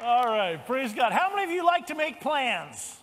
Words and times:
All 0.00 0.24
right, 0.24 0.64
praise 0.66 0.92
God. 0.92 1.12
How 1.12 1.30
many 1.30 1.44
of 1.44 1.50
you 1.50 1.64
like 1.64 1.86
to 1.86 1.94
make 1.94 2.20
plans? 2.20 2.96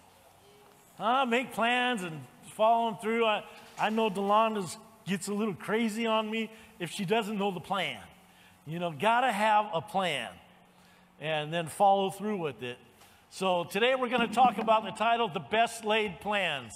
Huh? 0.98 1.26
Make 1.26 1.54
plans 1.54 2.04
and 2.04 2.20
follow 2.56 2.92
them 2.92 3.00
through. 3.02 3.26
I, 3.26 3.44
I 3.80 3.90
know 3.90 4.10
Delonda's 4.10 4.78
gets 5.08 5.30
a 5.30 5.34
little 5.34 5.54
crazy 5.54 6.06
on 6.06 6.30
me 6.30 6.52
if 6.80 6.92
she 6.92 7.06
doesn't 7.06 7.38
know 7.38 7.52
the 7.52 7.62
plan. 7.62 8.00
You 8.68 8.80
know, 8.80 8.92
got 8.92 9.22
to 9.22 9.32
have 9.32 9.68
a 9.74 9.82
plan 9.82 10.30
and 11.22 11.52
then 11.54 11.68
follow 11.68 12.10
through 12.10 12.38
with 12.38 12.62
it. 12.62 12.78
So 13.30 13.64
today 13.64 13.96
we're 13.96 14.10
going 14.10 14.28
to 14.28 14.34
talk 14.34 14.58
about 14.58 14.84
the 14.84 14.92
title, 14.92 15.30
The 15.30 15.40
Best 15.40 15.86
Laid 15.86 16.20
Plans. 16.20 16.74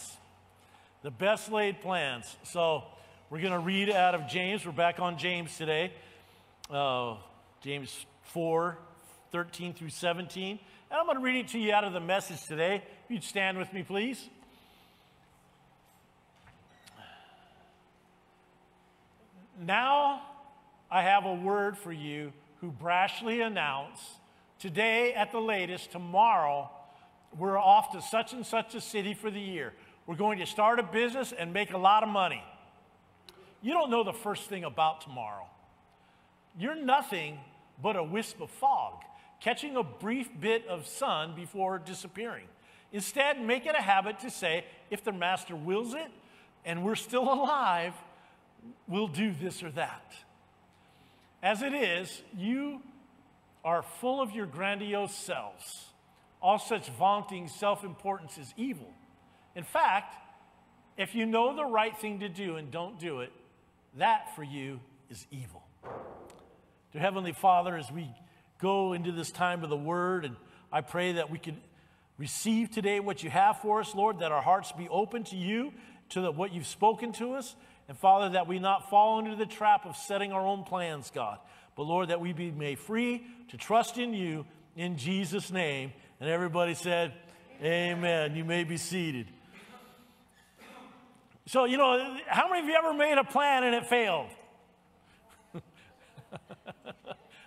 The 1.03 1.11
Best 1.11 1.51
Laid 1.51 1.81
Plans. 1.81 2.37
So 2.43 2.85
we're 3.29 3.41
going 3.41 3.53
to 3.53 3.59
read 3.59 3.89
out 3.89 4.15
of 4.15 4.27
James. 4.27 4.65
We're 4.65 4.71
back 4.71 5.01
on 5.01 5.17
James 5.17 5.57
today. 5.57 5.91
Uh, 6.71 7.17
James 7.61 8.05
4, 8.23 8.77
13 9.35 9.73
through 9.73 9.89
17. 9.89 10.51
And 10.89 10.97
I'm 10.97 11.05
going 11.07 11.17
to 11.17 11.21
read 11.21 11.35
it 11.35 11.49
to 11.49 11.59
you 11.59 11.73
out 11.73 11.83
of 11.83 11.91
the 11.91 11.99
message 11.99 12.45
today. 12.45 12.81
If 13.03 13.11
you'd 13.11 13.21
stand 13.21 13.57
with 13.57 13.73
me, 13.73 13.83
please. 13.83 14.29
Now 19.59 20.21
I 20.89 21.01
have 21.01 21.25
a 21.25 21.33
word 21.33 21.77
for 21.77 21.91
you 21.91 22.31
who 22.61 22.71
brashly 22.71 23.45
announce 23.45 23.99
today 24.57 25.13
at 25.13 25.33
the 25.33 25.41
latest, 25.41 25.91
tomorrow, 25.91 26.71
we're 27.37 27.59
off 27.59 27.91
to 27.91 28.01
such 28.01 28.31
and 28.31 28.45
such 28.45 28.73
a 28.73 28.79
city 28.79 29.13
for 29.13 29.29
the 29.29 29.41
year. 29.41 29.73
We're 30.07 30.15
going 30.15 30.39
to 30.39 30.45
start 30.45 30.79
a 30.79 30.83
business 30.83 31.33
and 31.37 31.51
make 31.51 31.73
a 31.73 31.77
lot 31.77 32.03
of 32.03 32.09
money. 32.09 32.41
You 33.61 33.73
don't 33.73 33.91
know 33.91 34.05
the 34.05 34.13
first 34.13 34.47
thing 34.47 34.63
about 34.63 35.01
tomorrow. 35.01 35.45
You're 36.57 36.75
nothing 36.75 37.37
but 37.81 37.97
a 37.97 38.03
wisp 38.03 38.39
of 38.39 38.49
fog, 38.49 39.03
catching 39.41 39.75
a 39.75 39.83
brief 39.83 40.29
bit 40.39 40.67
of 40.67 40.87
sun 40.87 41.35
before 41.35 41.79
disappearing. 41.79 42.47
Instead, 42.91 43.41
make 43.41 43.65
it 43.65 43.75
a 43.77 43.81
habit 43.81 44.19
to 44.19 44.29
say, 44.29 44.65
if 44.89 45.03
the 45.03 45.11
master 45.11 45.55
wills 45.55 45.93
it 45.93 46.09
and 46.63 46.83
we're 46.83 46.95
still 46.95 47.31
alive, 47.31 47.93
we'll 48.87 49.07
do 49.07 49.33
this 49.33 49.63
or 49.63 49.71
that. 49.71 50.13
As 51.43 51.61
it 51.61 51.73
is, 51.73 52.21
you 52.37 52.81
are 53.63 53.81
full 53.81 54.21
of 54.21 54.31
your 54.31 54.45
grandiose 54.45 55.13
selves. 55.13 55.85
All 56.41 56.59
such 56.59 56.89
vaunting 56.89 57.47
self 57.47 57.83
importance 57.83 58.37
is 58.37 58.53
evil. 58.55 58.93
In 59.55 59.63
fact, 59.63 60.15
if 60.97 61.15
you 61.15 61.25
know 61.25 61.55
the 61.55 61.65
right 61.65 61.97
thing 61.97 62.19
to 62.19 62.29
do 62.29 62.55
and 62.55 62.71
don't 62.71 62.99
do 62.99 63.19
it, 63.19 63.31
that 63.97 64.35
for 64.35 64.43
you 64.43 64.79
is 65.09 65.25
evil. 65.31 65.63
Dear 66.93 67.01
Heavenly 67.01 67.33
Father, 67.33 67.75
as 67.75 67.91
we 67.91 68.09
go 68.59 68.93
into 68.93 69.11
this 69.11 69.31
time 69.31 69.63
of 69.63 69.69
the 69.69 69.77
Word, 69.77 70.25
and 70.25 70.35
I 70.71 70.81
pray 70.81 71.13
that 71.13 71.29
we 71.29 71.39
can 71.39 71.57
receive 72.17 72.71
today 72.71 72.99
what 72.99 73.23
you 73.23 73.29
have 73.29 73.59
for 73.59 73.79
us, 73.79 73.93
Lord, 73.93 74.19
that 74.19 74.31
our 74.31 74.41
hearts 74.41 74.71
be 74.71 74.87
open 74.89 75.23
to 75.25 75.35
you, 75.35 75.73
to 76.09 76.21
the, 76.21 76.31
what 76.31 76.53
you've 76.53 76.67
spoken 76.67 77.11
to 77.13 77.33
us, 77.33 77.55
and 77.87 77.97
Father, 77.97 78.29
that 78.29 78.47
we 78.47 78.59
not 78.59 78.89
fall 78.89 79.19
into 79.19 79.35
the 79.35 79.45
trap 79.45 79.85
of 79.85 79.95
setting 79.95 80.31
our 80.31 80.45
own 80.45 80.63
plans, 80.63 81.11
God. 81.13 81.37
But 81.75 81.83
Lord, 81.83 82.09
that 82.09 82.19
we 82.21 82.33
be 82.33 82.51
made 82.51 82.79
free 82.79 83.25
to 83.49 83.57
trust 83.57 83.97
in 83.97 84.13
you 84.13 84.45
in 84.75 84.97
Jesus' 84.97 85.51
name. 85.51 85.93
And 86.19 86.29
everybody 86.29 86.73
said, 86.73 87.13
Amen. 87.61 87.97
Amen. 87.97 88.35
You 88.35 88.43
may 88.43 88.63
be 88.63 88.77
seated. 88.77 89.27
So, 91.47 91.65
you 91.65 91.77
know, 91.77 92.17
how 92.27 92.49
many 92.49 92.61
of 92.61 92.67
you 92.67 92.75
ever 92.75 92.93
made 92.93 93.17
a 93.17 93.23
plan 93.23 93.63
and 93.63 93.75
it 93.75 93.85
failed? 93.85 94.29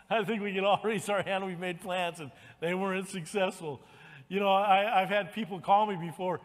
I 0.10 0.24
think 0.24 0.42
we 0.42 0.52
can 0.52 0.64
all 0.64 0.80
raise 0.84 1.08
our 1.08 1.22
hand. 1.22 1.44
We've 1.44 1.58
made 1.58 1.80
plans 1.80 2.20
and 2.20 2.30
they 2.60 2.74
weren't 2.74 3.08
successful. 3.08 3.80
You 4.28 4.40
know, 4.40 4.50
I, 4.50 5.00
have 5.00 5.08
had 5.08 5.32
people 5.32 5.60
call 5.60 5.86
me 5.86 5.96
before 5.96 6.40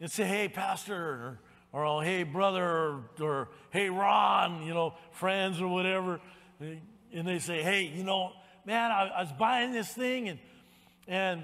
and 0.00 0.10
say, 0.10 0.24
hey, 0.24 0.48
Pastor, 0.48 0.96
or, 0.96 1.38
or 1.72 1.84
oh, 1.84 2.00
hey, 2.00 2.24
brother, 2.24 2.64
or, 2.64 3.04
or 3.20 3.48
hey, 3.70 3.88
Ron, 3.88 4.62
you 4.62 4.74
know, 4.74 4.94
friends 5.12 5.60
or 5.60 5.68
whatever. 5.68 6.20
And 6.60 7.26
they 7.26 7.38
say, 7.38 7.62
hey, 7.62 7.84
you 7.84 8.02
know, 8.02 8.32
man, 8.64 8.90
I, 8.90 9.08
I 9.08 9.22
was 9.22 9.32
buying 9.32 9.72
this 9.72 9.88
thing 9.88 10.28
and, 10.28 10.38
and 11.06 11.42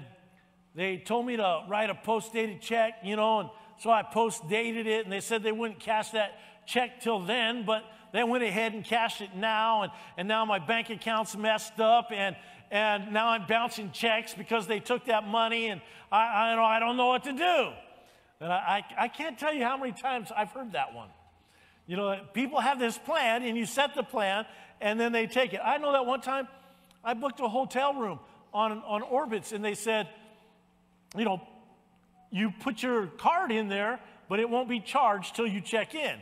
they 0.75 0.97
told 0.97 1.25
me 1.25 1.37
to 1.37 1.63
write 1.67 1.89
a 1.89 1.95
post 1.95 2.33
dated 2.33 2.61
check, 2.61 2.99
you 3.03 3.15
know, 3.15 3.39
and 3.39 3.49
so 3.79 3.89
I 3.89 4.03
post 4.03 4.47
dated 4.49 4.87
it 4.87 5.05
and 5.05 5.11
they 5.11 5.21
said 5.21 5.43
they 5.43 5.51
wouldn't 5.51 5.79
cash 5.79 6.11
that 6.11 6.37
check 6.65 7.01
till 7.01 7.19
then, 7.19 7.65
but 7.65 7.83
they 8.17 8.23
went 8.23 8.43
ahead 8.43 8.73
and 8.73 8.83
cashed 8.83 9.21
it 9.21 9.35
now, 9.35 9.83
and, 9.83 9.91
and 10.17 10.27
now 10.27 10.43
my 10.45 10.59
bank 10.59 10.89
account's 10.89 11.37
messed 11.37 11.79
up, 11.79 12.11
and, 12.11 12.35
and 12.71 13.13
now 13.13 13.29
I'm 13.29 13.45
bouncing 13.45 13.91
checks 13.91 14.33
because 14.33 14.65
they 14.65 14.79
took 14.79 15.05
that 15.05 15.27
money, 15.27 15.67
and 15.67 15.81
I, 16.11 16.55
I, 16.55 16.77
I 16.77 16.79
don't 16.79 16.97
know 16.97 17.07
what 17.07 17.23
to 17.25 17.33
do. 17.33 17.69
And 18.39 18.51
I, 18.51 18.83
I, 18.97 19.03
I 19.03 19.07
can't 19.07 19.37
tell 19.37 19.53
you 19.53 19.63
how 19.63 19.77
many 19.77 19.91
times 19.91 20.31
I've 20.35 20.51
heard 20.51 20.71
that 20.73 20.93
one. 20.93 21.09
You 21.85 21.95
know, 21.95 22.19
people 22.33 22.59
have 22.59 22.79
this 22.79 22.97
plan, 22.97 23.43
and 23.43 23.57
you 23.57 23.65
set 23.65 23.95
the 23.95 24.03
plan, 24.03 24.45
and 24.81 24.99
then 24.99 25.11
they 25.11 25.27
take 25.27 25.53
it. 25.53 25.61
I 25.63 25.77
know 25.77 25.91
that 25.91 26.05
one 26.05 26.21
time 26.21 26.47
I 27.03 27.13
booked 27.13 27.39
a 27.39 27.47
hotel 27.47 27.93
room 27.93 28.19
on, 28.53 28.83
on 28.85 29.01
Orbitz, 29.03 29.53
and 29.53 29.63
they 29.63 29.75
said, 29.75 30.07
you 31.15 31.23
know, 31.23 31.41
you 32.31 32.51
put 32.59 32.83
your 32.83 33.07
card 33.07 33.51
in 33.51 33.69
there, 33.69 33.99
but 34.27 34.39
it 34.39 34.49
won't 34.49 34.67
be 34.67 34.79
charged 34.79 35.35
till 35.35 35.47
you 35.47 35.61
check 35.61 35.95
in. 35.95 36.19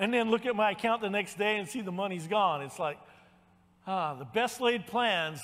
And 0.00 0.12
then 0.14 0.30
look 0.30 0.46
at 0.46 0.56
my 0.56 0.70
account 0.70 1.02
the 1.02 1.10
next 1.10 1.36
day 1.36 1.58
and 1.58 1.68
see 1.68 1.82
the 1.82 1.92
money's 1.92 2.26
gone. 2.26 2.62
It's 2.62 2.78
like, 2.78 2.98
ah, 3.86 4.14
the 4.14 4.24
best 4.24 4.58
laid 4.58 4.86
plans. 4.86 5.42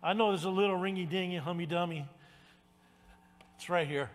I 0.00 0.12
know 0.12 0.28
there's 0.28 0.44
a 0.44 0.50
little 0.50 0.76
ringy 0.76 1.10
dingy, 1.10 1.36
hummy 1.36 1.66
dummy. 1.66 2.06
It's 3.56 3.68
right 3.68 3.88
here. 3.88 4.08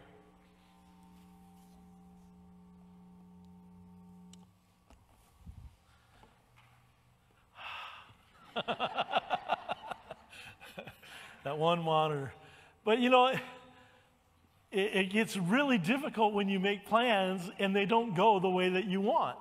that 11.44 11.58
one 11.58 11.82
monitor. 11.84 12.32
But 12.86 13.00
you 13.00 13.10
know, 13.10 13.28
it, 13.28 13.42
it, 14.72 15.10
gets 15.12 15.36
really 15.36 15.78
difficult 15.78 16.34
when 16.34 16.48
you 16.48 16.62
make 16.62 16.86
plans 16.86 17.52
and 17.60 17.76
they 17.76 17.86
don't 17.86 18.16
go 18.16 18.40
the 18.40 18.50
way 18.50 18.70
that 18.70 18.86
you 18.86 19.02
want. 19.02 19.38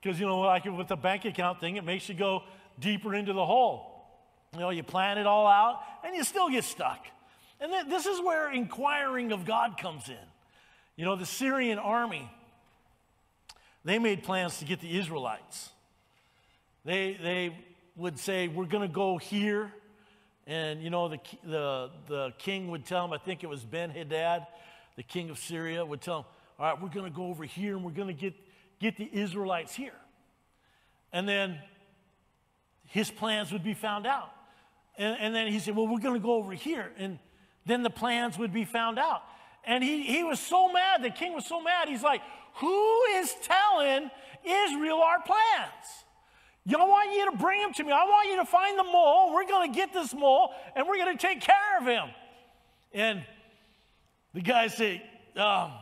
Because, 0.00 0.20
you 0.20 0.26
know, 0.26 0.40
like 0.40 0.64
with 0.64 0.88
the 0.88 0.96
bank 0.96 1.24
account 1.24 1.60
thing, 1.60 1.76
it 1.76 1.84
makes 1.84 2.08
you 2.08 2.14
go 2.14 2.44
deeper 2.78 3.14
into 3.14 3.32
the 3.32 3.44
hole. 3.44 3.98
You 4.54 4.60
know, 4.60 4.70
you 4.70 4.82
plan 4.82 5.18
it 5.18 5.26
all 5.26 5.46
out 5.46 5.80
and 6.04 6.16
you 6.16 6.24
still 6.24 6.48
get 6.48 6.64
stuck. 6.64 7.06
And 7.60 7.72
th- 7.72 7.86
this 7.88 8.06
is 8.06 8.20
where 8.20 8.52
inquiring 8.52 9.32
of 9.32 9.44
God 9.44 9.76
comes 9.78 10.08
in. 10.08 10.16
You 10.96 11.04
know, 11.04 11.16
the 11.16 11.26
Syrian 11.26 11.78
army, 11.78 12.30
they 13.84 13.98
made 13.98 14.22
plans 14.22 14.58
to 14.58 14.64
get 14.64 14.80
the 14.80 14.98
Israelites. 14.98 15.70
They, 16.84 17.18
they 17.20 17.56
would 17.96 18.18
say, 18.18 18.48
We're 18.48 18.66
going 18.66 18.86
to 18.86 18.92
go 18.92 19.18
here. 19.18 19.72
And, 20.46 20.82
you 20.82 20.88
know, 20.88 21.08
the, 21.08 21.18
the, 21.44 21.90
the 22.06 22.32
king 22.38 22.68
would 22.70 22.86
tell 22.86 23.04
him, 23.04 23.12
I 23.12 23.18
think 23.18 23.44
it 23.44 23.48
was 23.48 23.64
Ben 23.64 23.90
Hadad, 23.90 24.46
the 24.96 25.02
king 25.02 25.28
of 25.28 25.38
Syria, 25.38 25.84
would 25.84 26.00
tell 26.00 26.20
him, 26.20 26.24
All 26.58 26.66
right, 26.66 26.82
we're 26.82 26.88
going 26.88 27.04
to 27.04 27.14
go 27.14 27.26
over 27.26 27.44
here 27.44 27.76
and 27.76 27.84
we're 27.84 27.90
going 27.90 28.08
to 28.08 28.14
get, 28.14 28.34
get 28.80 28.96
the 28.96 29.08
Israelites 29.12 29.74
here. 29.74 29.94
And 31.12 31.28
then 31.28 31.58
his 32.86 33.10
plans 33.10 33.52
would 33.52 33.64
be 33.64 33.74
found 33.74 34.06
out. 34.06 34.30
And, 34.96 35.16
and 35.20 35.34
then 35.34 35.52
he 35.52 35.58
said, 35.58 35.76
Well, 35.76 35.86
we're 35.86 36.00
going 36.00 36.14
to 36.14 36.24
go 36.24 36.34
over 36.34 36.52
here. 36.52 36.90
And 36.98 37.18
then 37.66 37.82
the 37.82 37.90
plans 37.90 38.38
would 38.38 38.52
be 38.52 38.64
found 38.64 38.98
out. 38.98 39.22
And 39.64 39.84
he, 39.84 40.02
he 40.02 40.24
was 40.24 40.40
so 40.40 40.72
mad, 40.72 41.02
the 41.02 41.10
king 41.10 41.34
was 41.34 41.46
so 41.46 41.60
mad, 41.60 41.88
he's 41.88 42.02
like, 42.02 42.22
Who 42.56 43.02
is 43.14 43.34
telling 43.42 44.10
Israel 44.44 45.00
our 45.00 45.22
plans? 45.22 46.04
Y'all 46.64 46.86
want 46.86 47.14
you 47.14 47.30
to 47.30 47.36
bring 47.38 47.60
him 47.60 47.72
to 47.72 47.84
me. 47.84 47.92
I 47.92 48.04
want 48.04 48.28
you 48.28 48.36
to 48.36 48.44
find 48.44 48.78
the 48.78 48.84
mole. 48.84 49.32
We're 49.32 49.46
going 49.46 49.72
to 49.72 49.74
get 49.74 49.94
this 49.94 50.12
mole 50.12 50.50
and 50.76 50.86
we're 50.86 50.98
going 50.98 51.16
to 51.16 51.26
take 51.26 51.40
care 51.40 51.78
of 51.80 51.86
him. 51.86 52.10
And 52.92 53.24
the 54.34 54.42
guy 54.42 54.66
say, 54.66 55.02
um, 55.34 55.72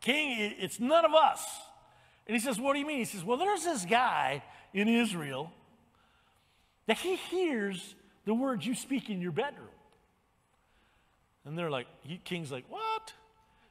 King, 0.00 0.54
it's 0.58 0.80
none 0.80 1.04
of 1.04 1.14
us. 1.14 1.40
And 2.26 2.34
he 2.34 2.40
says, 2.40 2.58
What 2.58 2.72
do 2.72 2.78
you 2.78 2.86
mean? 2.86 2.98
He 2.98 3.04
says, 3.04 3.24
Well, 3.24 3.38
there's 3.38 3.64
this 3.64 3.84
guy 3.84 4.42
in 4.72 4.88
Israel 4.88 5.52
that 6.86 6.98
he 6.98 7.16
hears 7.16 7.94
the 8.24 8.34
words 8.34 8.66
you 8.66 8.74
speak 8.74 9.10
in 9.10 9.20
your 9.20 9.32
bedroom. 9.32 9.68
And 11.44 11.58
they're 11.58 11.70
like, 11.70 11.86
he, 12.02 12.18
King's 12.18 12.50
like, 12.50 12.64
What? 12.68 13.12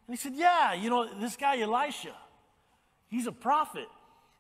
And 0.08 0.16
he 0.16 0.22
said, 0.22 0.34
Yeah, 0.36 0.74
you 0.74 0.90
know, 0.90 1.08
this 1.20 1.36
guy 1.36 1.60
Elisha, 1.60 2.16
he's 3.10 3.28
a 3.28 3.32
prophet. 3.32 3.88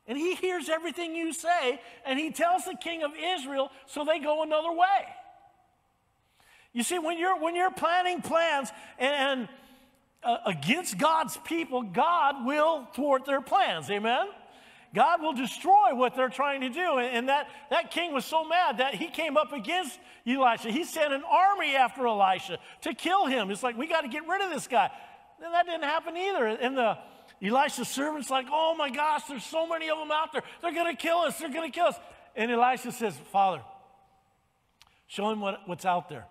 And 0.05 0.17
he 0.17 0.35
hears 0.35 0.67
everything 0.67 1.15
you 1.15 1.31
say, 1.31 1.79
and 2.05 2.19
he 2.19 2.31
tells 2.31 2.65
the 2.65 2.75
king 2.75 3.03
of 3.03 3.11
Israel, 3.17 3.71
so 3.85 4.03
they 4.03 4.19
go 4.19 4.43
another 4.43 4.71
way. 4.73 5.07
You 6.73 6.83
see, 6.83 6.99
when 6.99 7.17
you're, 7.17 7.39
when 7.39 7.55
you're 7.55 7.71
planning 7.71 8.21
plans 8.21 8.69
and, 8.97 9.39
and 9.39 9.49
uh, 10.23 10.37
against 10.45 10.97
God's 10.97 11.37
people, 11.45 11.83
God 11.83 12.45
will 12.45 12.87
thwart 12.93 13.25
their 13.25 13.41
plans. 13.41 13.89
Amen? 13.89 14.27
God 14.93 15.21
will 15.21 15.33
destroy 15.33 15.93
what 15.93 16.15
they're 16.15 16.29
trying 16.29 16.61
to 16.61 16.69
do. 16.69 16.97
And, 16.97 17.17
and 17.17 17.29
that, 17.29 17.49
that 17.71 17.91
king 17.91 18.13
was 18.13 18.25
so 18.25 18.47
mad 18.47 18.77
that 18.77 18.93
he 18.93 19.07
came 19.07 19.37
up 19.37 19.51
against 19.51 19.99
Elisha. 20.27 20.69
He 20.69 20.83
sent 20.83 21.13
an 21.13 21.23
army 21.23 21.75
after 21.75 22.05
Elisha 22.05 22.59
to 22.81 22.93
kill 22.93 23.25
him. 23.25 23.49
It's 23.49 23.63
like, 23.63 23.77
we 23.77 23.87
got 23.87 24.01
to 24.01 24.07
get 24.07 24.27
rid 24.27 24.41
of 24.41 24.51
this 24.51 24.67
guy. 24.67 24.91
And 25.43 25.53
that 25.53 25.65
didn't 25.65 25.83
happen 25.83 26.15
either. 26.15 26.45
And 26.45 26.77
the 26.77 26.97
Elisha's 27.41 27.87
servant's 27.87 28.29
like, 28.29 28.45
oh 28.51 28.75
my 28.77 28.89
gosh, 28.89 29.23
there's 29.23 29.43
so 29.43 29.67
many 29.67 29.89
of 29.89 29.97
them 29.97 30.11
out 30.11 30.31
there. 30.31 30.43
They're 30.61 30.73
going 30.73 30.95
to 30.95 31.01
kill 31.01 31.17
us. 31.19 31.39
They're 31.39 31.49
going 31.49 31.69
to 31.69 31.75
kill 31.75 31.87
us. 31.87 31.99
And 32.35 32.51
Elisha 32.51 32.91
says, 32.91 33.17
Father, 33.31 33.61
show 35.07 35.31
him 35.31 35.41
what, 35.41 35.67
what's 35.67 35.85
out 35.85 36.07
there. 36.07 36.25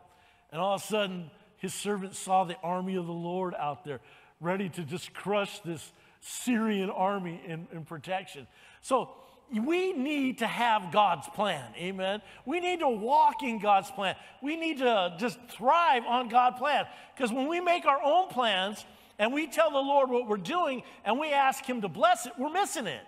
And 0.51 0.61
all 0.61 0.77
of 0.77 0.83
a 0.83 0.87
sudden, 0.87 1.31
his 1.63 1.73
servant 1.73 2.17
saw 2.17 2.43
the 2.43 2.57
army 2.61 2.97
of 2.97 3.07
the 3.07 3.13
Lord 3.13 3.55
out 3.55 3.85
there, 3.85 4.01
ready 4.41 4.69
to 4.71 4.83
just 4.83 5.15
crush 5.15 5.61
this 5.61 5.93
Syrian 6.21 6.91
army 6.91 7.41
in, 7.47 7.69
in 7.73 7.85
protection. 7.85 8.49
So 8.81 9.11
we 9.49 9.93
need 9.93 10.39
to 10.39 10.47
have 10.49 10.91
God's 10.91 11.29
plan. 11.29 11.63
Amen. 11.77 12.21
We 12.45 12.59
need 12.59 12.81
to 12.81 12.89
walk 12.89 13.45
in 13.45 13.61
God's 13.61 13.93
plan. 13.93 14.17
We 14.43 14.57
need 14.57 14.79
to 14.79 15.15
just 15.21 15.39
thrive 15.51 16.03
on 16.05 16.29
God's 16.29 16.59
plan. 16.59 16.85
Because 17.15 17.33
when 17.33 17.47
we 17.47 17.61
make 17.61 17.85
our 17.87 18.03
own 18.03 18.27
plans 18.27 18.85
and 19.21 19.33
we 19.33 19.47
tell 19.47 19.71
the 19.71 19.79
Lord 19.79 20.11
what 20.11 20.27
we're 20.27 20.39
doing 20.39 20.83
and 21.05 21.17
we 21.21 21.33
ask 21.33 21.65
Him 21.65 21.81
to 21.83 21.89
bless 21.89 22.27
it, 22.27 22.33
we're 22.37 22.51
missing 22.51 22.89
it. 22.89 23.03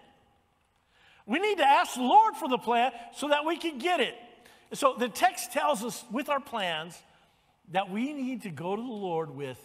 We 1.27 1.41
need 1.41 1.59
to 1.59 1.67
ask 1.67 1.95
the 1.95 2.03
Lord 2.03 2.37
for 2.37 2.49
the 2.49 2.59
plan 2.59 2.93
so 3.17 3.31
that 3.31 3.45
we 3.45 3.56
can 3.56 3.79
get 3.79 3.99
it. 3.99 4.15
So 4.75 4.95
the 4.97 5.09
text 5.09 5.51
tells 5.51 5.83
us 5.83 6.05
with 6.12 6.29
our 6.29 6.39
plans 6.39 7.03
that 7.72 7.90
we 7.90 8.12
need 8.12 8.43
to 8.43 8.50
go 8.50 8.76
to 8.76 8.82
the 8.82 8.88
Lord 8.88 9.31
with 9.31 9.58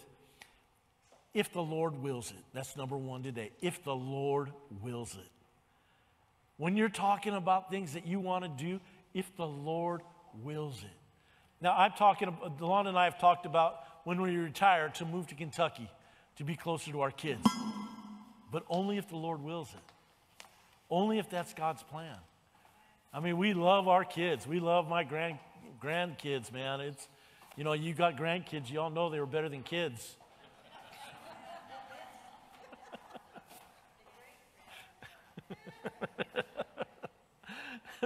if 1.32 1.52
the 1.52 1.62
Lord 1.62 2.02
wills 2.02 2.30
it. 2.30 2.44
That's 2.52 2.76
number 2.76 2.96
one 2.96 3.22
today. 3.22 3.52
If 3.60 3.84
the 3.84 3.94
Lord 3.94 4.50
wills 4.82 5.14
it. 5.14 5.30
When 6.56 6.76
you're 6.76 6.88
talking 6.88 7.34
about 7.34 7.70
things 7.70 7.92
that 7.94 8.06
you 8.06 8.20
want 8.20 8.44
to 8.44 8.64
do, 8.64 8.80
if 9.14 9.34
the 9.36 9.46
Lord 9.46 10.02
wills 10.42 10.82
it. 10.82 10.90
Now, 11.60 11.76
I'm 11.76 11.92
talking, 11.92 12.36
Delon 12.58 12.86
and 12.86 12.98
I 12.98 13.04
have 13.04 13.18
talked 13.18 13.46
about 13.46 13.84
when 14.04 14.20
we 14.20 14.36
retire 14.36 14.88
to 14.96 15.04
move 15.04 15.26
to 15.28 15.34
Kentucky 15.34 15.90
to 16.36 16.44
be 16.44 16.56
closer 16.56 16.90
to 16.92 17.02
our 17.02 17.10
kids, 17.10 17.46
but 18.50 18.64
only 18.68 18.96
if 18.96 19.08
the 19.08 19.16
Lord 19.16 19.42
wills 19.42 19.68
it. 19.74 20.46
Only 20.90 21.18
if 21.18 21.28
that's 21.28 21.52
God's 21.54 21.82
plan. 21.82 22.16
I 23.12 23.20
mean, 23.20 23.36
we 23.38 23.54
love 23.54 23.88
our 23.88 24.04
kids. 24.04 24.46
We 24.46 24.58
love 24.58 24.88
my 24.88 25.04
grand, 25.04 25.38
grandkids, 25.82 26.52
man. 26.52 26.80
It's, 26.80 27.08
you 27.56 27.64
know, 27.64 27.72
you 27.72 27.94
got 27.94 28.16
grandkids, 28.16 28.70
you 28.70 28.80
all 28.80 28.90
know 28.90 29.10
they 29.10 29.20
were 29.20 29.26
better 29.26 29.48
than 29.48 29.62
kids. 29.62 30.16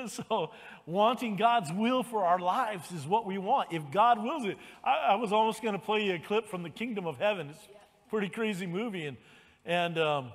so, 0.08 0.50
wanting 0.86 1.36
God's 1.36 1.72
will 1.72 2.02
for 2.02 2.24
our 2.24 2.38
lives 2.38 2.90
is 2.92 3.06
what 3.06 3.26
we 3.26 3.38
want. 3.38 3.72
If 3.72 3.90
God 3.90 4.22
wills 4.22 4.44
it, 4.44 4.58
I, 4.82 5.10
I 5.10 5.14
was 5.16 5.32
almost 5.32 5.62
going 5.62 5.74
to 5.74 5.80
play 5.80 6.04
you 6.06 6.14
a 6.14 6.18
clip 6.18 6.48
from 6.48 6.62
the 6.62 6.70
Kingdom 6.70 7.06
of 7.06 7.18
Heaven. 7.18 7.50
It's 7.50 7.64
a 7.64 8.10
pretty 8.10 8.28
crazy 8.28 8.66
movie, 8.66 9.06
and 9.06 9.16
and 9.64 9.98
um, 9.98 10.32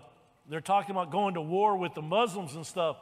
they're 0.49 0.61
talking 0.61 0.91
about 0.91 1.11
going 1.11 1.35
to 1.35 1.41
war 1.41 1.77
with 1.77 1.93
the 1.93 2.01
Muslims 2.01 2.55
and 2.55 2.65
stuff, 2.65 2.97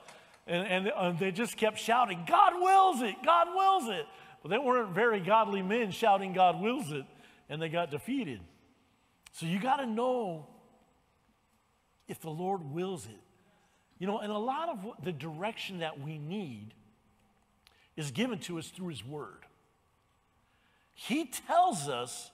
and, 0.45 0.67
and, 0.67 0.87
and 0.87 1.19
they 1.19 1.31
just 1.31 1.57
kept 1.57 1.79
shouting, 1.79 2.25
"God 2.27 2.53
wills 2.55 3.01
it! 3.01 3.15
God 3.23 3.47
wills 3.55 3.89
it!" 3.89 4.05
But 4.47 4.61
they 4.61 4.65
weren't 4.65 4.95
very 4.95 5.19
godly 5.19 5.61
men 5.61 5.91
shouting, 5.91 6.31
"God 6.31 6.61
wills 6.61 6.93
it," 6.93 7.05
and 7.49 7.61
they 7.61 7.67
got 7.67 7.91
defeated. 7.91 8.41
So 9.33 9.45
you 9.45 9.59
got 9.59 9.77
to 9.77 9.85
know 9.85 10.47
if 12.07 12.21
the 12.21 12.29
Lord 12.29 12.71
wills 12.71 13.07
it. 13.07 13.19
You 13.99 14.07
know, 14.07 14.19
and 14.19 14.31
a 14.31 14.37
lot 14.37 14.69
of 14.69 15.03
the 15.03 15.11
direction 15.11 15.79
that 15.79 15.99
we 15.99 16.17
need 16.17 16.73
is 17.97 18.11
given 18.11 18.39
to 18.41 18.57
us 18.57 18.69
through 18.69 18.87
His 18.87 19.03
Word. 19.03 19.45
He 20.93 21.25
tells 21.25 21.89
us 21.89 22.31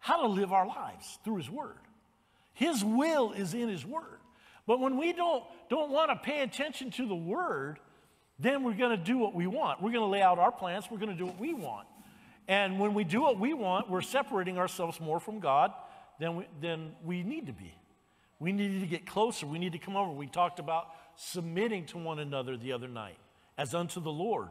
how 0.00 0.20
to 0.20 0.28
live 0.28 0.52
our 0.52 0.66
lives 0.66 1.18
through 1.24 1.36
His 1.36 1.48
Word. 1.48 1.80
His 2.52 2.84
will 2.84 3.32
is 3.32 3.54
in 3.54 3.70
His 3.70 3.86
Word. 3.86 4.20
But 4.66 4.80
when 4.80 4.98
we 4.98 5.14
don't, 5.14 5.44
don't 5.70 5.92
want 5.92 6.10
to 6.10 6.16
pay 6.16 6.40
attention 6.40 6.90
to 6.90 7.08
the 7.08 7.16
Word, 7.16 7.80
then 8.38 8.62
we're 8.62 8.74
going 8.74 8.96
to 8.96 9.02
do 9.02 9.18
what 9.18 9.34
we 9.34 9.46
want. 9.46 9.82
We're 9.82 9.90
going 9.90 10.04
to 10.04 10.10
lay 10.10 10.22
out 10.22 10.38
our 10.38 10.52
plans, 10.52 10.86
we're 10.90 10.98
going 10.98 11.12
to 11.12 11.16
do 11.16 11.26
what 11.26 11.38
we 11.38 11.54
want. 11.54 11.86
And 12.46 12.78
when 12.80 12.94
we 12.94 13.04
do 13.04 13.20
what 13.20 13.38
we 13.38 13.52
want, 13.52 13.90
we're 13.90 14.00
separating 14.00 14.56
ourselves 14.56 15.00
more 15.00 15.20
from 15.20 15.38
God 15.38 15.72
than 16.18 16.36
we, 16.36 16.46
than 16.60 16.92
we 17.04 17.22
need 17.22 17.46
to 17.46 17.52
be. 17.52 17.74
We 18.40 18.52
need 18.52 18.80
to 18.80 18.86
get 18.86 19.04
closer. 19.06 19.46
We 19.46 19.58
need 19.58 19.72
to 19.72 19.78
come 19.78 19.96
over. 19.96 20.10
We 20.12 20.28
talked 20.28 20.58
about 20.58 20.86
submitting 21.16 21.86
to 21.86 21.98
one 21.98 22.20
another 22.20 22.56
the 22.56 22.72
other 22.72 22.88
night 22.88 23.18
as 23.58 23.74
unto 23.74 24.00
the 24.00 24.10
Lord. 24.10 24.48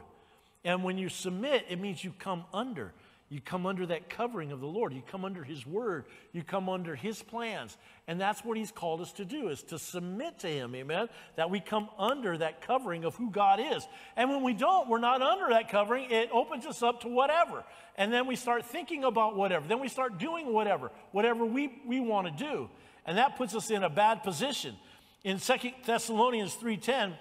And 0.64 0.84
when 0.84 0.98
you 0.98 1.08
submit, 1.08 1.64
it 1.68 1.80
means 1.80 2.04
you 2.04 2.12
come 2.18 2.44
under. 2.52 2.92
You 3.30 3.42
come 3.42 3.66
under 3.66 3.84
that 3.86 4.08
covering 4.08 4.52
of 4.52 4.60
the 4.60 4.66
Lord. 4.66 4.94
You 4.94 5.02
come 5.06 5.24
under 5.24 5.44
His 5.44 5.66
word. 5.66 6.06
You 6.32 6.42
come 6.42 6.68
under 6.70 6.94
His 6.94 7.22
plans. 7.22 7.76
And 8.06 8.18
that's 8.18 8.42
what 8.42 8.56
He's 8.56 8.72
called 8.72 9.02
us 9.02 9.12
to 9.12 9.24
do, 9.26 9.48
is 9.48 9.62
to 9.64 9.78
submit 9.78 10.38
to 10.40 10.48
Him, 10.48 10.74
amen? 10.74 11.08
That 11.36 11.50
we 11.50 11.60
come 11.60 11.90
under 11.98 12.38
that 12.38 12.62
covering 12.62 13.04
of 13.04 13.14
who 13.16 13.30
God 13.30 13.60
is. 13.60 13.86
And 14.16 14.30
when 14.30 14.42
we 14.42 14.54
don't, 14.54 14.88
we're 14.88 14.98
not 14.98 15.20
under 15.20 15.50
that 15.50 15.68
covering, 15.68 16.10
it 16.10 16.30
opens 16.32 16.64
us 16.64 16.82
up 16.82 17.02
to 17.02 17.08
whatever. 17.08 17.64
And 17.96 18.10
then 18.10 18.26
we 18.26 18.34
start 18.34 18.64
thinking 18.64 19.04
about 19.04 19.36
whatever. 19.36 19.68
Then 19.68 19.80
we 19.80 19.88
start 19.88 20.18
doing 20.18 20.50
whatever, 20.50 20.90
whatever 21.12 21.44
we, 21.44 21.82
we 21.86 22.00
want 22.00 22.28
to 22.28 22.44
do. 22.44 22.70
And 23.04 23.18
that 23.18 23.36
puts 23.36 23.54
us 23.54 23.70
in 23.70 23.82
a 23.84 23.90
bad 23.90 24.22
position. 24.22 24.74
In 25.22 25.38
2 25.38 25.54
Thessalonians 25.84 26.54
3:10, 26.54 27.14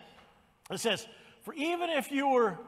it 0.71 0.80
says, 0.80 1.06
For 1.42 1.54
even 1.54 1.89
if 1.89 2.12
you 2.12 2.30
were, 2.30 2.59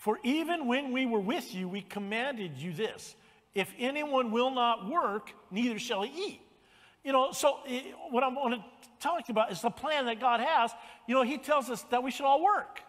for 0.00 0.18
even 0.22 0.66
when 0.66 0.92
we 0.92 1.04
were 1.04 1.20
with 1.20 1.54
you, 1.54 1.68
we 1.68 1.82
commanded 1.82 2.56
you 2.56 2.72
this. 2.72 3.14
If 3.54 3.70
anyone 3.78 4.30
will 4.30 4.50
not 4.50 4.88
work, 4.88 5.30
neither 5.50 5.78
shall 5.78 6.00
he 6.00 6.28
eat. 6.28 6.40
You 7.04 7.12
know, 7.12 7.32
so 7.32 7.58
eh, 7.68 7.82
what 8.08 8.24
I'm 8.24 8.34
going 8.34 8.52
to 8.52 8.64
talk 8.98 9.28
about 9.28 9.52
is 9.52 9.60
the 9.60 9.68
plan 9.68 10.06
that 10.06 10.18
God 10.18 10.40
has. 10.40 10.70
You 11.06 11.14
know, 11.14 11.22
He 11.22 11.36
tells 11.36 11.68
us 11.68 11.82
that 11.90 12.02
we 12.02 12.10
should 12.10 12.24
all 12.24 12.42
work. 12.42 12.80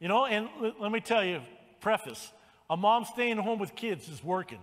You 0.00 0.08
know, 0.08 0.26
and 0.26 0.48
let 0.80 0.90
me 0.90 0.98
tell 0.98 1.24
you, 1.24 1.40
preface 1.80 2.32
a 2.68 2.76
mom 2.76 3.04
staying 3.04 3.36
home 3.36 3.60
with 3.60 3.76
kids 3.76 4.08
is 4.08 4.24
working. 4.24 4.58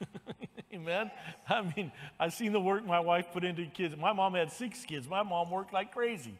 Yes. 0.00 0.08
Amen. 0.74 1.10
I 1.48 1.62
mean, 1.74 1.90
I've 2.20 2.34
seen 2.34 2.52
the 2.52 2.60
work 2.60 2.86
my 2.86 3.00
wife 3.00 3.32
put 3.32 3.42
into 3.42 3.66
kids. 3.66 3.96
My 3.96 4.12
mom 4.12 4.34
had 4.34 4.52
six 4.52 4.84
kids. 4.84 5.08
My 5.08 5.24
mom 5.24 5.50
worked 5.50 5.72
like 5.72 5.92
crazy. 5.92 6.38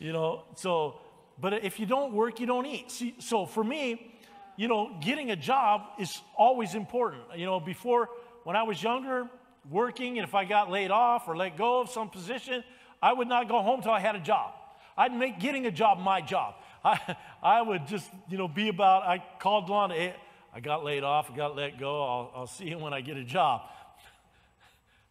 You 0.00 0.12
know, 0.12 0.42
so, 0.56 0.98
but 1.40 1.64
if 1.64 1.80
you 1.80 1.86
don't 1.86 2.12
work, 2.12 2.40
you 2.40 2.46
don't 2.46 2.66
eat. 2.66 2.90
See, 2.90 3.14
so 3.18 3.46
for 3.46 3.64
me, 3.64 4.14
you 4.56 4.68
know, 4.68 4.96
getting 5.00 5.30
a 5.30 5.36
job 5.36 5.82
is 5.98 6.20
always 6.36 6.74
important. 6.74 7.22
You 7.36 7.46
know, 7.46 7.60
before, 7.60 8.08
when 8.44 8.56
I 8.56 8.62
was 8.62 8.82
younger, 8.82 9.28
working, 9.68 10.18
and 10.18 10.26
if 10.26 10.34
I 10.34 10.44
got 10.44 10.70
laid 10.70 10.90
off 10.90 11.26
or 11.28 11.36
let 11.36 11.56
go 11.56 11.80
of 11.80 11.90
some 11.90 12.08
position, 12.08 12.62
I 13.02 13.12
would 13.12 13.28
not 13.28 13.48
go 13.48 13.60
home 13.62 13.80
until 13.80 13.92
I 13.92 14.00
had 14.00 14.14
a 14.14 14.20
job. 14.20 14.52
I'd 14.96 15.12
make 15.12 15.40
getting 15.40 15.66
a 15.66 15.70
job 15.70 15.98
my 15.98 16.20
job. 16.20 16.54
I, 16.84 17.16
I 17.42 17.62
would 17.62 17.86
just, 17.86 18.08
you 18.28 18.38
know, 18.38 18.46
be 18.46 18.68
about, 18.68 19.02
I 19.02 19.22
called 19.40 19.68
Lana, 19.68 19.94
hey, 19.94 20.14
I 20.54 20.60
got 20.60 20.84
laid 20.84 21.02
off, 21.02 21.30
I 21.30 21.36
got 21.36 21.56
let 21.56 21.78
go, 21.78 22.02
I'll, 22.02 22.32
I'll 22.34 22.46
see 22.46 22.66
you 22.66 22.78
when 22.78 22.92
I 22.92 23.00
get 23.00 23.16
a 23.16 23.24
job. 23.24 23.62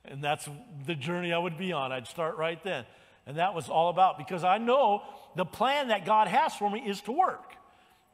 And 0.05 0.21
that's 0.21 0.49
the 0.85 0.95
journey 0.95 1.31
I 1.31 1.37
would 1.37 1.57
be 1.57 1.71
on. 1.71 1.93
I'd 1.93 2.07
start 2.07 2.35
right 2.35 2.61
then. 2.61 2.83
And 3.25 3.37
that 3.37 3.53
was 3.53 3.69
all 3.69 3.89
about 3.89 4.17
because 4.17 4.43
I 4.43 4.57
know 4.57 5.03
the 5.35 5.45
plan 5.45 5.89
that 5.89 6.05
God 6.05 6.27
has 6.27 6.53
for 6.55 6.69
me 6.69 6.79
is 6.79 7.01
to 7.01 7.11
work. 7.11 7.55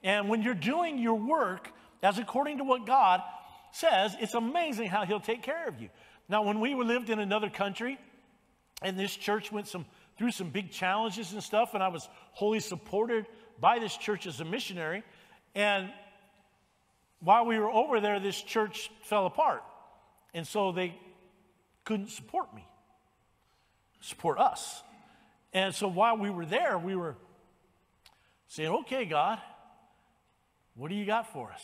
And 0.03 0.29
when 0.29 0.41
you're 0.41 0.53
doing 0.53 0.97
your 0.97 1.15
work 1.15 1.71
as 2.01 2.19
according 2.19 2.59
to 2.59 2.63
what 2.63 2.85
God 2.85 3.21
says, 3.71 4.15
it's 4.19 4.33
amazing 4.33 4.87
how 4.87 5.05
He'll 5.05 5.19
take 5.19 5.43
care 5.43 5.67
of 5.67 5.81
you. 5.81 5.89
Now, 6.27 6.43
when 6.43 6.59
we 6.59 6.75
lived 6.75 7.09
in 7.09 7.19
another 7.19 7.49
country, 7.49 7.97
and 8.81 8.97
this 8.97 9.15
church 9.15 9.51
went 9.51 9.67
some 9.67 9.85
through 10.17 10.31
some 10.31 10.49
big 10.49 10.69
challenges 10.69 11.31
and 11.31 11.41
stuff, 11.41 11.73
and 11.73 11.81
I 11.81 11.87
was 11.87 12.07
wholly 12.33 12.59
supported 12.59 13.25
by 13.59 13.79
this 13.79 13.95
church 13.95 14.27
as 14.27 14.41
a 14.41 14.45
missionary. 14.45 15.01
And 15.55 15.89
while 17.21 17.45
we 17.45 17.57
were 17.57 17.71
over 17.71 18.01
there, 18.01 18.19
this 18.19 18.39
church 18.41 18.91
fell 19.03 19.25
apart. 19.25 19.63
And 20.33 20.45
so 20.45 20.73
they 20.73 20.93
couldn't 21.85 22.09
support 22.09 22.53
me, 22.53 22.67
support 24.01 24.39
us. 24.39 24.83
And 25.53 25.73
so 25.73 25.87
while 25.87 26.17
we 26.17 26.29
were 26.29 26.45
there, 26.45 26.77
we 26.77 26.95
were 26.95 27.15
saying, 28.47 28.69
okay, 28.69 29.05
God, 29.05 29.39
what 30.75 30.89
do 30.89 30.95
you 30.95 31.05
got 31.05 31.31
for 31.31 31.51
us? 31.51 31.61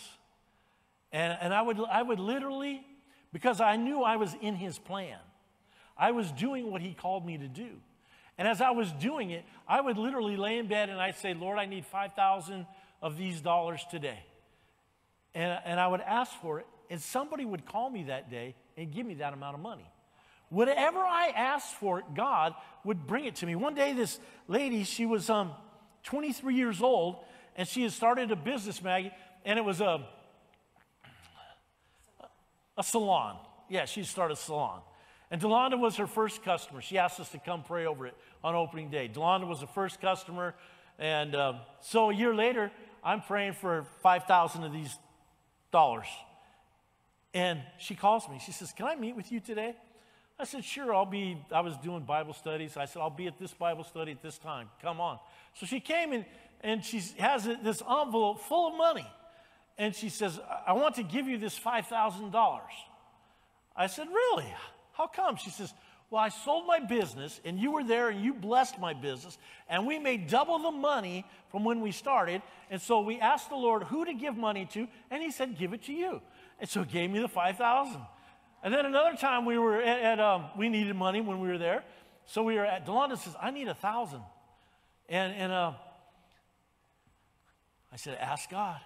And, 1.11 1.37
and 1.39 1.53
I, 1.53 1.61
would, 1.61 1.79
I 1.79 2.01
would 2.01 2.19
literally, 2.19 2.85
because 3.31 3.61
I 3.61 3.75
knew 3.75 4.01
I 4.01 4.17
was 4.17 4.35
in 4.41 4.55
his 4.55 4.79
plan, 4.79 5.17
I 5.97 6.11
was 6.11 6.31
doing 6.31 6.71
what 6.71 6.81
he 6.81 6.93
called 6.93 7.25
me 7.25 7.37
to 7.37 7.47
do. 7.47 7.69
And 8.37 8.47
as 8.47 8.59
I 8.59 8.71
was 8.71 8.91
doing 8.91 9.31
it, 9.31 9.45
I 9.67 9.79
would 9.79 9.97
literally 9.97 10.35
lay 10.35 10.57
in 10.57 10.67
bed 10.67 10.89
and 10.89 10.99
I'd 10.99 11.17
say, 11.17 11.33
Lord, 11.33 11.57
I 11.57 11.65
need 11.65 11.85
5,000 11.85 12.65
of 13.01 13.17
these 13.17 13.39
dollars 13.39 13.85
today. 13.89 14.19
And, 15.33 15.59
and 15.63 15.79
I 15.79 15.87
would 15.87 16.01
ask 16.01 16.31
for 16.41 16.59
it, 16.59 16.65
and 16.89 17.01
somebody 17.01 17.45
would 17.45 17.65
call 17.65 17.89
me 17.89 18.03
that 18.03 18.29
day 18.29 18.55
and 18.77 18.91
give 18.91 19.05
me 19.05 19.15
that 19.15 19.33
amount 19.33 19.55
of 19.55 19.61
money. 19.61 19.89
Whatever 20.49 20.99
I 20.99 21.33
asked 21.35 21.73
for, 21.75 22.03
God 22.15 22.53
would 22.83 23.07
bring 23.07 23.25
it 23.25 23.35
to 23.37 23.45
me. 23.45 23.55
One 23.55 23.73
day, 23.73 23.93
this 23.93 24.19
lady, 24.47 24.83
she 24.83 25.05
was 25.05 25.29
um, 25.29 25.51
23 26.03 26.55
years 26.55 26.81
old, 26.81 27.17
and 27.55 27.67
she 27.67 27.83
had 27.83 27.91
started 27.91 28.31
a 28.31 28.35
business, 28.35 28.81
Maggie, 28.81 29.11
and 29.43 29.57
it 29.57 29.63
was 29.63 29.81
a, 29.81 30.05
a 32.77 32.83
salon. 32.83 33.37
Yeah, 33.69 33.85
she 33.85 34.03
started 34.03 34.35
a 34.35 34.37
salon. 34.37 34.81
And 35.31 35.41
Delonda 35.41 35.79
was 35.79 35.95
her 35.97 36.07
first 36.07 36.43
customer. 36.43 36.81
She 36.81 36.97
asked 36.97 37.19
us 37.19 37.29
to 37.29 37.39
come 37.39 37.63
pray 37.63 37.85
over 37.85 38.05
it 38.05 38.15
on 38.43 38.55
opening 38.55 38.89
day. 38.89 39.09
Delonda 39.11 39.47
was 39.47 39.59
the 39.59 39.67
first 39.67 39.99
customer. 39.99 40.53
And 40.99 41.35
um, 41.35 41.57
so 41.81 42.11
a 42.11 42.13
year 42.13 42.33
later, 42.33 42.71
I'm 43.03 43.21
praying 43.21 43.53
for 43.53 43.85
5,000 44.01 44.63
of 44.63 44.71
these 44.71 44.95
dollars. 45.71 46.07
And 47.33 47.59
she 47.79 47.95
calls 47.95 48.29
me. 48.29 48.39
She 48.43 48.51
says, 48.51 48.71
Can 48.71 48.85
I 48.85 48.95
meet 48.95 49.15
with 49.15 49.31
you 49.31 49.39
today? 49.39 49.75
I 50.37 50.43
said, 50.43 50.65
Sure, 50.65 50.93
I'll 50.93 51.05
be. 51.05 51.37
I 51.51 51.61
was 51.61 51.77
doing 51.77 52.03
Bible 52.03 52.33
studies. 52.33 52.75
I 52.77 52.85
said, 52.85 53.01
I'll 53.01 53.09
be 53.09 53.27
at 53.27 53.39
this 53.39 53.53
Bible 53.53 53.83
study 53.83 54.11
at 54.11 54.21
this 54.21 54.37
time. 54.37 54.69
Come 54.81 54.99
on. 54.99 55.19
So 55.53 55.65
she 55.65 55.79
came 55.79 56.11
in 56.11 56.25
and 56.61 56.83
she 56.83 57.01
has 57.19 57.45
this 57.45 57.81
envelope 57.81 58.41
full 58.41 58.67
of 58.71 58.77
money. 58.77 59.07
And 59.77 59.95
she 59.95 60.09
says, 60.09 60.39
I 60.65 60.73
want 60.73 60.95
to 60.95 61.03
give 61.03 61.27
you 61.27 61.37
this 61.37 61.59
$5,000. 61.59 62.59
I 63.75 63.87
said, 63.87 64.07
Really? 64.07 64.53
How 64.93 65.07
come? 65.07 65.37
She 65.37 65.49
says, 65.49 65.73
Well, 66.09 66.21
I 66.21 66.29
sold 66.29 66.67
my 66.67 66.79
business 66.79 67.39
and 67.45 67.57
you 67.57 67.71
were 67.71 67.83
there 67.83 68.09
and 68.09 68.21
you 68.21 68.33
blessed 68.33 68.79
my 68.79 68.93
business 68.93 69.37
and 69.69 69.87
we 69.87 69.99
made 69.99 70.27
double 70.27 70.59
the 70.59 70.71
money 70.71 71.25
from 71.49 71.63
when 71.63 71.79
we 71.79 71.91
started. 71.91 72.41
And 72.69 72.81
so 72.81 73.01
we 73.01 73.19
asked 73.19 73.49
the 73.49 73.55
Lord 73.55 73.83
who 73.83 74.03
to 74.03 74.13
give 74.13 74.35
money 74.35 74.67
to 74.73 74.87
and 75.09 75.23
he 75.23 75.31
said, 75.31 75.57
Give 75.57 75.73
it 75.73 75.83
to 75.83 75.93
you. 75.93 76.21
And 76.59 76.69
so 76.69 76.83
he 76.83 76.91
gave 76.91 77.09
me 77.09 77.19
the 77.19 77.27
5,000. 77.27 78.01
And 78.65 78.73
then 78.73 78.87
another 78.87 79.15
time 79.15 79.45
we 79.45 79.59
were 79.59 79.79
at, 79.79 79.99
at 79.99 80.19
um, 80.19 80.45
we 80.57 80.69
needed 80.69 80.95
money 80.95 81.21
when 81.21 81.39
we 81.39 81.49
were 81.49 81.59
there. 81.59 81.83
So 82.25 82.41
we 82.41 82.55
were 82.55 82.65
at, 82.65 82.87
Delonda 82.87 83.15
says, 83.15 83.35
I 83.39 83.51
need 83.51 83.67
a 83.67 83.75
thousand. 83.75 84.21
And, 85.07 85.33
and 85.35 85.51
uh, 85.51 85.73
I 87.93 87.97
said, 87.97 88.17
ask 88.19 88.49
God. 88.49 88.79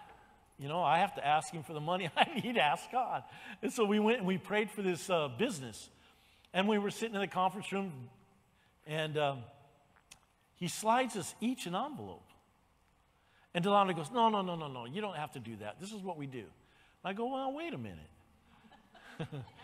You 0.57 0.67
know, 0.67 0.83
I 0.83 0.99
have 0.99 1.15
to 1.15 1.25
ask 1.25 1.53
him 1.53 1.63
for 1.63 1.71
the 1.71 1.79
money. 1.79 2.09
I 2.17 2.41
need 2.43 2.55
to 2.55 2.61
ask 2.61 2.91
God. 2.91 3.23
And 3.61 3.71
so 3.71 3.85
we 3.85 3.99
went 3.99 4.17
and 4.17 4.27
we 4.27 4.37
prayed 4.37 4.69
for 4.69 4.81
this 4.81 5.09
uh, 5.09 5.29
business. 5.29 5.89
And 6.53 6.67
we 6.67 6.77
were 6.77 6.91
sitting 6.91 7.15
in 7.15 7.21
the 7.21 7.27
conference 7.27 7.71
room, 7.71 7.93
and 8.85 9.17
um, 9.17 9.43
he 10.55 10.67
slides 10.67 11.15
us 11.15 11.33
each 11.39 11.67
an 11.67 11.75
envelope. 11.75 12.27
And 13.53 13.63
Delonda 13.63 13.95
goes, 13.95 14.11
No, 14.11 14.27
no, 14.27 14.41
no, 14.41 14.55
no, 14.55 14.67
no. 14.67 14.85
You 14.85 14.99
don't 14.99 15.15
have 15.15 15.31
to 15.33 15.39
do 15.39 15.55
that. 15.57 15.79
This 15.79 15.93
is 15.93 16.01
what 16.01 16.17
we 16.17 16.25
do. 16.25 16.43
I 17.05 17.13
go, 17.13 17.31
Well, 17.31 17.53
wait 17.53 17.73
a 17.73 17.77
minute. 17.77 18.09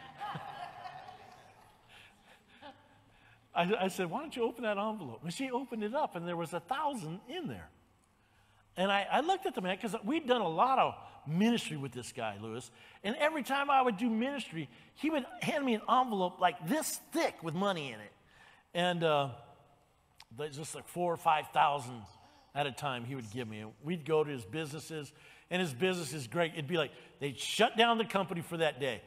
I, 3.56 3.86
I, 3.86 3.88
said, 3.88 4.10
Why 4.10 4.20
don't 4.20 4.36
you 4.36 4.44
open 4.44 4.64
that 4.64 4.78
envelope? 4.78 5.22
And 5.24 5.34
she 5.34 5.50
opened 5.50 5.84
it 5.84 5.96
up, 5.96 6.16
and 6.16 6.28
there 6.28 6.36
was 6.36 6.54
a 6.54 6.60
thousand 6.60 7.22
in 7.30 7.48
there. 7.48 7.70
And 8.78 8.92
I, 8.92 9.08
I 9.10 9.22
looked 9.22 9.46
at 9.46 9.56
the 9.56 9.62
man 9.62 9.78
because 9.82 9.96
we'd 10.04 10.28
done 10.28 10.42
a 10.42 10.50
lot 10.50 10.80
of 10.80 10.96
ministry 11.28 11.78
with 11.78 11.94
this 11.94 12.12
guy, 12.12 12.36
Lewis. 12.42 12.70
And 13.04 13.16
every 13.18 13.44
time 13.44 13.70
I 13.70 13.82
would 13.82 13.98
do 13.98 14.10
ministry, 14.10 14.70
he 14.96 15.10
would 15.10 15.26
hand 15.42 15.66
me 15.66 15.76
an 15.76 15.82
envelope 15.90 16.40
like 16.40 16.68
this 16.68 17.00
thick 17.14 17.36
with 17.42 17.54
money 17.54 17.94
in 17.94 18.00
it. 18.00 18.12
And 18.74 19.04
uh, 19.04 19.30
just 20.52 20.76
like 20.76 20.88
four 20.88 21.14
or 21.14 21.18
5,000 21.18 22.02
at 22.54 22.68
a 22.68 22.72
time 22.72 23.06
he 23.06 23.16
would 23.16 23.32
give 23.32 23.48
me. 23.48 23.60
And 23.60 23.72
we'd 23.84 24.06
go 24.06 24.24
to 24.24 24.30
his 24.30 24.44
businesses, 24.44 25.12
and 25.50 25.62
his 25.62 25.74
business 25.74 26.14
is 26.14 26.28
great. 26.28 26.54
It'd 26.54 26.68
be 26.68 26.78
like 26.78 26.92
they'd 27.20 27.38
shut 27.40 27.78
down 27.78 27.98
the 27.98 28.06
company 28.06 28.42
for 28.42 28.58
that 28.58 28.80
day. 28.80 29.02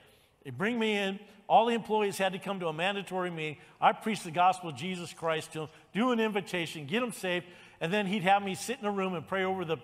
They 0.45 0.51
bring 0.51 0.79
me 0.79 0.97
in. 0.97 1.19
All 1.49 1.67
the 1.67 1.75
employees 1.75 2.19
had 2.19 2.33
to 2.35 2.39
come 2.39 2.61
to 2.61 2.69
a 2.69 2.73
mandatory 2.73 3.31
meeting. 3.31 3.57
I 3.81 3.93
preach 3.93 4.23
the 4.23 4.31
gospel 4.31 4.71
of 4.71 4.77
Jesus 4.77 5.15
Christ 5.15 5.53
to 5.53 5.61
them, 5.61 5.69
do 5.95 6.13
an 6.13 6.21
invitation, 6.21 6.87
get 6.87 7.01
them 7.01 7.13
saved, 7.13 7.47
and 7.81 7.93
then 7.93 8.07
he'd 8.07 8.23
have 8.23 8.43
me 8.43 8.55
sit 8.55 8.79
in 8.79 8.85
a 8.85 8.91
room 8.91 9.15
and 9.15 9.27
pray 9.27 9.45
over 9.45 9.65
the, 9.65 9.79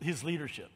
his 0.00 0.22
leadership. 0.22 0.70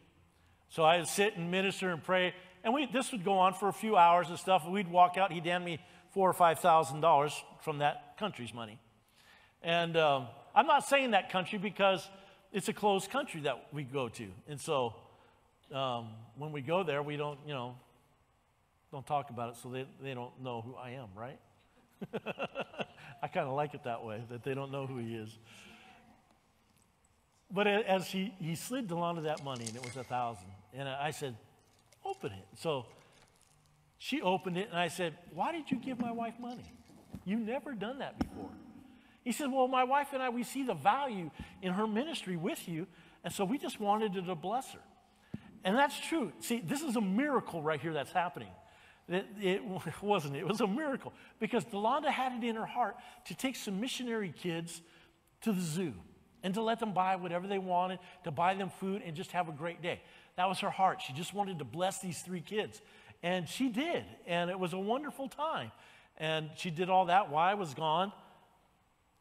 So 0.70 0.84
I'd 0.84 1.06
sit 1.08 1.36
and 1.36 1.50
minister 1.50 1.90
and 1.90 2.02
pray, 2.02 2.34
and 2.64 2.72
we, 2.72 2.86
this 2.86 3.12
would 3.12 3.24
go 3.24 3.34
on 3.34 3.54
for 3.54 3.68
a 3.68 3.72
few 3.72 3.96
hours 3.96 4.28
and 4.30 4.38
stuff. 4.38 4.64
And 4.64 4.72
we'd 4.72 4.88
walk 4.88 5.18
out. 5.18 5.32
He'd 5.32 5.44
hand 5.44 5.64
me 5.64 5.78
four 6.12 6.28
or 6.28 6.32
five 6.32 6.60
thousand 6.60 7.00
dollars 7.00 7.34
from 7.62 7.78
that 7.78 8.16
country's 8.18 8.54
money. 8.54 8.78
And 9.62 9.96
um, 9.96 10.28
I'm 10.54 10.66
not 10.66 10.86
saying 10.86 11.10
that 11.10 11.30
country 11.30 11.58
because 11.58 12.08
it's 12.52 12.68
a 12.68 12.72
closed 12.72 13.10
country 13.10 13.42
that 13.42 13.66
we 13.72 13.82
go 13.82 14.08
to, 14.08 14.28
and 14.48 14.60
so 14.60 14.94
um, 15.72 16.08
when 16.36 16.50
we 16.50 16.62
go 16.62 16.82
there, 16.82 17.02
we 17.02 17.16
don't, 17.16 17.38
you 17.46 17.52
know, 17.52 17.76
don't 18.92 19.06
talk 19.06 19.30
about 19.30 19.50
it, 19.50 19.56
so 19.62 19.68
they, 19.68 19.86
they 20.02 20.14
don't 20.14 20.32
know 20.42 20.62
who 20.62 20.74
I 20.74 20.90
am, 20.90 21.08
right? 21.14 21.38
I 23.22 23.28
kind 23.28 23.46
of 23.46 23.54
like 23.54 23.74
it 23.74 23.84
that 23.84 24.04
way, 24.04 24.22
that 24.30 24.42
they 24.42 24.54
don't 24.54 24.72
know 24.72 24.86
who 24.86 24.98
he 24.98 25.14
is. 25.14 25.38
But 27.52 27.66
as 27.66 28.06
he, 28.06 28.32
he 28.38 28.54
slid 28.54 28.88
Delonda 28.88 29.24
that 29.24 29.44
money, 29.44 29.64
and 29.66 29.76
it 29.76 29.84
was 29.84 29.96
a 29.96 30.04
thousand, 30.04 30.46
and 30.72 30.88
I 30.88 31.10
said, 31.10 31.36
open 32.04 32.32
it. 32.32 32.46
So 32.58 32.86
she 33.98 34.22
opened 34.22 34.56
it, 34.56 34.68
and 34.70 34.78
I 34.78 34.88
said, 34.88 35.14
why 35.34 35.52
did 35.52 35.70
you 35.70 35.76
give 35.76 36.00
my 36.00 36.12
wife 36.12 36.34
money? 36.40 36.72
You've 37.24 37.40
never 37.40 37.74
done 37.74 37.98
that 37.98 38.18
before. 38.18 38.50
He 39.22 39.32
said, 39.32 39.52
well, 39.52 39.68
my 39.68 39.84
wife 39.84 40.08
and 40.12 40.22
I, 40.22 40.30
we 40.30 40.42
see 40.42 40.62
the 40.62 40.74
value 40.74 41.30
in 41.60 41.72
her 41.72 41.86
ministry 41.86 42.36
with 42.36 42.68
you, 42.68 42.86
and 43.22 43.32
so 43.32 43.44
we 43.44 43.58
just 43.58 43.78
wanted 43.78 44.14
to 44.14 44.34
bless 44.34 44.72
her. 44.72 44.80
And 45.62 45.76
that's 45.76 45.98
true. 45.98 46.32
See, 46.40 46.60
this 46.60 46.80
is 46.80 46.96
a 46.96 47.00
miracle 47.00 47.62
right 47.62 47.80
here 47.80 47.92
that's 47.92 48.12
happening. 48.12 48.48
It, 49.10 49.26
it 49.40 49.62
wasn't. 50.02 50.36
It 50.36 50.46
was 50.46 50.60
a 50.60 50.66
miracle 50.66 51.12
because 51.38 51.64
Delonda 51.64 52.08
had 52.08 52.32
it 52.32 52.46
in 52.46 52.56
her 52.56 52.66
heart 52.66 52.96
to 53.26 53.34
take 53.34 53.56
some 53.56 53.80
missionary 53.80 54.32
kids 54.36 54.80
to 55.42 55.52
the 55.52 55.60
zoo 55.60 55.94
and 56.42 56.54
to 56.54 56.62
let 56.62 56.78
them 56.78 56.92
buy 56.92 57.16
whatever 57.16 57.46
they 57.46 57.58
wanted, 57.58 57.98
to 58.24 58.30
buy 58.30 58.54
them 58.54 58.70
food 58.70 59.02
and 59.04 59.14
just 59.14 59.32
have 59.32 59.48
a 59.48 59.52
great 59.52 59.82
day. 59.82 60.00
That 60.36 60.48
was 60.48 60.60
her 60.60 60.70
heart. 60.70 61.02
She 61.06 61.12
just 61.12 61.34
wanted 61.34 61.58
to 61.58 61.64
bless 61.64 62.00
these 62.00 62.20
three 62.20 62.40
kids. 62.40 62.80
And 63.22 63.48
she 63.48 63.68
did. 63.68 64.04
And 64.26 64.48
it 64.48 64.58
was 64.58 64.72
a 64.72 64.78
wonderful 64.78 65.28
time. 65.28 65.72
And 66.16 66.50
she 66.56 66.70
did 66.70 66.88
all 66.88 67.06
that 67.06 67.30
while 67.30 67.46
I 67.46 67.54
was 67.54 67.74
gone 67.74 68.12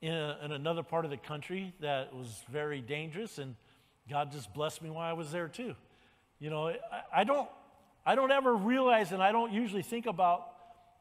in, 0.01 0.13
a, 0.13 0.37
in 0.43 0.51
another 0.51 0.83
part 0.83 1.03
of 1.03 1.11
the 1.11 1.17
country 1.17 1.73
that 1.81 2.13
was 2.15 2.41
very 2.49 2.79
dangerous. 2.79 3.37
And 3.37 3.55
God 4.09 4.31
just 4.31 4.53
blessed 4.53 4.81
me 4.81 4.89
while 4.89 5.09
I 5.09 5.13
was 5.13 5.31
there 5.31 5.47
too. 5.47 5.75
You 6.39 6.49
know, 6.49 6.69
I, 6.69 6.77
I 7.13 7.23
don't, 7.25 7.49
I 8.09 8.15
don't 8.15 8.31
ever 8.31 8.55
realize, 8.55 9.11
and 9.11 9.21
I 9.21 9.31
don't 9.31 9.53
usually 9.53 9.83
think 9.83 10.07
about 10.07 10.47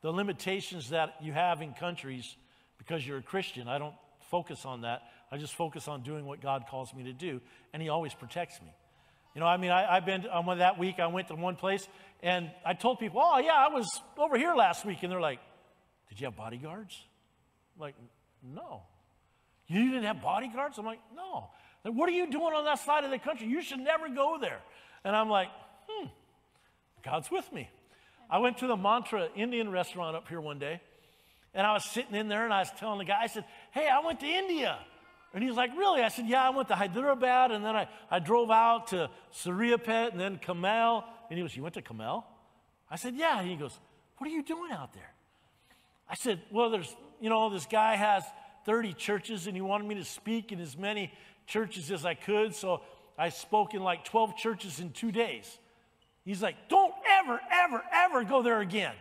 the 0.02 0.10
limitations 0.10 0.90
that 0.90 1.14
you 1.22 1.32
have 1.32 1.62
in 1.62 1.72
countries 1.72 2.36
because 2.76 3.06
you're 3.06 3.16
a 3.16 3.22
Christian. 3.22 3.66
I 3.66 3.78
don't 3.78 3.94
focus 4.30 4.66
on 4.66 4.82
that. 4.82 5.00
I 5.32 5.38
just 5.38 5.54
focus 5.54 5.88
on 5.88 6.02
doing 6.02 6.26
what 6.26 6.42
God 6.42 6.64
calls 6.70 6.92
me 6.92 7.04
to 7.04 7.14
do, 7.14 7.40
and 7.72 7.82
He 7.82 7.88
always 7.88 8.12
protects 8.12 8.60
me. 8.60 8.68
You 9.34 9.40
know, 9.40 9.46
I 9.46 9.56
mean, 9.56 9.70
I, 9.70 9.94
have 9.94 10.04
been 10.04 10.26
on 10.26 10.58
that 10.58 10.78
week. 10.78 11.00
I 11.00 11.06
went 11.06 11.28
to 11.28 11.34
one 11.34 11.56
place, 11.56 11.88
and 12.22 12.50
I 12.62 12.74
told 12.74 12.98
people, 12.98 13.22
"Oh, 13.24 13.38
yeah, 13.38 13.54
I 13.54 13.68
was 13.68 13.88
over 14.18 14.36
here 14.36 14.54
last 14.54 14.84
week," 14.84 15.02
and 15.02 15.10
they're 15.10 15.18
like, 15.18 15.40
"Did 16.10 16.20
you 16.20 16.26
have 16.26 16.36
bodyguards?" 16.36 16.94
I'm 17.74 17.80
like, 17.80 17.94
no. 18.42 18.82
You 19.66 19.92
didn't 19.92 20.04
have 20.04 20.20
bodyguards? 20.20 20.76
I'm 20.76 20.84
like, 20.84 21.00
no. 21.16 21.48
Like, 21.86 21.94
what 21.94 22.10
are 22.10 22.12
you 22.12 22.30
doing 22.30 22.52
on 22.52 22.66
that 22.66 22.80
side 22.80 23.04
of 23.04 23.10
the 23.10 23.18
country? 23.18 23.46
You 23.46 23.62
should 23.62 23.80
never 23.80 24.10
go 24.10 24.36
there. 24.38 24.60
And 25.04 25.16
I'm 25.16 25.30
like, 25.30 25.48
hmm, 25.88 26.08
God's 27.02 27.30
with 27.30 27.52
me. 27.52 27.68
I 28.30 28.38
went 28.38 28.58
to 28.58 28.66
the 28.66 28.76
Mantra 28.76 29.28
Indian 29.34 29.70
restaurant 29.70 30.16
up 30.16 30.28
here 30.28 30.40
one 30.40 30.58
day, 30.58 30.80
and 31.54 31.66
I 31.66 31.72
was 31.72 31.84
sitting 31.84 32.14
in 32.14 32.28
there, 32.28 32.44
and 32.44 32.52
I 32.52 32.60
was 32.60 32.70
telling 32.78 32.98
the 32.98 33.04
guy, 33.04 33.20
I 33.22 33.26
said, 33.26 33.44
hey, 33.72 33.88
I 33.88 34.04
went 34.04 34.20
to 34.20 34.26
India. 34.26 34.78
And 35.34 35.42
he 35.42 35.48
was 35.48 35.56
like, 35.56 35.76
Really? 35.76 36.02
I 36.02 36.08
said, 36.08 36.26
Yeah, 36.26 36.46
I 36.46 36.50
went 36.50 36.68
to 36.68 36.74
Hyderabad 36.74 37.50
and 37.50 37.64
then 37.64 37.76
I, 37.76 37.88
I 38.10 38.18
drove 38.18 38.50
out 38.50 38.88
to 38.88 39.10
Suryapet 39.34 40.12
and 40.12 40.20
then 40.20 40.38
Kamel. 40.38 41.04
And 41.28 41.38
he 41.38 41.44
goes, 41.44 41.54
You 41.54 41.62
went 41.62 41.74
to 41.74 41.82
Kamel? 41.82 42.26
I 42.90 42.96
said, 42.96 43.14
Yeah. 43.14 43.38
And 43.38 43.48
he 43.48 43.56
goes, 43.56 43.78
What 44.16 44.28
are 44.28 44.32
you 44.32 44.42
doing 44.42 44.72
out 44.72 44.94
there? 44.94 45.12
I 46.08 46.14
said, 46.14 46.40
Well, 46.50 46.70
there's, 46.70 46.94
you 47.20 47.28
know, 47.28 47.50
this 47.50 47.66
guy 47.66 47.96
has 47.96 48.24
30 48.64 48.94
churches 48.94 49.46
and 49.46 49.54
he 49.54 49.60
wanted 49.60 49.86
me 49.86 49.96
to 49.96 50.04
speak 50.04 50.50
in 50.52 50.60
as 50.60 50.76
many 50.76 51.12
churches 51.46 51.90
as 51.90 52.06
I 52.06 52.14
could. 52.14 52.54
So 52.54 52.80
I 53.18 53.28
spoke 53.28 53.74
in 53.74 53.82
like 53.82 54.04
12 54.04 54.36
churches 54.36 54.80
in 54.80 54.92
two 54.92 55.12
days. 55.12 55.58
He's 56.28 56.42
like, 56.42 56.68
Don't 56.68 56.92
ever, 57.20 57.40
ever, 57.50 57.82
ever 57.90 58.22
go 58.22 58.42
there 58.42 58.60
again. 58.60 58.94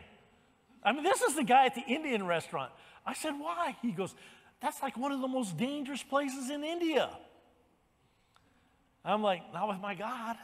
I 0.82 0.94
mean, 0.94 1.04
this 1.04 1.22
is 1.22 1.36
the 1.36 1.44
guy 1.44 1.66
at 1.66 1.76
the 1.76 1.82
Indian 1.82 2.26
restaurant. 2.26 2.72
I 3.06 3.14
said, 3.14 3.32
Why? 3.32 3.76
He 3.82 3.92
goes, 3.92 4.16
that's 4.62 4.82
like 4.82 4.98
one 4.98 5.12
of 5.12 5.20
the 5.20 5.28
most 5.28 5.58
dangerous 5.58 6.02
places 6.02 6.50
in 6.50 6.64
India. 6.64 7.10
I'm 9.04 9.22
like, 9.22 9.42
not 9.54 9.68
with 9.68 9.80
my 9.80 9.94
God. 9.94 10.38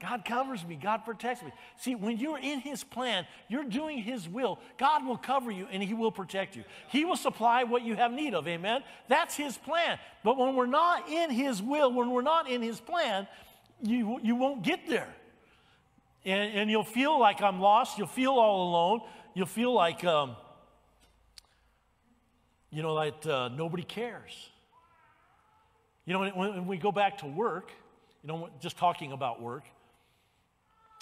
God 0.00 0.24
covers 0.24 0.64
me, 0.64 0.78
God 0.80 0.98
protects 0.98 1.42
me. 1.42 1.50
See, 1.76 1.96
when 1.96 2.18
you're 2.18 2.38
in 2.38 2.60
His 2.60 2.84
plan, 2.84 3.26
you're 3.48 3.64
doing 3.64 3.98
His 3.98 4.28
will, 4.28 4.60
God 4.78 5.04
will 5.04 5.16
cover 5.16 5.50
you 5.50 5.66
and 5.72 5.82
He 5.82 5.94
will 5.94 6.12
protect 6.12 6.54
you. 6.54 6.62
He 6.88 7.04
will 7.04 7.16
supply 7.16 7.64
what 7.64 7.82
you 7.82 7.96
have 7.96 8.12
need 8.12 8.34
of, 8.34 8.46
amen? 8.46 8.84
That's 9.08 9.34
His 9.34 9.58
plan. 9.58 9.98
But 10.22 10.38
when 10.38 10.54
we're 10.54 10.66
not 10.66 11.08
in 11.08 11.30
His 11.30 11.60
will, 11.60 11.92
when 11.92 12.12
we're 12.12 12.22
not 12.22 12.48
in 12.48 12.62
His 12.62 12.78
plan, 12.78 13.26
you, 13.82 14.20
you 14.22 14.36
won't 14.36 14.62
get 14.62 14.88
there. 14.88 15.12
And, 16.28 16.58
and 16.58 16.70
you'll 16.70 16.84
feel 16.84 17.18
like 17.18 17.40
I'm 17.40 17.58
lost, 17.58 17.96
you'll 17.96 18.06
feel 18.06 18.32
all 18.32 18.68
alone, 18.68 19.00
you'll 19.32 19.46
feel 19.46 19.72
like, 19.72 20.04
um, 20.04 20.36
you 22.70 22.82
know, 22.82 23.02
that 23.02 23.26
uh, 23.26 23.48
nobody 23.48 23.82
cares. 23.82 24.50
You 26.04 26.12
know, 26.12 26.20
when, 26.20 26.36
when 26.36 26.66
we 26.66 26.76
go 26.76 26.92
back 26.92 27.18
to 27.18 27.26
work, 27.26 27.70
you 28.22 28.28
know, 28.28 28.50
just 28.60 28.76
talking 28.76 29.12
about 29.12 29.40
work, 29.40 29.64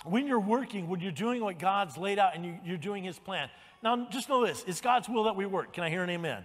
when 0.04 0.28
you're 0.28 0.38
working, 0.38 0.86
when 0.86 1.00
you're 1.00 1.10
doing 1.10 1.42
what 1.42 1.58
God's 1.58 1.96
laid 1.96 2.20
out 2.20 2.36
and 2.36 2.44
you, 2.44 2.58
you're 2.64 2.76
doing 2.76 3.02
His 3.02 3.18
plan. 3.18 3.48
Now, 3.82 4.06
just 4.08 4.28
know 4.28 4.46
this 4.46 4.62
it's 4.68 4.80
God's 4.80 5.08
will 5.08 5.24
that 5.24 5.34
we 5.34 5.44
work. 5.44 5.72
Can 5.72 5.82
I 5.82 5.90
hear 5.90 6.04
an 6.04 6.10
amen? 6.10 6.44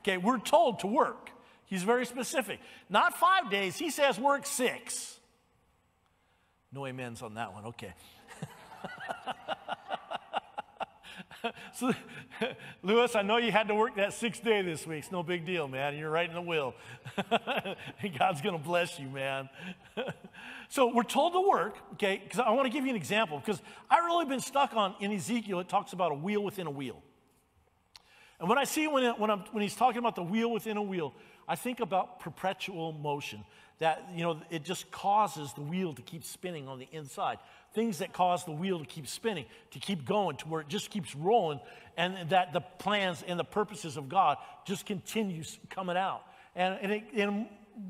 Okay, 0.00 0.16
we're 0.16 0.38
told 0.40 0.80
to 0.80 0.88
work. 0.88 1.30
He's 1.66 1.84
very 1.84 2.06
specific. 2.06 2.58
Not 2.90 3.14
five 3.14 3.52
days, 3.52 3.76
He 3.76 3.90
says 3.90 4.18
work 4.18 4.46
six. 4.46 5.20
No 6.72 6.86
amens 6.86 7.22
on 7.22 7.34
that 7.34 7.52
one. 7.52 7.66
Okay. 7.66 7.92
so, 11.74 11.92
Lewis, 12.82 13.14
I 13.14 13.22
know 13.22 13.36
you 13.36 13.52
had 13.52 13.68
to 13.68 13.74
work 13.74 13.96
that 13.96 14.12
sixth 14.12 14.42
day 14.42 14.62
this 14.62 14.86
week. 14.86 15.00
It's 15.00 15.12
no 15.12 15.22
big 15.22 15.44
deal, 15.44 15.68
man. 15.68 15.96
You're 15.96 16.10
right 16.10 16.28
in 16.28 16.34
the 16.34 16.42
will. 16.42 16.74
God's 18.18 18.40
going 18.40 18.56
to 18.56 18.62
bless 18.62 18.98
you, 18.98 19.08
man. 19.08 19.48
so 20.68 20.92
we're 20.94 21.02
told 21.02 21.34
to 21.34 21.48
work, 21.48 21.76
okay? 21.94 22.20
Because 22.22 22.40
I 22.40 22.50
want 22.50 22.66
to 22.66 22.72
give 22.72 22.84
you 22.84 22.90
an 22.90 22.96
example 22.96 23.38
because 23.38 23.60
I've 23.90 24.04
really 24.04 24.24
been 24.24 24.40
stuck 24.40 24.74
on 24.74 24.94
in 25.00 25.12
Ezekiel. 25.12 25.60
It 25.60 25.68
talks 25.68 25.92
about 25.92 26.12
a 26.12 26.16
wheel 26.16 26.42
within 26.42 26.66
a 26.66 26.70
wheel. 26.70 27.02
And 28.40 28.48
when 28.48 28.58
I 28.58 28.64
see 28.64 28.88
when, 28.88 29.04
it, 29.04 29.18
when, 29.18 29.30
I'm, 29.30 29.40
when 29.52 29.62
he's 29.62 29.76
talking 29.76 29.98
about 29.98 30.16
the 30.16 30.22
wheel 30.22 30.50
within 30.50 30.76
a 30.76 30.82
wheel, 30.82 31.14
I 31.46 31.54
think 31.54 31.80
about 31.80 32.20
perpetual 32.20 32.92
motion. 32.92 33.44
That, 33.78 34.08
you 34.14 34.22
know, 34.22 34.40
it 34.50 34.64
just 34.64 34.90
causes 34.90 35.52
the 35.54 35.62
wheel 35.62 35.92
to 35.94 36.02
keep 36.02 36.24
spinning 36.24 36.68
on 36.68 36.78
the 36.78 36.88
inside 36.92 37.38
things 37.74 37.98
that 37.98 38.12
cause 38.12 38.44
the 38.44 38.52
wheel 38.52 38.78
to 38.78 38.84
keep 38.84 39.06
spinning, 39.06 39.46
to 39.70 39.78
keep 39.78 40.04
going, 40.04 40.36
to 40.36 40.48
where 40.48 40.60
it 40.60 40.68
just 40.68 40.90
keeps 40.90 41.14
rolling, 41.14 41.60
and 41.96 42.30
that 42.30 42.52
the 42.52 42.60
plans 42.60 43.22
and 43.26 43.38
the 43.38 43.44
purposes 43.44 43.96
of 43.96 44.08
God 44.08 44.38
just 44.66 44.86
continues 44.86 45.58
coming 45.70 45.96
out. 45.96 46.22
And, 46.54 46.78
and, 46.82 46.92
it, 46.92 47.04
and 47.14 47.46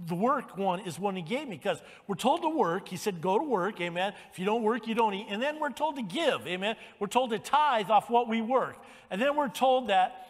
the 0.07 0.15
work 0.15 0.57
one 0.57 0.81
is 0.81 0.99
one 0.99 1.17
he 1.17 1.23
gave 1.23 1.49
me 1.49 1.57
because 1.57 1.83
we're 2.07 2.15
told 2.15 2.43
to 2.43 2.49
work. 2.49 2.89
He 2.89 2.97
said, 2.97 3.21
go 3.21 3.39
to 3.39 3.45
work, 3.45 3.81
amen. 3.81 4.13
If 4.33 4.39
you 4.39 4.45
don't 4.45 4.63
work, 4.63 4.87
you 4.87 4.95
don't 4.95 5.15
eat. 5.15 5.27
And 5.29 5.43
then 5.43 5.59
we're 5.61 5.71
told 5.71 5.97
to 5.97 6.03
give, 6.03 6.47
amen. 6.47 6.77
We're 6.99 7.09
told 7.09 7.31
to 7.31 7.39
tithe 7.39 7.91
off 7.91 8.09
what 8.09 8.29
we 8.29 8.41
work. 8.41 8.77
And 9.11 9.21
then 9.21 9.37
we're 9.37 9.49
told 9.49 9.89
that 9.89 10.27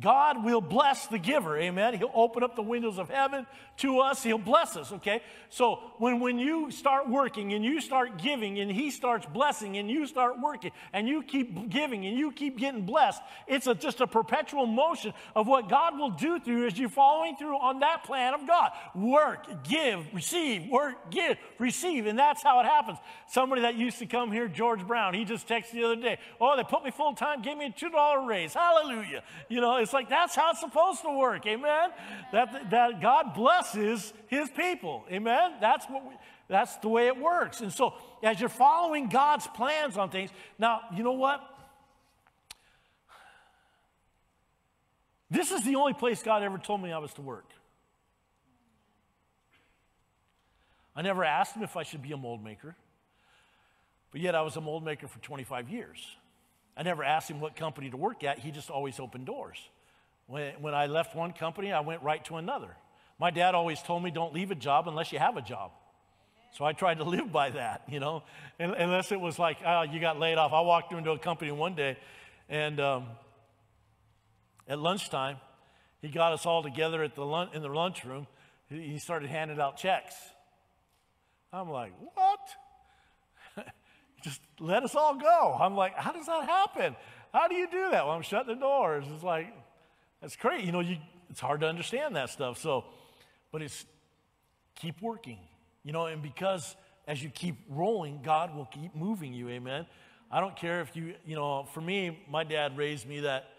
God 0.00 0.44
will 0.44 0.60
bless 0.60 1.06
the 1.06 1.18
giver, 1.18 1.56
amen. 1.56 1.94
He'll 1.94 2.10
open 2.14 2.42
up 2.42 2.56
the 2.56 2.62
windows 2.62 2.98
of 2.98 3.08
heaven 3.08 3.46
to 3.78 4.00
us, 4.00 4.22
He'll 4.22 4.38
bless 4.38 4.76
us, 4.76 4.92
okay? 4.92 5.20
So 5.50 5.80
when, 5.98 6.20
when 6.20 6.38
you 6.38 6.70
start 6.70 7.08
working 7.08 7.52
and 7.52 7.64
you 7.64 7.80
start 7.80 8.18
giving 8.18 8.58
and 8.58 8.70
He 8.70 8.90
starts 8.90 9.26
blessing 9.26 9.76
and 9.76 9.88
you 9.88 10.06
start 10.06 10.40
working 10.40 10.72
and 10.92 11.06
you 11.06 11.22
keep 11.22 11.70
giving 11.70 12.06
and 12.06 12.18
you 12.18 12.32
keep 12.32 12.58
getting 12.58 12.86
blessed, 12.86 13.20
it's 13.46 13.66
a, 13.66 13.74
just 13.74 14.00
a 14.00 14.06
perpetual 14.06 14.66
motion 14.66 15.12
of 15.36 15.46
what 15.46 15.68
God 15.68 15.98
will 15.98 16.10
do 16.10 16.40
through 16.40 16.66
as 16.66 16.78
you're 16.78 16.88
following 16.88 17.36
through 17.36 17.56
on 17.56 17.80
that 17.80 18.04
plan 18.04 18.34
of 18.34 18.46
God. 18.46 18.72
Work, 18.94 19.64
give, 19.64 20.04
receive, 20.12 20.68
work, 20.70 21.10
give, 21.10 21.36
receive, 21.58 22.06
and 22.06 22.18
that's 22.18 22.42
how 22.42 22.60
it 22.60 22.66
happens. 22.66 22.98
Somebody 23.28 23.62
that 23.62 23.76
used 23.76 23.98
to 24.00 24.06
come 24.06 24.32
here, 24.32 24.48
George 24.48 24.84
Brown, 24.86 25.14
he 25.14 25.24
just 25.24 25.46
texted 25.46 25.72
the 25.72 25.84
other 25.84 25.96
day, 25.96 26.18
Oh, 26.40 26.56
they 26.56 26.64
put 26.64 26.84
me 26.84 26.90
full 26.90 27.14
time, 27.14 27.42
gave 27.42 27.56
me 27.56 27.66
a 27.66 27.70
$2 27.70 28.26
raise. 28.26 28.54
Hallelujah. 28.54 29.22
You 29.48 29.60
know, 29.60 29.83
it's 29.84 29.92
like 29.92 30.08
that's 30.08 30.34
how 30.34 30.50
it's 30.50 30.60
supposed 30.60 31.02
to 31.02 31.16
work. 31.16 31.46
Amen. 31.46 31.90
That, 32.32 32.70
that 32.70 33.00
God 33.00 33.34
blesses 33.34 34.12
his 34.26 34.50
people. 34.50 35.04
Amen. 35.10 35.52
That's 35.60 35.86
what 35.86 36.04
we, 36.04 36.14
that's 36.48 36.76
the 36.78 36.88
way 36.88 37.06
it 37.06 37.16
works. 37.16 37.60
And 37.60 37.72
so 37.72 37.94
as 38.22 38.40
you're 38.40 38.48
following 38.48 39.08
God's 39.08 39.46
plans 39.46 39.96
on 39.96 40.10
things, 40.10 40.30
now 40.58 40.80
you 40.96 41.04
know 41.04 41.12
what? 41.12 41.40
This 45.30 45.50
is 45.50 45.64
the 45.64 45.76
only 45.76 45.94
place 45.94 46.22
God 46.22 46.42
ever 46.42 46.58
told 46.58 46.82
me 46.82 46.92
I 46.92 46.98
was 46.98 47.12
to 47.14 47.22
work. 47.22 47.50
I 50.96 51.02
never 51.02 51.24
asked 51.24 51.56
him 51.56 51.62
if 51.62 51.76
I 51.76 51.82
should 51.82 52.02
be 52.02 52.12
a 52.12 52.16
mold 52.16 52.42
maker, 52.42 52.76
but 54.12 54.20
yet 54.20 54.34
I 54.34 54.42
was 54.42 54.56
a 54.56 54.60
mold 54.60 54.84
maker 54.84 55.08
for 55.08 55.18
25 55.18 55.68
years. 55.68 56.16
I 56.76 56.82
never 56.82 57.02
asked 57.02 57.30
him 57.30 57.40
what 57.40 57.56
company 57.56 57.90
to 57.90 57.96
work 57.96 58.22
at, 58.24 58.38
he 58.38 58.50
just 58.50 58.70
always 58.70 59.00
opened 59.00 59.26
doors. 59.26 59.58
When, 60.26 60.54
when 60.60 60.74
I 60.74 60.86
left 60.86 61.14
one 61.14 61.32
company, 61.32 61.72
I 61.72 61.80
went 61.80 62.02
right 62.02 62.24
to 62.26 62.36
another. 62.36 62.76
My 63.18 63.30
dad 63.30 63.54
always 63.54 63.80
told 63.80 64.02
me, 64.02 64.10
don't 64.10 64.34
leave 64.34 64.50
a 64.50 64.54
job 64.54 64.88
unless 64.88 65.12
you 65.12 65.18
have 65.18 65.36
a 65.36 65.42
job. 65.42 65.70
So 66.52 66.64
I 66.64 66.72
tried 66.72 66.98
to 66.98 67.04
live 67.16 67.32
by 67.32 67.50
that, 67.50 67.82
you 67.88 68.00
know, 68.00 68.22
unless 68.58 69.12
it 69.12 69.20
was 69.20 69.38
like, 69.38 69.58
oh, 69.64 69.82
you 69.82 70.00
got 70.00 70.18
laid 70.18 70.38
off. 70.38 70.52
I 70.52 70.60
walked 70.60 70.92
into 70.92 71.10
a 71.10 71.18
company 71.18 71.50
one 71.50 71.74
day, 71.74 71.96
and 72.48 72.80
um, 72.80 73.06
at 74.68 74.78
lunchtime, 74.78 75.36
he 76.00 76.08
got 76.08 76.32
us 76.32 76.46
all 76.46 76.62
together 76.62 77.02
at 77.02 77.14
the 77.14 77.24
lunch, 77.24 77.54
in 77.54 77.62
the 77.62 77.68
lunchroom. 77.68 78.26
He 78.68 78.98
started 78.98 79.30
handing 79.30 79.60
out 79.60 79.76
checks. 79.76 80.14
I'm 81.52 81.70
like, 81.70 81.92
what? 82.14 83.66
Just 84.22 84.40
let 84.58 84.82
us 84.82 84.94
all 84.94 85.14
go. 85.16 85.56
I'm 85.60 85.76
like, 85.76 85.96
how 85.96 86.12
does 86.12 86.26
that 86.26 86.44
happen? 86.44 86.96
How 87.32 87.48
do 87.48 87.54
you 87.54 87.68
do 87.70 87.90
that? 87.90 88.06
Well, 88.06 88.14
I'm 88.14 88.22
shutting 88.22 88.54
the 88.54 88.60
doors. 88.60 89.04
It's 89.14 89.22
like, 89.22 89.52
that's 90.24 90.36
great. 90.36 90.64
You 90.64 90.72
know, 90.72 90.80
you, 90.80 90.96
it's 91.28 91.38
hard 91.38 91.60
to 91.60 91.68
understand 91.68 92.16
that 92.16 92.30
stuff. 92.30 92.58
So, 92.58 92.86
but 93.52 93.60
it's 93.60 93.84
keep 94.74 95.02
working, 95.02 95.38
you 95.82 95.92
know, 95.92 96.06
and 96.06 96.22
because 96.22 96.76
as 97.06 97.22
you 97.22 97.28
keep 97.28 97.56
rolling, 97.68 98.20
God 98.24 98.56
will 98.56 98.64
keep 98.64 98.96
moving 98.96 99.34
you. 99.34 99.50
Amen. 99.50 99.84
I 100.32 100.40
don't 100.40 100.56
care 100.56 100.80
if 100.80 100.96
you, 100.96 101.12
you 101.26 101.36
know, 101.36 101.68
for 101.74 101.82
me, 101.82 102.24
my 102.26 102.42
dad 102.42 102.78
raised 102.78 103.06
me 103.06 103.20
that, 103.20 103.50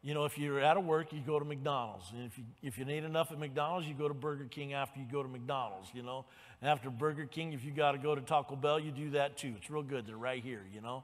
you 0.00 0.14
know, 0.14 0.24
if 0.24 0.38
you're 0.38 0.62
out 0.62 0.76
of 0.76 0.84
work, 0.84 1.12
you 1.12 1.20
go 1.26 1.40
to 1.40 1.44
McDonald's. 1.44 2.06
And 2.12 2.24
if 2.24 2.38
you, 2.38 2.44
if 2.62 2.78
you 2.78 2.84
need 2.84 3.02
enough 3.02 3.32
at 3.32 3.40
McDonald's, 3.40 3.88
you 3.88 3.94
go 3.94 4.06
to 4.06 4.14
Burger 4.14 4.44
King 4.44 4.74
after 4.74 5.00
you 5.00 5.06
go 5.10 5.24
to 5.24 5.28
McDonald's, 5.28 5.88
you 5.92 6.04
know. 6.04 6.24
And 6.60 6.70
after 6.70 6.88
Burger 6.88 7.26
King, 7.26 7.52
if 7.52 7.64
you 7.64 7.72
got 7.72 7.92
to 7.92 7.98
go 7.98 8.14
to 8.14 8.20
Taco 8.20 8.54
Bell, 8.54 8.78
you 8.78 8.92
do 8.92 9.10
that 9.10 9.38
too. 9.38 9.54
It's 9.58 9.68
real 9.68 9.82
good. 9.82 10.06
They're 10.06 10.16
right 10.16 10.40
here, 10.42 10.62
you 10.72 10.82
know. 10.82 11.02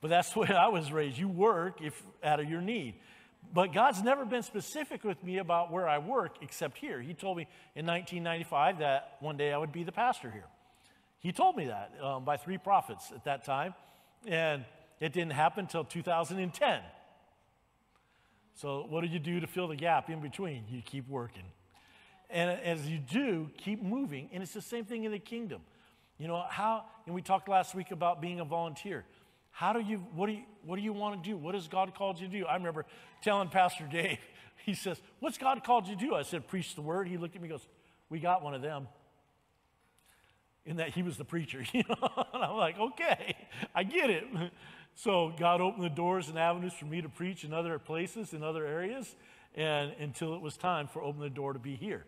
But 0.00 0.08
that's 0.08 0.30
the 0.32 0.40
way 0.40 0.48
I 0.48 0.68
was 0.68 0.90
raised. 0.90 1.18
You 1.18 1.28
work 1.28 1.82
if 1.82 2.02
out 2.24 2.40
of 2.40 2.48
your 2.48 2.62
need. 2.62 2.94
But 3.52 3.72
God's 3.72 4.02
never 4.02 4.24
been 4.24 4.42
specific 4.42 5.04
with 5.04 5.22
me 5.24 5.38
about 5.38 5.72
where 5.72 5.88
I 5.88 5.98
work 5.98 6.36
except 6.42 6.78
here. 6.78 7.00
He 7.00 7.14
told 7.14 7.36
me 7.36 7.44
in 7.74 7.86
1995 7.86 8.78
that 8.78 9.16
one 9.20 9.36
day 9.36 9.52
I 9.52 9.58
would 9.58 9.72
be 9.72 9.82
the 9.82 9.92
pastor 9.92 10.30
here. 10.30 10.46
He 11.18 11.32
told 11.32 11.56
me 11.56 11.66
that 11.66 11.92
um, 12.02 12.24
by 12.24 12.36
three 12.36 12.58
prophets 12.58 13.12
at 13.14 13.24
that 13.24 13.44
time. 13.44 13.74
And 14.26 14.64
it 15.00 15.12
didn't 15.12 15.32
happen 15.32 15.64
until 15.64 15.84
2010. 15.84 16.80
So, 18.54 18.86
what 18.88 19.02
do 19.02 19.08
you 19.08 19.18
do 19.18 19.40
to 19.40 19.46
fill 19.46 19.68
the 19.68 19.76
gap 19.76 20.08
in 20.08 20.20
between? 20.20 20.64
You 20.70 20.80
keep 20.82 21.08
working. 21.08 21.44
And 22.30 22.50
as 22.50 22.88
you 22.88 22.98
do, 22.98 23.50
keep 23.58 23.82
moving. 23.82 24.30
And 24.32 24.42
it's 24.42 24.54
the 24.54 24.62
same 24.62 24.84
thing 24.84 25.04
in 25.04 25.12
the 25.12 25.18
kingdom. 25.18 25.60
You 26.18 26.28
know, 26.28 26.42
how, 26.48 26.84
and 27.04 27.14
we 27.14 27.20
talked 27.20 27.48
last 27.48 27.74
week 27.74 27.90
about 27.90 28.22
being 28.22 28.40
a 28.40 28.44
volunteer. 28.44 29.04
How 29.56 29.72
do 29.72 29.80
you, 29.80 30.04
what 30.14 30.26
do 30.26 30.32
you, 30.32 30.42
what 30.66 30.76
do 30.76 30.82
you 30.82 30.92
want 30.92 31.24
to 31.24 31.30
do? 31.30 31.34
What 31.34 31.54
has 31.54 31.66
God 31.66 31.94
called 31.94 32.20
you 32.20 32.26
to 32.26 32.40
do? 32.40 32.44
I 32.44 32.56
remember 32.56 32.84
telling 33.22 33.48
Pastor 33.48 33.88
Dave, 33.90 34.18
he 34.66 34.74
says, 34.74 35.00
What's 35.18 35.38
God 35.38 35.64
called 35.64 35.88
you 35.88 35.96
to 35.96 36.00
do? 36.08 36.14
I 36.14 36.24
said, 36.24 36.46
Preach 36.46 36.74
the 36.74 36.82
word. 36.82 37.08
He 37.08 37.16
looked 37.16 37.36
at 37.36 37.40
me 37.40 37.48
and 37.48 37.58
goes, 37.58 37.66
We 38.10 38.20
got 38.20 38.42
one 38.42 38.52
of 38.52 38.60
them. 38.60 38.86
In 40.66 40.76
that 40.76 40.90
he 40.90 41.02
was 41.02 41.16
the 41.16 41.24
preacher, 41.24 41.64
you 41.72 41.84
know? 41.88 42.26
and 42.34 42.42
I'm 42.42 42.56
like, 42.58 42.78
Okay, 42.78 43.34
I 43.74 43.82
get 43.82 44.10
it. 44.10 44.24
So 44.98 45.30
God 45.38 45.60
opened 45.60 45.84
the 45.84 45.90
doors 45.90 46.30
and 46.30 46.38
avenues 46.38 46.72
for 46.72 46.86
me 46.86 47.02
to 47.02 47.08
preach 47.10 47.44
in 47.44 47.52
other 47.52 47.78
places, 47.78 48.32
in 48.32 48.42
other 48.42 48.64
areas, 48.64 49.14
and 49.54 49.92
until 50.00 50.34
it 50.34 50.40
was 50.40 50.56
time 50.56 50.88
for 50.88 51.02
opening 51.02 51.24
the 51.24 51.34
door 51.34 51.52
to 51.52 51.58
be 51.58 51.76
here. 51.76 52.06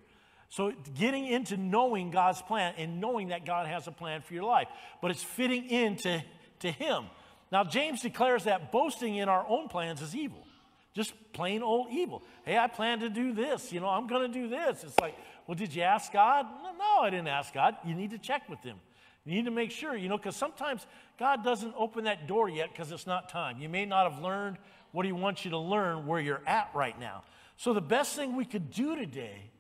So, 0.49 0.73
getting 0.99 1.27
into 1.27 1.59
knowing 1.59 2.11
God's 2.11 2.41
plan 2.41 2.73
and 2.79 2.99
knowing 2.99 3.29
that 3.29 3.45
God 3.45 3.67
has 3.67 3.89
a 3.89 3.93
plan 3.93 4.23
for 4.23 4.33
your 4.33 4.45
life, 4.45 4.69
but 5.03 5.11
it's 5.11 5.23
fitting 5.23 5.69
into 5.69 6.25
to 6.61 6.71
Him. 6.71 7.05
Now, 7.51 7.65
James 7.65 8.03
declares 8.03 8.45
that 8.45 8.73
boasting 8.73 9.17
in 9.17 9.29
our 9.29 9.45
own 9.49 9.69
plans 9.69 10.03
is 10.03 10.15
evil, 10.15 10.47
just 10.95 11.15
plain 11.33 11.63
old 11.63 11.89
evil. 11.91 12.23
Hey, 12.45 12.59
I 12.59 12.67
plan 12.67 13.01
to 13.01 13.09
do 13.09 13.33
this. 13.33 13.73
You 13.73 13.81
know, 13.81 13.89
I'm 13.89 14.07
going 14.07 14.31
to 14.31 14.39
do 14.39 14.49
this. 14.49 14.85
It's 14.85 14.99
like, 14.99 15.15
well, 15.47 15.55
did 15.55 15.75
you 15.75 15.83
ask 15.83 16.13
God? 16.13 16.47
No, 16.79 17.03
I 17.03 17.11
didn't 17.11 17.29
ask 17.29 17.55
God. 17.55 17.77
You 17.85 17.95
need 17.95 18.11
to 18.11 18.19
check 18.19 18.49
with 18.49 18.61
Him. 18.61 18.77
You 19.25 19.35
need 19.35 19.45
to 19.45 19.51
make 19.51 19.71
sure, 19.71 19.97
you 19.97 20.09
know, 20.09 20.17
because 20.17 20.37
sometimes 20.37 20.87
God 21.19 21.45
doesn't 21.45 21.75
open 21.77 22.05
that 22.05 22.27
door 22.27 22.49
yet 22.49 22.71
because 22.73 22.93
it's 22.93 23.07
not 23.07 23.29
time. 23.29 23.61
You 23.61 23.69
may 23.69 23.85
not 23.85 24.11
have 24.11 24.23
learned 24.23 24.57
what 24.93 25.05
He 25.05 25.13
wants 25.13 25.45
you 25.45 25.51
to 25.53 25.59
learn 25.59 26.07
where 26.07 26.21
you're 26.21 26.43
at 26.47 26.71
right 26.75 26.99
now. 26.99 27.25
So, 27.57 27.75
the 27.75 27.81
best 27.81 28.15
thing 28.15 28.37
we 28.37 28.45
could 28.45 28.71
do 28.71 28.95
today 28.95 29.51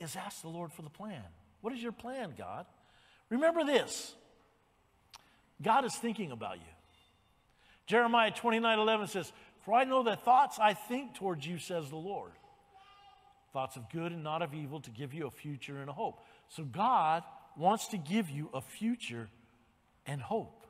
is 0.00 0.16
ask 0.16 0.42
the 0.42 0.48
Lord 0.48 0.72
for 0.72 0.82
the 0.82 0.90
plan. 0.90 1.22
What 1.60 1.72
is 1.72 1.82
your 1.82 1.92
plan, 1.92 2.34
God? 2.36 2.66
Remember 3.30 3.64
this 3.64 4.14
God 5.62 5.84
is 5.84 5.94
thinking 5.94 6.32
about 6.32 6.56
you. 6.56 6.72
Jeremiah 7.86 8.30
29 8.30 8.78
11 8.78 9.06
says, 9.08 9.32
For 9.64 9.74
I 9.74 9.84
know 9.84 10.02
the 10.02 10.16
thoughts 10.16 10.58
I 10.60 10.74
think 10.74 11.14
towards 11.14 11.46
you, 11.46 11.58
says 11.58 11.88
the 11.88 11.96
Lord. 11.96 12.32
Thoughts 13.52 13.76
of 13.76 13.88
good 13.90 14.12
and 14.12 14.22
not 14.22 14.42
of 14.42 14.52
evil 14.52 14.80
to 14.80 14.90
give 14.90 15.14
you 15.14 15.26
a 15.26 15.30
future 15.30 15.78
and 15.78 15.88
a 15.88 15.92
hope. 15.92 16.20
So 16.48 16.64
God 16.64 17.22
wants 17.56 17.88
to 17.88 17.96
give 17.96 18.28
you 18.28 18.50
a 18.52 18.60
future 18.60 19.28
and 20.04 20.20
hope. 20.20 20.66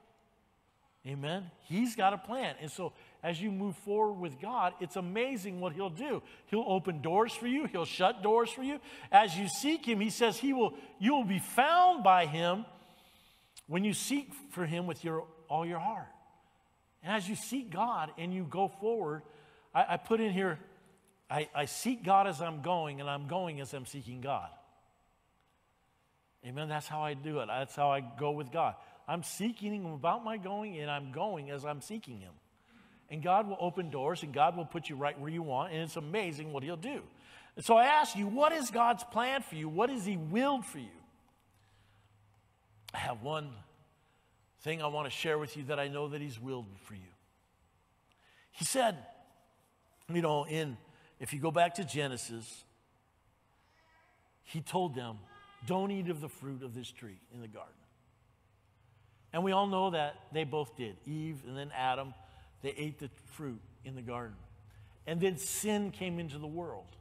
Amen. 1.06 1.50
He's 1.62 1.94
got 1.94 2.12
a 2.12 2.18
plan. 2.18 2.56
And 2.60 2.70
so 2.70 2.92
as 3.22 3.40
you 3.40 3.52
move 3.52 3.76
forward 3.76 4.14
with 4.14 4.40
God, 4.40 4.72
it's 4.80 4.96
amazing 4.96 5.60
what 5.60 5.72
he'll 5.72 5.90
do. 5.90 6.20
He'll 6.46 6.64
open 6.66 7.00
doors 7.00 7.32
for 7.32 7.46
you, 7.46 7.66
he'll 7.66 7.84
shut 7.84 8.22
doors 8.22 8.50
for 8.50 8.64
you. 8.64 8.80
As 9.12 9.36
you 9.36 9.48
seek 9.48 9.86
him, 9.86 10.00
he 10.00 10.10
says 10.10 10.36
he 10.36 10.52
will 10.52 10.74
you 10.98 11.14
will 11.14 11.24
be 11.24 11.38
found 11.38 12.02
by 12.02 12.26
him 12.26 12.66
when 13.66 13.84
you 13.84 13.92
seek 13.92 14.32
for 14.50 14.66
him 14.66 14.86
with 14.86 15.04
your 15.04 15.24
all 15.48 15.66
your 15.66 15.78
heart. 15.78 16.08
And 17.02 17.14
as 17.14 17.28
you 17.28 17.36
seek 17.36 17.70
God 17.70 18.10
and 18.18 18.32
you 18.32 18.44
go 18.48 18.68
forward, 18.68 19.22
I, 19.74 19.84
I 19.90 19.96
put 19.96 20.20
in 20.20 20.32
here, 20.32 20.58
I, 21.30 21.48
I 21.54 21.64
seek 21.66 22.04
God 22.04 22.26
as 22.26 22.40
I'm 22.40 22.62
going, 22.62 23.00
and 23.00 23.08
I'm 23.08 23.28
going 23.28 23.60
as 23.60 23.72
I'm 23.74 23.86
seeking 23.86 24.20
God. 24.20 24.48
Amen. 26.44 26.68
That's 26.68 26.86
how 26.86 27.02
I 27.02 27.14
do 27.14 27.40
it. 27.40 27.46
That's 27.46 27.74
how 27.74 27.90
I 27.90 28.00
go 28.00 28.30
with 28.32 28.52
God. 28.52 28.74
I'm 29.08 29.22
seeking 29.22 29.72
Him 29.72 29.86
about 29.86 30.24
my 30.24 30.36
going, 30.36 30.78
and 30.78 30.90
I'm 30.90 31.12
going 31.12 31.50
as 31.50 31.64
I'm 31.64 31.80
seeking 31.80 32.18
Him. 32.20 32.32
And 33.08 33.22
God 33.22 33.48
will 33.48 33.56
open 33.60 33.90
doors, 33.90 34.22
and 34.22 34.32
God 34.32 34.56
will 34.56 34.64
put 34.64 34.88
you 34.88 34.96
right 34.96 35.18
where 35.18 35.30
you 35.30 35.42
want, 35.42 35.72
and 35.72 35.82
it's 35.82 35.96
amazing 35.96 36.52
what 36.52 36.62
He'll 36.62 36.76
do. 36.76 37.02
And 37.56 37.64
so 37.64 37.76
I 37.76 37.86
ask 37.86 38.16
you, 38.16 38.26
what 38.26 38.52
is 38.52 38.70
God's 38.70 39.04
plan 39.04 39.42
for 39.42 39.54
you? 39.54 39.68
What 39.68 39.90
is 39.90 40.04
He 40.04 40.16
willed 40.16 40.64
for 40.64 40.78
you? 40.78 40.88
I 42.96 42.98
have 43.00 43.22
one 43.22 43.50
thing 44.62 44.80
I 44.80 44.86
want 44.86 45.06
to 45.06 45.10
share 45.10 45.36
with 45.36 45.54
you 45.54 45.64
that 45.64 45.78
I 45.78 45.88
know 45.88 46.08
that 46.08 46.22
He's 46.22 46.40
willed 46.40 46.64
for 46.84 46.94
you. 46.94 47.12
He 48.52 48.64
said, 48.64 48.96
you 50.12 50.22
know, 50.22 50.46
in 50.46 50.78
if 51.20 51.34
you 51.34 51.40
go 51.40 51.50
back 51.50 51.74
to 51.74 51.84
Genesis, 51.84 52.64
He 54.44 54.62
told 54.62 54.94
them, 54.94 55.18
don't 55.66 55.90
eat 55.90 56.08
of 56.08 56.22
the 56.22 56.28
fruit 56.28 56.62
of 56.62 56.74
this 56.74 56.90
tree 56.90 57.20
in 57.34 57.42
the 57.42 57.48
garden. 57.48 57.74
And 59.34 59.44
we 59.44 59.52
all 59.52 59.66
know 59.66 59.90
that 59.90 60.14
they 60.32 60.44
both 60.44 60.74
did. 60.74 60.96
Eve 61.04 61.42
and 61.46 61.54
then 61.54 61.70
Adam, 61.76 62.14
they 62.62 62.70
ate 62.70 62.98
the 62.98 63.10
fruit 63.32 63.60
in 63.84 63.94
the 63.94 64.02
garden. 64.02 64.36
And 65.06 65.20
then 65.20 65.36
sin 65.36 65.90
came 65.90 66.18
into 66.18 66.38
the 66.38 66.46
world. 66.46 66.96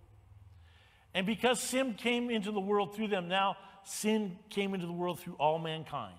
And 1.14 1.26
because 1.26 1.62
sin 1.62 1.94
came 1.94 2.30
into 2.30 2.52
the 2.52 2.60
world 2.60 2.96
through 2.96 3.08
them, 3.08 3.30
now 3.30 3.56
sin 3.86 4.38
came 4.50 4.74
into 4.74 4.86
the 4.86 4.94
world 4.94 5.20
through 5.20 5.36
all 5.40 5.58
mankind. 5.58 6.16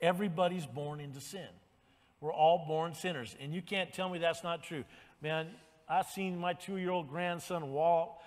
Everybody's 0.00 0.66
born 0.66 1.00
into 1.00 1.20
sin. 1.20 1.48
We're 2.20 2.32
all 2.32 2.64
born 2.66 2.94
sinners. 2.94 3.34
And 3.40 3.52
you 3.52 3.62
can't 3.62 3.92
tell 3.92 4.08
me 4.08 4.18
that's 4.18 4.44
not 4.44 4.62
true. 4.62 4.84
Man, 5.22 5.48
I've 5.88 6.06
seen 6.06 6.38
my 6.38 6.52
two 6.52 6.76
year 6.76 6.90
old 6.90 7.08
grandson 7.08 7.72
wall, 7.72 8.22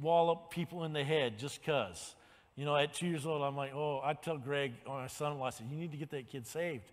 wallop 0.00 0.50
people 0.50 0.84
in 0.84 0.92
the 0.92 1.04
head 1.04 1.38
just 1.38 1.60
because. 1.60 2.14
You 2.56 2.64
know, 2.64 2.76
at 2.76 2.92
two 2.92 3.06
years 3.06 3.26
old, 3.26 3.42
I'm 3.42 3.56
like, 3.56 3.72
oh, 3.74 4.00
I 4.04 4.14
tell 4.14 4.36
Greg, 4.36 4.72
or 4.86 5.00
my 5.00 5.06
son 5.06 5.32
in 5.32 5.38
law, 5.38 5.46
I 5.46 5.50
said, 5.50 5.66
you 5.70 5.76
need 5.76 5.92
to 5.92 5.96
get 5.96 6.10
that 6.10 6.28
kid 6.28 6.46
saved. 6.46 6.84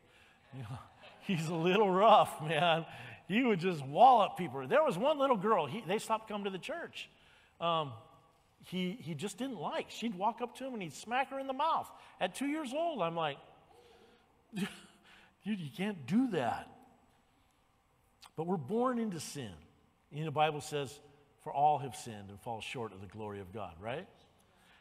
You 0.51 0.63
know, 0.63 0.79
he's 1.27 1.47
a 1.47 1.53
little 1.53 1.91
rough, 1.91 2.41
man. 2.41 2.83
He 3.27 3.43
would 3.43 3.59
just 3.59 3.85
wallop 3.85 4.35
people. 4.35 4.65
There 4.67 4.83
was 4.83 4.97
one 4.97 5.19
little 5.19 5.37
girl, 5.37 5.67
he, 5.67 5.83
they 5.87 5.99
stopped 5.99 6.27
coming 6.27 6.45
to 6.45 6.49
the 6.49 6.57
church. 6.57 7.07
Um, 7.61 7.91
he, 8.65 8.97
he 9.01 9.15
just 9.15 9.37
didn't 9.37 9.59
like. 9.59 9.87
She'd 9.89 10.15
walk 10.15 10.41
up 10.41 10.55
to 10.57 10.65
him 10.65 10.73
and 10.73 10.81
he'd 10.81 10.93
smack 10.93 11.29
her 11.31 11.39
in 11.39 11.47
the 11.47 11.53
mouth. 11.53 11.89
At 12.19 12.35
two 12.35 12.47
years 12.47 12.73
old, 12.73 13.01
I'm 13.01 13.15
like, 13.15 13.37
dude, 14.55 15.59
you 15.59 15.69
can't 15.75 16.05
do 16.05 16.29
that. 16.31 16.69
But 18.35 18.47
we're 18.47 18.57
born 18.57 18.99
into 18.99 19.19
sin. 19.19 19.51
You 20.11 20.19
know, 20.19 20.25
the 20.25 20.31
Bible 20.31 20.61
says, 20.61 20.97
for 21.43 21.53
all 21.53 21.79
have 21.79 21.95
sinned 21.95 22.29
and 22.29 22.39
fall 22.41 22.61
short 22.61 22.93
of 22.93 23.01
the 23.01 23.07
glory 23.07 23.39
of 23.39 23.53
God, 23.53 23.73
right? 23.81 24.07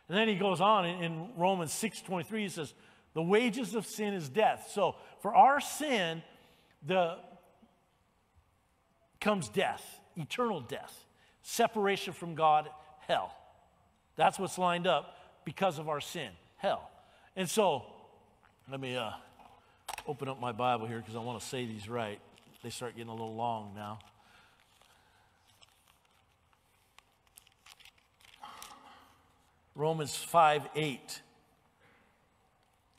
And 0.08 0.16
then 0.16 0.28
he 0.28 0.34
goes 0.34 0.60
on 0.60 0.86
in, 0.86 1.02
in 1.02 1.28
Romans 1.36 1.72
6 1.72 2.02
23, 2.02 2.42
he 2.42 2.48
says, 2.48 2.74
The 3.14 3.22
wages 3.22 3.74
of 3.74 3.86
sin 3.86 4.14
is 4.14 4.28
death. 4.28 4.70
So 4.72 4.96
for 5.20 5.34
our 5.34 5.60
sin, 5.60 6.22
the 6.86 7.16
comes 9.20 9.48
death, 9.48 9.84
eternal 10.16 10.60
death, 10.60 11.06
separation 11.42 12.12
from 12.12 12.34
God, 12.34 12.68
hell. 13.06 13.34
That's 14.18 14.36
what's 14.36 14.58
lined 14.58 14.88
up 14.88 15.16
because 15.44 15.78
of 15.78 15.88
our 15.88 16.00
sin, 16.00 16.30
hell. 16.56 16.90
And 17.36 17.48
so, 17.48 17.84
let 18.68 18.80
me 18.80 18.96
uh, 18.96 19.12
open 20.08 20.28
up 20.28 20.40
my 20.40 20.50
Bible 20.50 20.88
here 20.88 20.98
because 20.98 21.14
I 21.14 21.20
want 21.20 21.40
to 21.40 21.46
say 21.46 21.64
these 21.66 21.88
right. 21.88 22.18
They 22.64 22.70
start 22.70 22.96
getting 22.96 23.10
a 23.10 23.14
little 23.14 23.36
long 23.36 23.74
now. 23.76 24.00
Romans 29.76 30.16
5 30.16 30.68
8. 30.74 31.22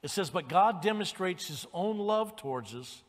It 0.01 0.09
says, 0.09 0.29
But 0.29 0.47
God 0.47 0.81
demonstrates 0.81 1.49
his 1.49 1.67
own 1.73 1.97
love 1.97 2.37
towards 2.37 2.73
us, 2.73 3.03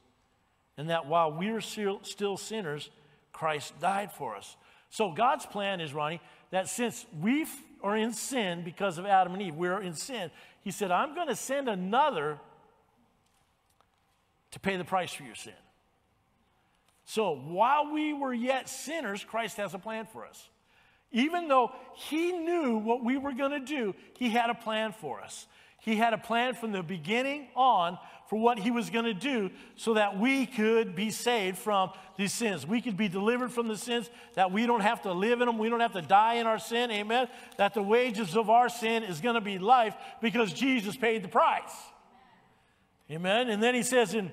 and 0.76 0.90
that 0.90 1.06
while 1.06 1.30
we 1.30 1.50
are 1.50 1.60
still, 1.60 2.00
still 2.02 2.36
sinners, 2.36 2.90
Christ 3.32 3.78
died 3.78 4.10
for 4.10 4.34
us. 4.34 4.56
So 4.90 5.12
God's 5.12 5.46
plan 5.46 5.80
is, 5.80 5.94
Ronnie, 5.94 6.20
that 6.50 6.68
since 6.68 7.06
we 7.20 7.46
are 7.82 7.96
in 7.96 8.12
sin 8.12 8.62
because 8.64 8.98
of 8.98 9.06
Adam 9.06 9.32
and 9.32 9.42
Eve, 9.42 9.54
we're 9.54 9.80
in 9.80 9.94
sin, 9.94 10.30
he 10.62 10.70
said, 10.70 10.90
I'm 10.90 11.14
going 11.14 11.28
to 11.28 11.36
send 11.36 11.68
another 11.68 12.38
to 14.50 14.60
pay 14.60 14.76
the 14.76 14.84
price 14.84 15.12
for 15.12 15.22
your 15.22 15.36
sin. 15.36 15.54
So 17.04 17.34
while 17.36 17.92
we 17.92 18.12
were 18.12 18.34
yet 18.34 18.68
sinners, 18.68 19.24
Christ 19.24 19.56
has 19.56 19.74
a 19.74 19.78
plan 19.78 20.06
for 20.06 20.26
us. 20.26 20.48
Even 21.12 21.48
though 21.48 21.72
he 21.94 22.32
knew 22.32 22.76
what 22.76 23.04
we 23.04 23.16
were 23.16 23.32
going 23.32 23.50
to 23.52 23.60
do, 23.60 23.94
he 24.16 24.28
had 24.28 24.50
a 24.50 24.54
plan 24.54 24.92
for 24.92 25.20
us. 25.20 25.46
He 25.80 25.96
had 25.96 26.12
a 26.12 26.18
plan 26.18 26.54
from 26.54 26.72
the 26.72 26.82
beginning 26.82 27.48
on 27.56 27.98
for 28.28 28.38
what 28.38 28.58
he 28.58 28.70
was 28.70 28.90
going 28.90 29.06
to 29.06 29.14
do 29.14 29.50
so 29.76 29.94
that 29.94 30.18
we 30.18 30.46
could 30.46 30.94
be 30.94 31.10
saved 31.10 31.58
from 31.58 31.90
these 32.16 32.32
sins. 32.32 32.66
We 32.66 32.80
could 32.80 32.96
be 32.96 33.08
delivered 33.08 33.50
from 33.50 33.66
the 33.66 33.76
sins, 33.76 34.08
that 34.34 34.52
we 34.52 34.66
don't 34.66 34.82
have 34.82 35.02
to 35.02 35.12
live 35.12 35.40
in 35.40 35.46
them. 35.46 35.58
We 35.58 35.68
don't 35.68 35.80
have 35.80 35.94
to 35.94 36.02
die 36.02 36.34
in 36.34 36.46
our 36.46 36.58
sin. 36.58 36.90
Amen. 36.90 37.28
That 37.56 37.74
the 37.74 37.82
wages 37.82 38.36
of 38.36 38.48
our 38.48 38.68
sin 38.68 39.02
is 39.02 39.20
going 39.20 39.34
to 39.34 39.40
be 39.40 39.58
life 39.58 39.96
because 40.20 40.52
Jesus 40.52 40.96
paid 40.96 41.24
the 41.24 41.28
price. 41.28 41.72
Amen. 43.10 43.48
And 43.48 43.60
then 43.60 43.74
he 43.74 43.82
says 43.82 44.14
in 44.14 44.30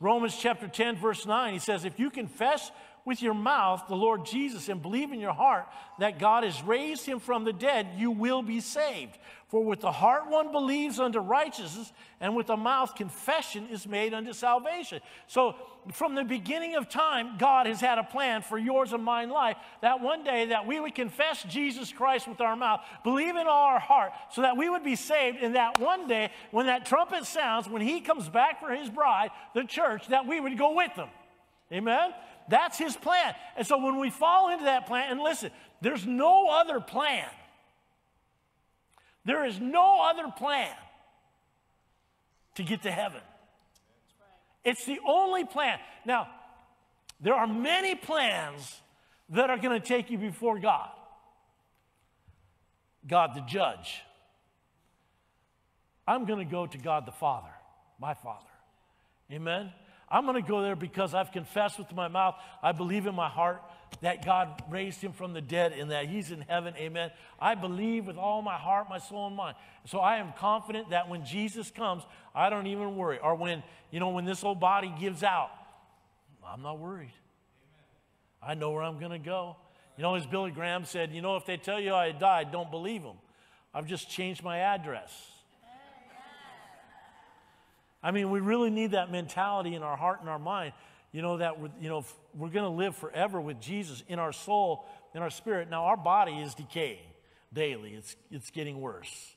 Romans 0.00 0.36
chapter 0.36 0.68
10, 0.68 0.96
verse 0.96 1.26
9, 1.26 1.54
he 1.54 1.58
says, 1.58 1.84
If 1.84 1.98
you 1.98 2.10
confess 2.10 2.70
with 3.04 3.20
your 3.20 3.34
mouth 3.34 3.84
the 3.88 3.96
Lord 3.96 4.24
Jesus 4.24 4.68
and 4.68 4.80
believe 4.80 5.12
in 5.12 5.20
your 5.20 5.32
heart 5.32 5.66
that 5.98 6.18
God 6.18 6.44
has 6.44 6.62
raised 6.62 7.04
him 7.04 7.18
from 7.18 7.44
the 7.44 7.52
dead, 7.52 7.88
you 7.96 8.10
will 8.10 8.42
be 8.42 8.60
saved. 8.60 9.18
For 9.54 9.62
with 9.62 9.82
the 9.82 9.92
heart 9.92 10.28
one 10.28 10.50
believes 10.50 10.98
unto 10.98 11.20
righteousness, 11.20 11.92
and 12.20 12.34
with 12.34 12.48
the 12.48 12.56
mouth 12.56 12.96
confession 12.96 13.68
is 13.70 13.86
made 13.86 14.12
unto 14.12 14.32
salvation. 14.32 14.98
So 15.28 15.54
from 15.92 16.16
the 16.16 16.24
beginning 16.24 16.74
of 16.74 16.88
time, 16.88 17.38
God 17.38 17.68
has 17.68 17.80
had 17.80 17.98
a 17.98 18.02
plan 18.02 18.42
for 18.42 18.58
yours 18.58 18.92
and 18.92 19.04
mine 19.04 19.30
life 19.30 19.56
that 19.80 20.00
one 20.00 20.24
day 20.24 20.46
that 20.46 20.66
we 20.66 20.80
would 20.80 20.96
confess 20.96 21.44
Jesus 21.44 21.92
Christ 21.92 22.26
with 22.26 22.40
our 22.40 22.56
mouth, 22.56 22.80
believe 23.04 23.36
in 23.36 23.46
all 23.46 23.66
our 23.66 23.78
heart, 23.78 24.10
so 24.32 24.42
that 24.42 24.56
we 24.56 24.68
would 24.68 24.82
be 24.82 24.96
saved, 24.96 25.38
and 25.40 25.54
that 25.54 25.78
one 25.78 26.08
day 26.08 26.32
when 26.50 26.66
that 26.66 26.84
trumpet 26.84 27.24
sounds, 27.24 27.68
when 27.68 27.80
he 27.80 28.00
comes 28.00 28.28
back 28.28 28.58
for 28.58 28.74
his 28.74 28.90
bride, 28.90 29.30
the 29.54 29.62
church, 29.62 30.08
that 30.08 30.26
we 30.26 30.40
would 30.40 30.58
go 30.58 30.74
with 30.74 30.92
them. 30.96 31.10
Amen? 31.72 32.12
That's 32.48 32.76
his 32.76 32.96
plan. 32.96 33.36
And 33.56 33.64
so 33.64 33.78
when 33.78 34.00
we 34.00 34.10
fall 34.10 34.50
into 34.50 34.64
that 34.64 34.88
plan, 34.88 35.12
and 35.12 35.20
listen, 35.20 35.52
there's 35.80 36.04
no 36.04 36.48
other 36.50 36.80
plan. 36.80 37.28
There 39.24 39.44
is 39.44 39.58
no 39.60 40.02
other 40.02 40.30
plan 40.36 40.74
to 42.56 42.62
get 42.62 42.82
to 42.82 42.90
heaven. 42.90 43.20
It's 44.64 44.84
the 44.84 44.98
only 45.06 45.44
plan. 45.44 45.78
Now, 46.04 46.28
there 47.20 47.34
are 47.34 47.46
many 47.46 47.94
plans 47.94 48.80
that 49.30 49.50
are 49.50 49.58
going 49.58 49.80
to 49.80 49.86
take 49.86 50.10
you 50.10 50.18
before 50.18 50.58
God. 50.58 50.90
God 53.06 53.34
the 53.34 53.40
judge. 53.40 54.02
I'm 56.06 56.26
going 56.26 56.38
to 56.38 56.50
go 56.50 56.66
to 56.66 56.78
God 56.78 57.06
the 57.06 57.12
Father, 57.12 57.50
my 57.98 58.14
Father. 58.14 58.46
Amen? 59.32 59.72
I'm 60.08 60.26
going 60.26 60.40
to 60.40 60.48
go 60.48 60.62
there 60.62 60.76
because 60.76 61.14
I've 61.14 61.32
confessed 61.32 61.78
with 61.78 61.92
my 61.94 62.08
mouth, 62.08 62.34
I 62.62 62.72
believe 62.72 63.06
in 63.06 63.14
my 63.14 63.28
heart 63.28 63.62
that 64.00 64.24
God 64.24 64.62
raised 64.70 65.00
him 65.00 65.12
from 65.12 65.32
the 65.32 65.40
dead 65.40 65.72
and 65.72 65.90
that 65.90 66.06
he's 66.06 66.30
in 66.30 66.42
heaven. 66.42 66.74
Amen. 66.76 67.10
I 67.40 67.54
believe 67.54 68.06
with 68.06 68.16
all 68.16 68.42
my 68.42 68.56
heart, 68.56 68.88
my 68.88 68.98
soul, 68.98 69.26
and 69.26 69.36
mind. 69.36 69.56
So 69.86 69.98
I 69.98 70.16
am 70.16 70.32
confident 70.38 70.90
that 70.90 71.08
when 71.08 71.24
Jesus 71.24 71.70
comes, 71.70 72.02
I 72.34 72.50
don't 72.50 72.66
even 72.66 72.96
worry. 72.96 73.18
Or 73.18 73.34
when, 73.34 73.62
you 73.90 74.00
know, 74.00 74.10
when 74.10 74.24
this 74.24 74.44
old 74.44 74.60
body 74.60 74.92
gives 75.00 75.22
out, 75.22 75.50
I'm 76.46 76.62
not 76.62 76.78
worried. 76.78 77.12
I 78.42 78.54
know 78.54 78.72
where 78.72 78.82
I'm 78.82 78.98
going 78.98 79.12
to 79.12 79.18
go. 79.18 79.56
You 79.96 80.02
know, 80.02 80.14
as 80.14 80.26
Billy 80.26 80.50
Graham 80.50 80.84
said, 80.84 81.12
you 81.12 81.22
know, 81.22 81.36
if 81.36 81.46
they 81.46 81.56
tell 81.56 81.80
you 81.80 81.94
I 81.94 82.12
died, 82.12 82.52
don't 82.52 82.70
believe 82.70 83.02
them. 83.02 83.16
I've 83.72 83.86
just 83.86 84.10
changed 84.10 84.42
my 84.42 84.58
address. 84.58 85.30
I 88.02 88.10
mean, 88.10 88.30
we 88.30 88.40
really 88.40 88.68
need 88.68 88.90
that 88.90 89.10
mentality 89.10 89.74
in 89.74 89.82
our 89.82 89.96
heart 89.96 90.20
and 90.20 90.28
our 90.28 90.38
mind, 90.38 90.74
you 91.14 91.22
know, 91.22 91.36
that 91.36 91.60
we're, 91.60 91.70
you 91.80 91.88
know, 91.88 92.04
we're 92.36 92.48
going 92.48 92.64
to 92.64 92.76
live 92.76 92.96
forever 92.96 93.40
with 93.40 93.60
Jesus 93.60 94.02
in 94.08 94.18
our 94.18 94.32
soul, 94.32 94.84
in 95.14 95.22
our 95.22 95.30
spirit. 95.30 95.70
Now, 95.70 95.84
our 95.84 95.96
body 95.96 96.32
is 96.32 96.56
decaying 96.56 97.06
daily, 97.52 97.94
it's, 97.94 98.16
it's 98.32 98.50
getting 98.50 98.80
worse, 98.80 99.36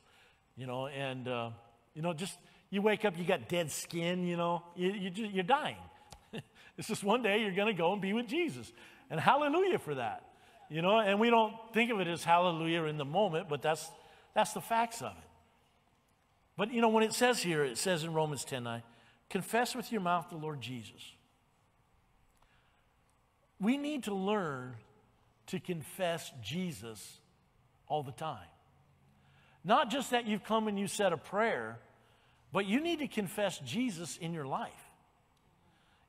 you 0.57 0.65
know, 0.65 0.87
and, 0.87 1.27
uh, 1.27 1.51
you 1.93 2.01
know, 2.01 2.13
just 2.13 2.35
you 2.71 2.81
wake 2.81 3.05
up, 3.05 3.15
you 3.15 3.23
got 3.23 3.47
dead 3.47 3.69
skin, 3.69 4.25
you 4.25 4.35
know, 4.35 4.63
you, 4.75 4.91
you 4.91 5.09
just, 5.11 5.31
you're 5.31 5.43
dying. 5.43 5.77
It's 6.79 6.87
just 6.87 7.03
one 7.03 7.23
day 7.23 7.41
you're 7.41 7.55
going 7.55 7.67
to 7.67 7.73
go 7.73 7.91
and 7.93 7.99
be 7.99 8.13
with 8.13 8.27
Jesus. 8.27 8.71
And 9.09 9.19
hallelujah 9.19 9.79
for 9.79 9.95
that. 9.95 10.23
You 10.69 10.83
know, 10.83 10.99
and 10.99 11.19
we 11.19 11.31
don't 11.31 11.55
think 11.73 11.89
of 11.91 11.99
it 11.99 12.07
as 12.07 12.23
hallelujah 12.23 12.83
in 12.83 12.97
the 12.97 13.05
moment, 13.05 13.49
but 13.49 13.63
that's, 13.63 13.89
that's 14.35 14.53
the 14.53 14.61
facts 14.61 15.01
of 15.01 15.11
it. 15.11 15.29
But, 16.55 16.71
you 16.71 16.81
know, 16.81 16.89
when 16.89 17.03
it 17.03 17.13
says 17.13 17.41
here, 17.41 17.63
it 17.63 17.79
says 17.79 18.03
in 18.03 18.13
Romans 18.13 18.45
10 18.45 18.63
9, 18.63 18.83
confess 19.27 19.75
with 19.75 19.91
your 19.91 20.01
mouth 20.01 20.29
the 20.29 20.37
Lord 20.37 20.61
Jesus. 20.61 21.01
We 23.60 23.78
need 23.78 24.04
to 24.04 24.13
learn 24.13 24.76
to 25.48 25.60
confess 25.60 26.32
Jesus 26.43 27.20
all 27.88 28.04
the 28.04 28.12
time. 28.12 28.48
Not 29.63 29.89
just 29.89 30.12
that 30.12 30.28
you've 30.28 30.43
come 30.43 30.67
and 30.67 30.80
you 30.80 30.88
said 30.88 31.13
a 31.13 31.17
prayer, 31.17 31.80
but 32.52 32.65
you 32.65 32.80
need 32.80 33.00
to 33.00 33.08
confess 33.08 33.60
Jesus 33.60 34.17
in 34.17 34.34
your 34.34 34.46
life, 34.46 34.72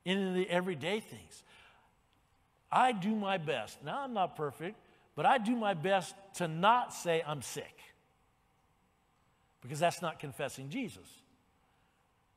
in 0.05 0.35
the 0.35 0.49
everyday 0.49 1.01
things. 1.01 1.43
I 2.71 2.93
do 2.93 3.15
my 3.15 3.39
best. 3.39 3.83
Now, 3.83 4.01
I'm 4.01 4.13
not 4.13 4.37
perfect, 4.37 4.77
but 5.17 5.27
I 5.27 5.39
do 5.39 5.57
my 5.57 5.75
best 5.75 6.15
to 6.35 6.47
not 6.49 6.93
say 6.93 7.23
I'm 7.27 7.43
sick 7.43 7.79
because 9.63 9.79
that's 9.79 10.03
not 10.03 10.21
confessing 10.21 10.71
Jesus. 10.71 11.09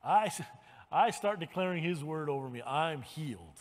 I, 0.04 0.32
I 0.91 1.12
start 1.12 1.39
declaring 1.39 1.84
his 1.84 2.04
word 2.04 2.30
over 2.30 2.50
me 2.50 2.62
I'm 2.62 3.02
healed. 3.02 3.60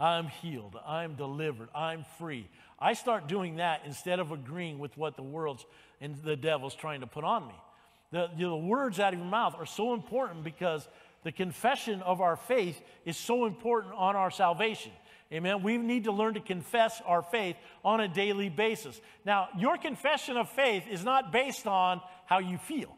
I'm 0.00 0.28
healed. 0.28 0.76
I'm 0.86 1.14
delivered. 1.16 1.68
I'm 1.74 2.04
free. 2.18 2.48
I 2.78 2.92
start 2.92 3.26
doing 3.26 3.56
that 3.56 3.82
instead 3.84 4.20
of 4.20 4.30
agreeing 4.30 4.78
with 4.78 4.96
what 4.96 5.16
the 5.16 5.22
world's 5.22 5.64
and 6.00 6.16
the 6.22 6.36
devil's 6.36 6.74
trying 6.74 7.00
to 7.00 7.06
put 7.06 7.24
on 7.24 7.48
me. 7.48 7.54
The, 8.12 8.30
the 8.38 8.54
words 8.54 9.00
out 9.00 9.12
of 9.12 9.18
your 9.18 9.28
mouth 9.28 9.54
are 9.58 9.66
so 9.66 9.94
important 9.94 10.44
because 10.44 10.88
the 11.24 11.32
confession 11.32 12.00
of 12.02 12.20
our 12.20 12.36
faith 12.36 12.80
is 13.04 13.16
so 13.16 13.44
important 13.44 13.94
on 13.94 14.14
our 14.14 14.30
salvation. 14.30 14.92
Amen. 15.32 15.62
We 15.62 15.76
need 15.76 16.04
to 16.04 16.12
learn 16.12 16.34
to 16.34 16.40
confess 16.40 17.02
our 17.04 17.22
faith 17.22 17.56
on 17.84 18.00
a 18.00 18.08
daily 18.08 18.48
basis. 18.48 18.98
Now, 19.26 19.48
your 19.58 19.76
confession 19.76 20.36
of 20.36 20.48
faith 20.48 20.84
is 20.88 21.04
not 21.04 21.32
based 21.32 21.66
on 21.66 22.00
how 22.24 22.38
you 22.38 22.56
feel. 22.56 22.96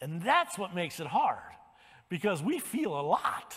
And 0.00 0.20
that's 0.22 0.58
what 0.58 0.74
makes 0.74 0.98
it 0.98 1.06
hard 1.06 1.38
because 2.08 2.42
we 2.42 2.58
feel 2.58 2.98
a 2.98 3.02
lot. 3.02 3.54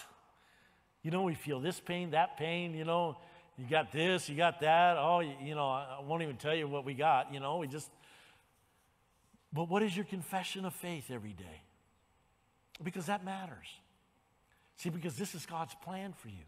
You 1.08 1.12
know, 1.12 1.22
we 1.22 1.36
feel 1.36 1.62
this 1.62 1.80
pain, 1.80 2.12
that 2.12 2.36
pain, 2.36 2.74
you 2.74 2.84
know, 2.84 3.15
you 3.58 3.65
got 3.65 3.93
this, 3.93 4.28
you 4.28 4.36
got 4.36 4.60
that. 4.60 4.98
Oh, 4.98 5.22
you, 5.22 5.32
you 5.41 5.56
know, 5.56 5.70
I 5.70 6.02
won't 6.06 6.22
even 6.22 6.36
tell 6.36 6.54
you 6.54 6.67
what 6.67 6.84
we 6.84 6.93
got, 6.96 7.34
you 7.34 7.39
know, 7.39 7.60
we 7.60 7.67
just. 7.70 7.89
But 9.54 9.70
what 9.70 9.84
is 9.84 9.96
your 9.96 10.04
confession 10.04 10.65
of 10.65 10.74
faith 10.74 11.10
every 11.10 11.32
day? 11.32 11.62
Because 12.84 13.06
that 13.06 13.24
matters. 13.24 13.67
See, 14.76 14.89
because 14.89 15.15
this 15.15 15.34
is 15.34 15.46
God's 15.46 15.74
plan 15.76 16.12
for 16.12 16.28
you. 16.28 16.43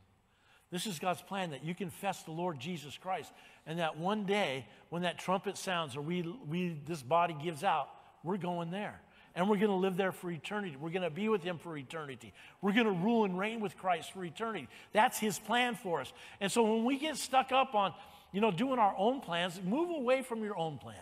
This 0.71 0.87
is 0.87 0.99
God's 0.99 1.21
plan 1.21 1.51
that 1.51 1.63
you 1.63 1.73
confess 1.73 2.23
the 2.23 2.31
Lord 2.31 2.59
Jesus 2.59 2.97
Christ, 2.97 3.31
and 3.65 3.79
that 3.79 3.97
one 3.97 4.25
day 4.25 4.67
when 4.89 5.03
that 5.03 5.19
trumpet 5.19 5.57
sounds 5.57 5.95
or 5.95 6.01
we, 6.01 6.23
we 6.49 6.77
this 6.85 7.01
body 7.01 7.33
gives 7.41 7.63
out, 7.63 7.87
we're 8.25 8.35
going 8.35 8.71
there 8.71 8.99
and 9.39 9.47
we're 9.47 9.55
going 9.55 9.69
to 9.69 9.75
live 9.75 9.95
there 9.95 10.11
for 10.11 10.29
eternity. 10.29 10.75
We're 10.75 10.89
going 10.89 11.03
to 11.03 11.09
be 11.09 11.29
with 11.29 11.43
Him 11.43 11.59
for 11.59 11.77
eternity. 11.77 12.33
We're 12.61 12.73
going 12.73 12.87
to 12.87 12.91
rule 12.91 13.23
and 13.23 13.39
reign 13.39 13.61
with 13.61 13.77
Christ 13.77 14.11
for 14.11 14.25
eternity. 14.25 14.67
That's 14.91 15.17
His 15.17 15.39
plan 15.39 15.75
for 15.75 16.01
us. 16.01 16.11
And 16.41 16.51
so 16.51 16.61
when 16.61 16.83
we 16.83 16.99
get 16.99 17.15
stuck 17.15 17.53
up 17.53 17.73
on, 17.73 17.93
you 18.33 18.41
know, 18.41 18.51
doing 18.51 18.79
our 18.79 18.93
own 18.97 19.21
plans, 19.21 19.61
move 19.63 19.91
away 19.91 20.23
from 20.23 20.43
your 20.43 20.57
own 20.57 20.77
plans 20.77 20.97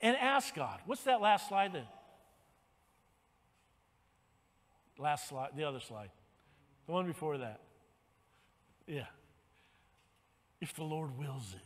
and 0.00 0.16
ask 0.16 0.52
God. 0.52 0.80
What's 0.84 1.04
that 1.04 1.20
last 1.20 1.46
slide 1.46 1.74
then? 1.74 1.86
Last 4.98 5.28
slide, 5.28 5.50
the 5.56 5.62
other 5.62 5.78
slide. 5.78 6.10
The 6.86 6.92
one 6.92 7.06
before 7.06 7.38
that. 7.38 7.60
Yeah. 8.88 9.06
If 10.60 10.74
the 10.74 10.82
Lord 10.82 11.16
wills 11.16 11.54
it. 11.54 11.62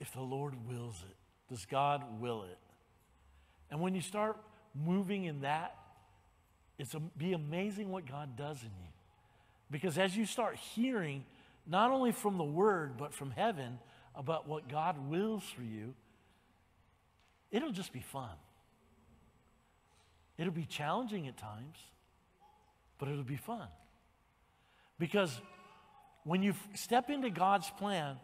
If 0.00 0.14
the 0.14 0.22
Lord 0.22 0.54
wills 0.66 1.04
it. 1.06 1.52
Does 1.52 1.66
God 1.66 2.02
will 2.22 2.44
it? 2.44 2.58
And 3.72 3.80
when 3.80 3.94
you 3.94 4.02
start 4.02 4.36
moving 4.74 5.24
in 5.24 5.40
that, 5.40 5.74
it's 6.78 6.92
a, 6.92 7.00
be 7.00 7.32
amazing 7.32 7.90
what 7.90 8.06
God 8.06 8.36
does 8.36 8.60
in 8.60 8.68
you. 8.68 8.88
Because 9.70 9.96
as 9.96 10.14
you 10.14 10.26
start 10.26 10.56
hearing, 10.56 11.24
not 11.66 11.90
only 11.90 12.12
from 12.12 12.36
the 12.36 12.44
Word, 12.44 12.98
but 12.98 13.14
from 13.14 13.30
heaven 13.30 13.78
about 14.14 14.46
what 14.46 14.68
God 14.68 15.08
wills 15.08 15.42
for 15.42 15.62
you, 15.62 15.94
it'll 17.50 17.72
just 17.72 17.94
be 17.94 18.02
fun. 18.02 18.36
It'll 20.36 20.52
be 20.52 20.66
challenging 20.66 21.26
at 21.26 21.38
times, 21.38 21.78
but 22.98 23.08
it'll 23.08 23.24
be 23.24 23.36
fun. 23.36 23.68
Because 24.98 25.40
when 26.24 26.42
you 26.42 26.52
step 26.74 27.08
into 27.08 27.30
God's 27.30 27.70
plan, 27.70 28.16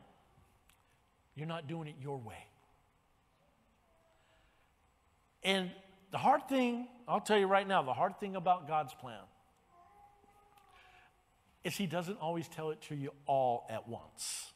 you're 1.35 1.47
not 1.49 1.67
doing 1.67 1.89
it 1.89 1.95
your 2.03 2.19
way. 2.19 2.48
And 5.43 5.71
the 6.11 6.19
hard 6.19 6.49
thing, 6.49 6.89
I'll 7.07 7.21
tell 7.21 7.39
you 7.39 7.47
right 7.47 7.67
now, 7.67 7.83
the 7.83 7.93
hard 7.93 8.19
thing 8.19 8.37
about 8.37 8.67
God's 8.67 8.95
plan 8.95 9.21
is 11.65 11.77
He 11.77 11.87
doesn't 11.87 12.19
always 12.21 12.49
tell 12.49 12.71
it 12.71 12.81
to 12.89 12.95
you 12.95 13.13
all 13.27 13.67
at 13.69 13.89
once. 13.89 14.53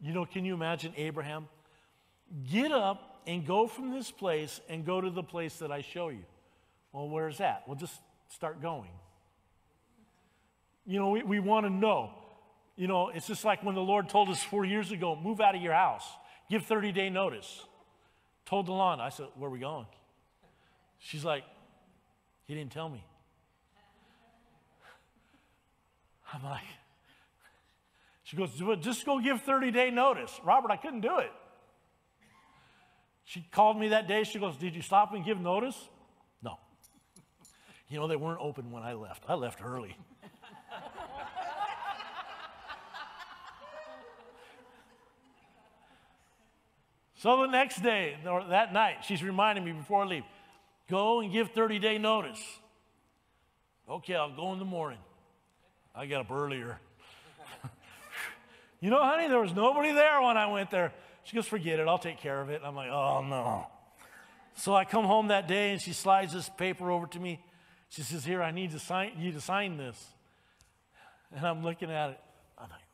You 0.00 0.12
know, 0.12 0.26
can 0.26 0.44
you 0.44 0.52
imagine 0.52 0.92
Abraham? 0.96 1.48
Get 2.50 2.72
up 2.72 3.22
and 3.26 3.46
go 3.46 3.66
from 3.66 3.90
this 3.90 4.10
place 4.10 4.60
and 4.68 4.84
go 4.84 5.00
to 5.00 5.08
the 5.08 5.22
place 5.22 5.56
that 5.56 5.72
I 5.72 5.80
show 5.80 6.10
you. 6.10 6.24
Well, 6.92 7.08
where's 7.08 7.38
that? 7.38 7.62
Well, 7.66 7.76
just 7.76 7.94
start 8.28 8.60
going. 8.60 8.90
You 10.86 10.98
know, 11.00 11.10
we, 11.10 11.22
we 11.22 11.40
want 11.40 11.64
to 11.64 11.70
know. 11.70 12.10
You 12.76 12.88
know, 12.88 13.08
it's 13.08 13.26
just 13.26 13.44
like 13.44 13.62
when 13.62 13.74
the 13.74 13.80
Lord 13.80 14.08
told 14.08 14.28
us 14.28 14.42
four 14.42 14.64
years 14.64 14.90
ago 14.90 15.14
move 15.14 15.40
out 15.40 15.54
of 15.54 15.62
your 15.62 15.74
house, 15.74 16.04
give 16.50 16.64
30 16.64 16.92
day 16.92 17.08
notice. 17.08 17.64
Told 18.46 18.66
Delon, 18.68 19.00
I 19.00 19.08
said, 19.08 19.26
Where 19.36 19.48
are 19.48 19.52
we 19.52 19.60
going? 19.60 19.86
She's 20.98 21.24
like, 21.24 21.44
He 22.46 22.54
didn't 22.54 22.72
tell 22.72 22.88
me. 22.88 23.04
I'm 26.32 26.42
like, 26.42 26.62
She 28.24 28.36
goes, 28.36 28.50
Just 28.80 29.06
go 29.06 29.20
give 29.20 29.40
30 29.42 29.70
day 29.70 29.90
notice. 29.90 30.32
Robert, 30.44 30.70
I 30.70 30.76
couldn't 30.76 31.00
do 31.00 31.18
it. 31.18 31.30
She 33.24 33.46
called 33.52 33.78
me 33.78 33.88
that 33.88 34.06
day. 34.06 34.24
She 34.24 34.38
goes, 34.38 34.56
Did 34.56 34.74
you 34.74 34.82
stop 34.82 35.14
and 35.14 35.24
give 35.24 35.40
notice? 35.40 35.76
No. 36.42 36.58
You 37.88 38.00
know, 38.00 38.08
they 38.08 38.16
weren't 38.16 38.40
open 38.40 38.72
when 38.72 38.82
I 38.82 38.94
left. 38.94 39.24
I 39.28 39.34
left 39.34 39.64
early. 39.64 39.96
So 47.24 47.40
the 47.40 47.46
next 47.46 47.82
day, 47.82 48.18
or 48.28 48.44
that 48.48 48.74
night, 48.74 48.96
she's 49.00 49.22
reminding 49.22 49.64
me 49.64 49.72
before 49.72 50.02
I 50.02 50.06
leave 50.06 50.24
go 50.90 51.20
and 51.20 51.32
give 51.32 51.52
30 51.52 51.78
day 51.78 51.96
notice. 51.96 52.38
Okay, 53.88 54.14
I'll 54.14 54.36
go 54.36 54.52
in 54.52 54.58
the 54.58 54.66
morning. 54.66 54.98
I 55.94 56.04
got 56.04 56.20
up 56.20 56.30
earlier. 56.30 56.78
you 58.82 58.90
know, 58.90 59.02
honey, 59.02 59.26
there 59.28 59.40
was 59.40 59.54
nobody 59.54 59.90
there 59.92 60.20
when 60.20 60.36
I 60.36 60.48
went 60.48 60.70
there. 60.70 60.92
She 61.22 61.34
goes, 61.34 61.46
forget 61.46 61.80
it, 61.80 61.88
I'll 61.88 61.96
take 61.96 62.18
care 62.18 62.42
of 62.42 62.50
it. 62.50 62.60
I'm 62.62 62.76
like, 62.76 62.90
oh 62.90 63.24
no. 63.26 63.68
So 64.56 64.74
I 64.74 64.84
come 64.84 65.06
home 65.06 65.28
that 65.28 65.48
day 65.48 65.72
and 65.72 65.80
she 65.80 65.94
slides 65.94 66.34
this 66.34 66.50
paper 66.50 66.90
over 66.90 67.06
to 67.06 67.18
me. 67.18 67.42
She 67.88 68.02
says, 68.02 68.26
Here, 68.26 68.42
I 68.42 68.50
need 68.50 68.72
to 68.72 68.78
sign, 68.78 69.12
you 69.18 69.32
to 69.32 69.40
sign 69.40 69.78
this. 69.78 70.12
And 71.34 71.46
I'm 71.46 71.62
looking 71.62 71.90
at 71.90 72.10
it. 72.10 72.20
I'm 72.58 72.68
like, 72.68 72.84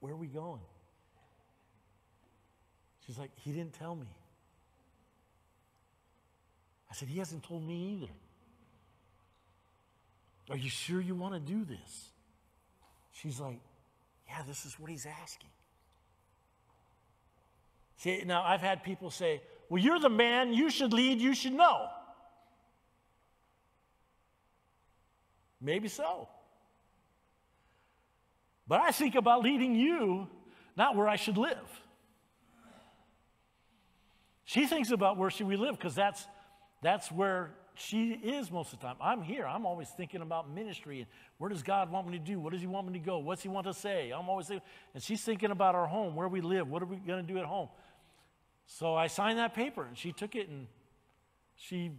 Where 0.00 0.14
are 0.14 0.16
we 0.16 0.28
going? 0.28 0.62
She's 3.08 3.18
like, 3.18 3.30
He 3.36 3.52
didn't 3.52 3.72
tell 3.72 3.96
me. 3.96 4.06
I 6.90 6.94
said, 6.94 7.08
He 7.08 7.18
hasn't 7.18 7.42
told 7.42 7.66
me 7.66 7.94
either. 7.94 8.12
Are 10.50 10.58
you 10.58 10.68
sure 10.68 11.00
you 11.00 11.14
want 11.14 11.34
to 11.34 11.40
do 11.40 11.64
this? 11.64 12.10
She's 13.12 13.40
like, 13.40 13.58
Yeah, 14.28 14.42
this 14.46 14.66
is 14.66 14.78
what 14.78 14.90
he's 14.90 15.06
asking. 15.06 15.48
See, 17.96 18.22
now 18.26 18.42
I've 18.42 18.60
had 18.60 18.82
people 18.84 19.10
say, 19.10 19.40
Well, 19.70 19.82
you're 19.82 19.98
the 19.98 20.10
man, 20.10 20.52
you 20.52 20.68
should 20.68 20.92
lead, 20.92 21.18
you 21.18 21.34
should 21.34 21.54
know. 21.54 21.88
Maybe 25.62 25.88
so. 25.88 26.28
But 28.68 28.80
I 28.80 28.90
think 28.90 29.14
about 29.14 29.42
leading 29.42 29.74
you, 29.74 30.28
not 30.76 30.94
where 30.94 31.08
I 31.08 31.16
should 31.16 31.38
live. 31.38 31.56
She 34.48 34.64
thinks 34.64 34.90
about 34.92 35.18
where 35.18 35.28
should 35.28 35.46
we 35.46 35.56
live 35.56 35.76
because 35.76 35.94
that's, 35.94 36.26
that's 36.80 37.12
where 37.12 37.50
she 37.74 38.12
is 38.12 38.50
most 38.50 38.72
of 38.72 38.80
the 38.80 38.86
time. 38.86 38.96
I'm 38.98 39.20
here. 39.20 39.46
I'm 39.46 39.66
always 39.66 39.90
thinking 39.90 40.22
about 40.22 40.50
ministry 40.50 41.00
and 41.00 41.06
where 41.36 41.50
does 41.50 41.62
God 41.62 41.92
want 41.92 42.08
me 42.08 42.16
to 42.16 42.24
do? 42.24 42.40
What 42.40 42.54
does 42.54 42.62
He 42.62 42.66
want 42.66 42.86
me 42.86 42.94
to 42.94 43.04
go? 43.04 43.18
What's 43.18 43.42
He 43.42 43.50
want 43.50 43.66
to 43.66 43.74
say? 43.74 44.10
I'm 44.10 44.26
always 44.30 44.46
thinking, 44.46 44.66
and 44.94 45.02
she's 45.02 45.20
thinking 45.20 45.50
about 45.50 45.74
our 45.74 45.86
home, 45.86 46.16
where 46.16 46.28
we 46.28 46.40
live, 46.40 46.66
what 46.66 46.82
are 46.82 46.86
we 46.86 46.96
going 46.96 47.26
to 47.26 47.30
do 47.30 47.38
at 47.38 47.44
home? 47.44 47.68
So 48.64 48.94
I 48.94 49.08
signed 49.08 49.38
that 49.38 49.54
paper 49.54 49.84
and 49.84 49.98
she 49.98 50.12
took 50.12 50.34
it 50.34 50.48
and 50.48 50.66
she 51.54 51.90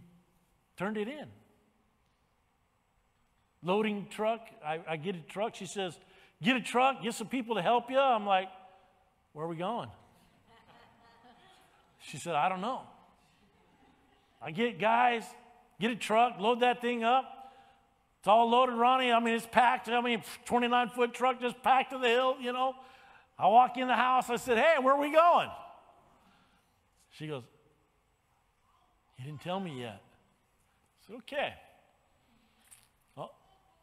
turned 0.76 0.96
it 0.96 1.06
in. 1.06 1.28
Loading 3.62 4.08
truck, 4.10 4.40
I, 4.66 4.80
I 4.88 4.96
get 4.96 5.14
a 5.14 5.20
truck. 5.20 5.54
She 5.54 5.66
says, 5.66 5.96
Get 6.42 6.56
a 6.56 6.60
truck, 6.60 7.00
get 7.00 7.14
some 7.14 7.28
people 7.28 7.54
to 7.54 7.62
help 7.62 7.92
you. 7.92 7.98
I'm 8.00 8.26
like, 8.26 8.48
Where 9.34 9.46
are 9.46 9.48
we 9.48 9.54
going? 9.54 9.88
She 12.00 12.16
said, 12.16 12.34
I 12.34 12.48
don't 12.48 12.60
know. 12.60 12.82
I 14.42 14.50
get 14.50 14.78
guys, 14.78 15.24
get 15.78 15.90
a 15.90 15.96
truck, 15.96 16.40
load 16.40 16.60
that 16.60 16.80
thing 16.80 17.04
up. 17.04 17.40
It's 18.20 18.28
all 18.28 18.50
loaded, 18.50 18.74
Ronnie. 18.74 19.12
I 19.12 19.20
mean, 19.20 19.34
it's 19.34 19.46
packed. 19.46 19.88
I 19.88 20.00
mean, 20.00 20.22
29 20.44 20.90
foot 20.90 21.14
truck 21.14 21.40
just 21.40 21.62
packed 21.62 21.92
to 21.92 21.98
the 21.98 22.08
hill, 22.08 22.36
you 22.40 22.52
know. 22.52 22.74
I 23.38 23.46
walk 23.46 23.78
in 23.78 23.88
the 23.88 23.94
house. 23.94 24.28
I 24.28 24.36
said, 24.36 24.58
Hey, 24.58 24.74
where 24.80 24.94
are 24.94 25.00
we 25.00 25.10
going? 25.10 25.48
She 27.12 27.26
goes, 27.26 27.42
You 29.18 29.24
didn't 29.24 29.40
tell 29.40 29.58
me 29.58 29.80
yet. 29.80 30.02
I 30.02 31.06
said, 31.06 31.16
Okay. 31.16 31.54
Well, 33.16 33.32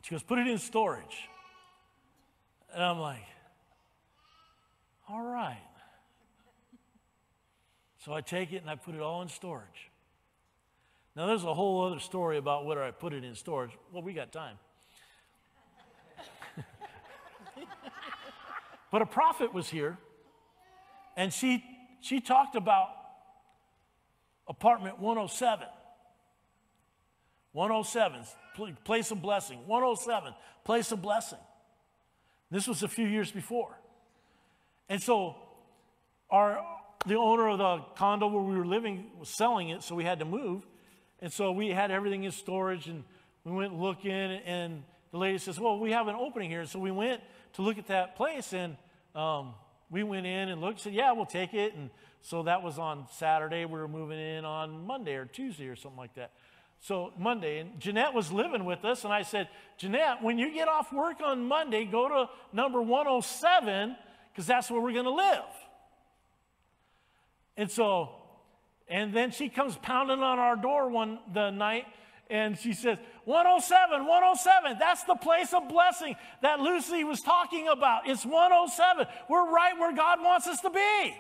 she 0.03 0.11
goes, 0.11 0.21
Put 0.21 0.37
it 0.37 0.47
in 0.47 0.59
storage. 0.59 1.27
And 2.73 2.83
I'm 2.83 2.99
like, 2.99 3.25
All 5.09 5.23
right. 5.23 5.66
So 8.07 8.13
I 8.13 8.21
take 8.21 8.53
it 8.53 8.61
and 8.61 8.69
I 8.69 8.75
put 8.75 8.95
it 8.95 9.01
all 9.01 9.21
in 9.21 9.27
storage. 9.27 9.91
Now, 11.13 11.27
there's 11.27 11.43
a 11.43 11.53
whole 11.53 11.83
other 11.83 11.99
story 11.99 12.37
about 12.37 12.65
whether 12.65 12.81
I 12.81 12.91
put 12.91 13.11
it 13.11 13.25
in 13.25 13.35
storage. 13.35 13.71
Well, 13.91 14.01
we 14.01 14.13
got 14.13 14.31
time. 14.31 14.55
but 18.93 19.01
a 19.01 19.05
prophet 19.05 19.53
was 19.53 19.67
here, 19.67 19.97
and 21.17 21.33
she, 21.33 21.61
she 21.99 22.21
talked 22.21 22.55
about 22.55 22.87
apartment 24.47 24.99
107. 24.99 25.67
107, 27.51 28.21
place 28.85 29.11
of 29.11 29.21
blessing. 29.21 29.59
107, 29.67 30.33
place 30.63 30.93
of 30.93 31.01
blessing. 31.01 31.39
This 32.51 32.69
was 32.69 32.83
a 32.83 32.87
few 32.87 33.05
years 33.05 33.33
before. 33.33 33.77
And 34.87 35.03
so, 35.03 35.35
our, 36.29 36.63
the 37.05 37.15
owner 37.15 37.49
of 37.49 37.57
the 37.57 37.77
condo 37.95 38.27
where 38.27 38.41
we 38.41 38.57
were 38.57 38.65
living 38.65 39.11
was 39.19 39.29
selling 39.29 39.69
it, 39.69 39.83
so 39.83 39.95
we 39.95 40.03
had 40.03 40.19
to 40.19 40.25
move. 40.25 40.65
And 41.19 41.31
so 41.31 41.51
we 41.51 41.69
had 41.69 41.91
everything 41.91 42.23
in 42.23 42.31
storage 42.31 42.87
and 42.87 43.03
we 43.43 43.51
went 43.51 43.73
looking 43.73 44.11
and 44.11 44.83
the 45.11 45.17
lady 45.17 45.37
says, 45.37 45.59
well, 45.59 45.79
we 45.79 45.91
have 45.91 46.07
an 46.07 46.15
opening 46.15 46.49
here. 46.49 46.65
So 46.65 46.79
we 46.79 46.91
went 46.91 47.21
to 47.53 47.61
look 47.61 47.77
at 47.77 47.87
that 47.87 48.15
place 48.15 48.53
and 48.53 48.75
um, 49.15 49.53
we 49.89 50.03
went 50.03 50.25
in 50.25 50.49
and 50.49 50.61
looked, 50.61 50.81
said, 50.81 50.93
yeah, 50.93 51.11
we'll 51.13 51.25
take 51.25 51.53
it. 51.53 51.73
And 51.73 51.89
so 52.21 52.43
that 52.43 52.61
was 52.61 52.77
on 52.77 53.07
Saturday. 53.13 53.65
We 53.65 53.79
were 53.79 53.87
moving 53.87 54.19
in 54.19 54.45
on 54.45 54.85
Monday 54.85 55.15
or 55.15 55.25
Tuesday 55.25 55.67
or 55.67 55.75
something 55.75 55.97
like 55.97 56.13
that. 56.15 56.31
So 56.79 57.13
Monday, 57.17 57.59
and 57.59 57.79
Jeanette 57.79 58.13
was 58.13 58.31
living 58.31 58.63
with 58.63 58.85
us, 58.85 59.03
and 59.03 59.11
I 59.11 59.23
said, 59.23 59.49
Jeanette, 59.77 60.21
when 60.21 60.37
you 60.37 60.53
get 60.53 60.67
off 60.67 60.93
work 60.93 61.21
on 61.23 61.47
Monday, 61.47 61.85
go 61.85 62.07
to 62.07 62.29
number 62.53 62.81
107 62.81 63.95
because 64.31 64.45
that's 64.45 64.69
where 64.69 64.79
we're 64.79 64.93
going 64.93 65.05
to 65.05 65.11
live. 65.11 65.43
And 67.57 67.69
so 67.69 68.11
and 68.87 69.13
then 69.13 69.31
she 69.31 69.49
comes 69.49 69.75
pounding 69.77 70.23
on 70.23 70.39
our 70.39 70.55
door 70.55 70.89
one 70.89 71.19
the 71.33 71.51
night 71.51 71.85
and 72.29 72.57
she 72.57 72.73
says, 72.73 72.97
107, 73.23 74.05
107, 74.05 74.77
that's 74.79 75.03
the 75.03 75.15
place 75.15 75.53
of 75.53 75.69
blessing 75.69 76.15
that 76.41 76.59
Lucy 76.59 77.03
was 77.05 77.21
talking 77.21 77.69
about. 77.69 78.07
It's 78.07 78.25
107. 78.25 79.05
We're 79.29 79.49
right 79.49 79.77
where 79.77 79.95
God 79.95 80.21
wants 80.21 80.45
us 80.47 80.59
to 80.61 80.69
be. 80.69 81.15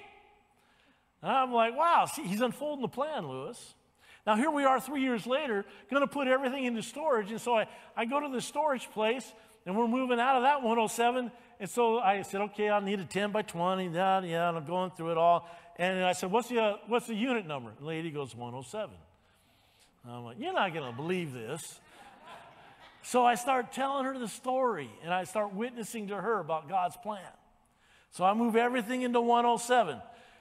And 1.21 1.31
I'm 1.31 1.53
like, 1.53 1.77
wow, 1.77 2.05
see, 2.05 2.23
he's 2.23 2.41
unfolding 2.41 2.81
the 2.81 2.89
plan, 2.89 3.27
Lewis. 3.27 3.75
Now, 4.25 4.35
here 4.35 4.51
we 4.51 4.65
are 4.65 4.81
three 4.81 5.01
years 5.01 5.25
later, 5.25 5.63
going 5.89 6.01
to 6.01 6.07
put 6.07 6.27
everything 6.27 6.65
into 6.65 6.83
storage. 6.83 7.31
And 7.31 7.39
so 7.39 7.55
I, 7.55 7.67
I 7.95 8.03
go 8.03 8.19
to 8.19 8.27
the 8.27 8.41
storage 8.41 8.89
place, 8.91 9.31
and 9.65 9.77
we're 9.77 9.87
moving 9.87 10.19
out 10.19 10.35
of 10.35 10.43
that 10.43 10.57
107. 10.61 11.31
And 11.59 11.69
so 11.69 11.99
I 11.99 12.21
said, 12.21 12.41
okay, 12.41 12.69
I 12.69 12.79
need 12.79 12.99
a 12.99 13.05
10 13.05 13.31
by 13.31 13.41
20. 13.41 13.87
Yeah, 13.87 14.21
yeah, 14.21 14.49
and 14.49 14.57
I'm 14.57 14.65
going 14.65 14.91
through 14.91 15.11
it 15.11 15.17
all. 15.17 15.49
And 15.77 16.03
I 16.03 16.13
said, 16.13 16.31
what's 16.31 16.49
the, 16.49 16.59
uh, 16.59 16.77
what's 16.87 17.07
the 17.07 17.15
unit 17.15 17.47
number? 17.47 17.71
The 17.79 17.85
lady 17.85 18.11
goes, 18.11 18.35
107. 18.35 18.95
I'm 20.07 20.23
like, 20.23 20.37
you're 20.39 20.53
not 20.53 20.73
going 20.73 20.89
to 20.89 20.95
believe 20.95 21.33
this. 21.33 21.79
so 23.01 23.25
I 23.25 23.35
start 23.35 23.71
telling 23.71 24.05
her 24.05 24.17
the 24.17 24.27
story 24.27 24.89
and 25.03 25.13
I 25.13 25.25
start 25.25 25.53
witnessing 25.53 26.07
to 26.07 26.15
her 26.15 26.39
about 26.39 26.69
God's 26.69 26.95
plan. 26.97 27.19
So 28.11 28.23
I 28.23 28.33
move 28.33 28.55
everything 28.55 29.01
into 29.01 29.19
107. 29.19 29.99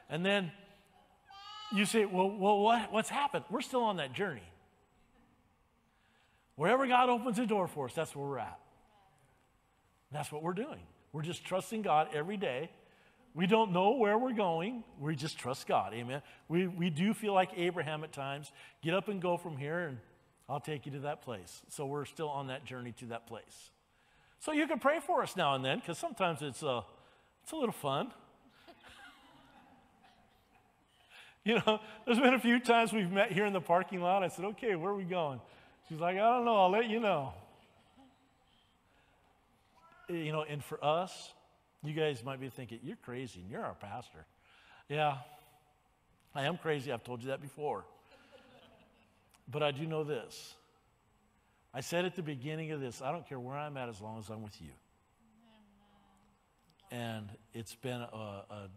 And 0.08 0.24
then 0.24 0.52
you 1.74 1.84
say, 1.84 2.04
well, 2.04 2.30
well 2.30 2.60
what, 2.60 2.92
what's 2.92 3.08
happened? 3.08 3.44
We're 3.50 3.62
still 3.62 3.82
on 3.82 3.96
that 3.96 4.12
journey. 4.12 4.48
Wherever 6.54 6.86
God 6.86 7.08
opens 7.08 7.38
a 7.38 7.46
door 7.46 7.66
for 7.66 7.86
us, 7.86 7.94
that's 7.94 8.14
where 8.14 8.26
we're 8.26 8.38
at. 8.38 8.58
That's 10.12 10.30
what 10.30 10.42
we're 10.42 10.54
doing. 10.54 10.80
We're 11.16 11.22
just 11.22 11.46
trusting 11.46 11.80
God 11.80 12.08
every 12.12 12.36
day 12.36 12.68
we 13.36 13.46
don't 13.46 13.70
know 13.70 13.92
where 13.92 14.16
we're 14.16 14.32
going. 14.32 14.82
We 14.98 15.14
just 15.14 15.38
trust 15.38 15.66
God. 15.66 15.92
Amen. 15.92 16.22
We, 16.48 16.68
we 16.68 16.88
do 16.88 17.12
feel 17.12 17.34
like 17.34 17.50
Abraham 17.54 18.02
at 18.02 18.10
times. 18.10 18.50
Get 18.82 18.94
up 18.94 19.08
and 19.08 19.20
go 19.20 19.36
from 19.36 19.58
here, 19.58 19.80
and 19.80 19.98
I'll 20.48 20.58
take 20.58 20.86
you 20.86 20.92
to 20.92 21.00
that 21.00 21.20
place. 21.20 21.60
So 21.68 21.84
we're 21.84 22.06
still 22.06 22.30
on 22.30 22.46
that 22.46 22.64
journey 22.64 22.92
to 22.92 23.04
that 23.06 23.26
place. 23.26 23.72
So 24.40 24.52
you 24.52 24.66
can 24.66 24.78
pray 24.78 25.00
for 25.06 25.22
us 25.22 25.36
now 25.36 25.54
and 25.54 25.62
then, 25.62 25.80
because 25.80 25.98
sometimes 25.98 26.40
it's, 26.40 26.62
uh, 26.62 26.80
it's 27.42 27.52
a 27.52 27.56
little 27.56 27.74
fun. 27.74 28.10
you 31.44 31.56
know, 31.56 31.78
there's 32.06 32.18
been 32.18 32.32
a 32.32 32.40
few 32.40 32.58
times 32.58 32.94
we've 32.94 33.12
met 33.12 33.32
here 33.32 33.44
in 33.44 33.52
the 33.52 33.60
parking 33.60 34.00
lot. 34.00 34.22
I 34.22 34.28
said, 34.28 34.46
okay, 34.46 34.76
where 34.76 34.92
are 34.92 34.96
we 34.96 35.04
going? 35.04 35.42
She's 35.90 36.00
like, 36.00 36.16
I 36.16 36.20
don't 36.20 36.46
know. 36.46 36.56
I'll 36.56 36.70
let 36.70 36.88
you 36.88 37.00
know. 37.00 37.34
You 40.08 40.32
know, 40.32 40.42
and 40.42 40.62
for 40.62 40.82
us, 40.84 41.32
you 41.82 41.92
guys 41.92 42.22
might 42.24 42.40
be 42.40 42.48
thinking, 42.48 42.80
you're 42.82 42.96
crazy 42.96 43.40
and 43.40 43.50
you're 43.50 43.64
our 43.64 43.74
pastor. 43.74 44.24
Yeah, 44.88 45.16
I 46.34 46.44
am 46.44 46.58
crazy. 46.58 46.92
I've 46.92 47.04
told 47.04 47.22
you 47.22 47.28
that 47.28 47.40
before. 47.40 47.84
but 49.48 49.62
I 49.62 49.70
do 49.70 49.86
know 49.86 50.04
this. 50.04 50.54
I 51.74 51.80
said 51.80 52.04
at 52.04 52.16
the 52.16 52.22
beginning 52.22 52.70
of 52.72 52.80
this, 52.80 53.02
I 53.02 53.12
don't 53.12 53.28
care 53.28 53.40
where 53.40 53.56
I'm 53.56 53.76
at 53.76 53.88
as 53.88 54.00
long 54.00 54.18
as 54.18 54.30
I'm 54.30 54.42
with 54.42 54.60
you. 54.60 54.70
And 56.90 57.28
it's 57.52 57.74
been 57.74 58.00
a, 58.00 58.44
a, 58.50 58.68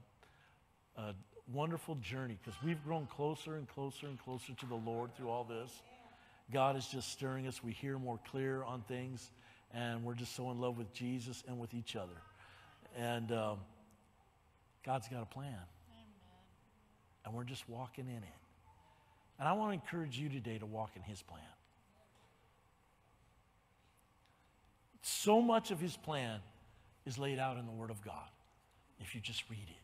a 0.97 1.15
wonderful 1.53 1.95
journey 1.95 2.37
because 2.43 2.59
we've 2.63 2.83
grown 2.83 3.05
closer 3.05 3.55
and 3.55 3.67
closer 3.67 4.07
and 4.07 4.19
closer 4.19 4.53
to 4.53 4.65
the 4.65 4.75
Lord 4.75 5.15
through 5.15 5.29
all 5.29 5.43
this. 5.43 5.71
God 6.51 6.75
is 6.75 6.87
just 6.87 7.11
stirring 7.11 7.47
us. 7.47 7.63
We 7.63 7.71
hear 7.71 7.99
more 7.99 8.19
clear 8.31 8.63
on 8.63 8.81
things, 8.81 9.31
and 9.73 10.03
we're 10.03 10.15
just 10.15 10.35
so 10.35 10.49
in 10.51 10.59
love 10.59 10.77
with 10.77 10.93
Jesus 10.93 11.43
and 11.47 11.59
with 11.59 11.73
each 11.73 11.95
other. 11.95 12.21
And 12.97 13.31
um, 13.31 13.57
God's 14.85 15.07
got 15.07 15.21
a 15.21 15.25
plan. 15.25 15.47
Amen. 15.47 15.63
And 17.25 17.33
we're 17.33 17.43
just 17.43 17.67
walking 17.69 18.07
in 18.07 18.17
it. 18.17 18.39
And 19.37 19.47
I 19.47 19.53
want 19.53 19.71
to 19.71 19.73
encourage 19.73 20.17
you 20.17 20.29
today 20.29 20.57
to 20.57 20.65
walk 20.65 20.91
in 20.95 21.01
His 21.01 21.21
plan. 21.21 21.41
So 25.01 25.41
much 25.41 25.71
of 25.71 25.79
His 25.79 25.95
plan 25.95 26.39
is 27.05 27.17
laid 27.17 27.39
out 27.39 27.57
in 27.57 27.65
the 27.65 27.71
Word 27.71 27.89
of 27.89 28.03
God. 28.03 28.29
If 28.99 29.15
you 29.15 29.21
just 29.21 29.43
read 29.49 29.67
it, 29.67 29.81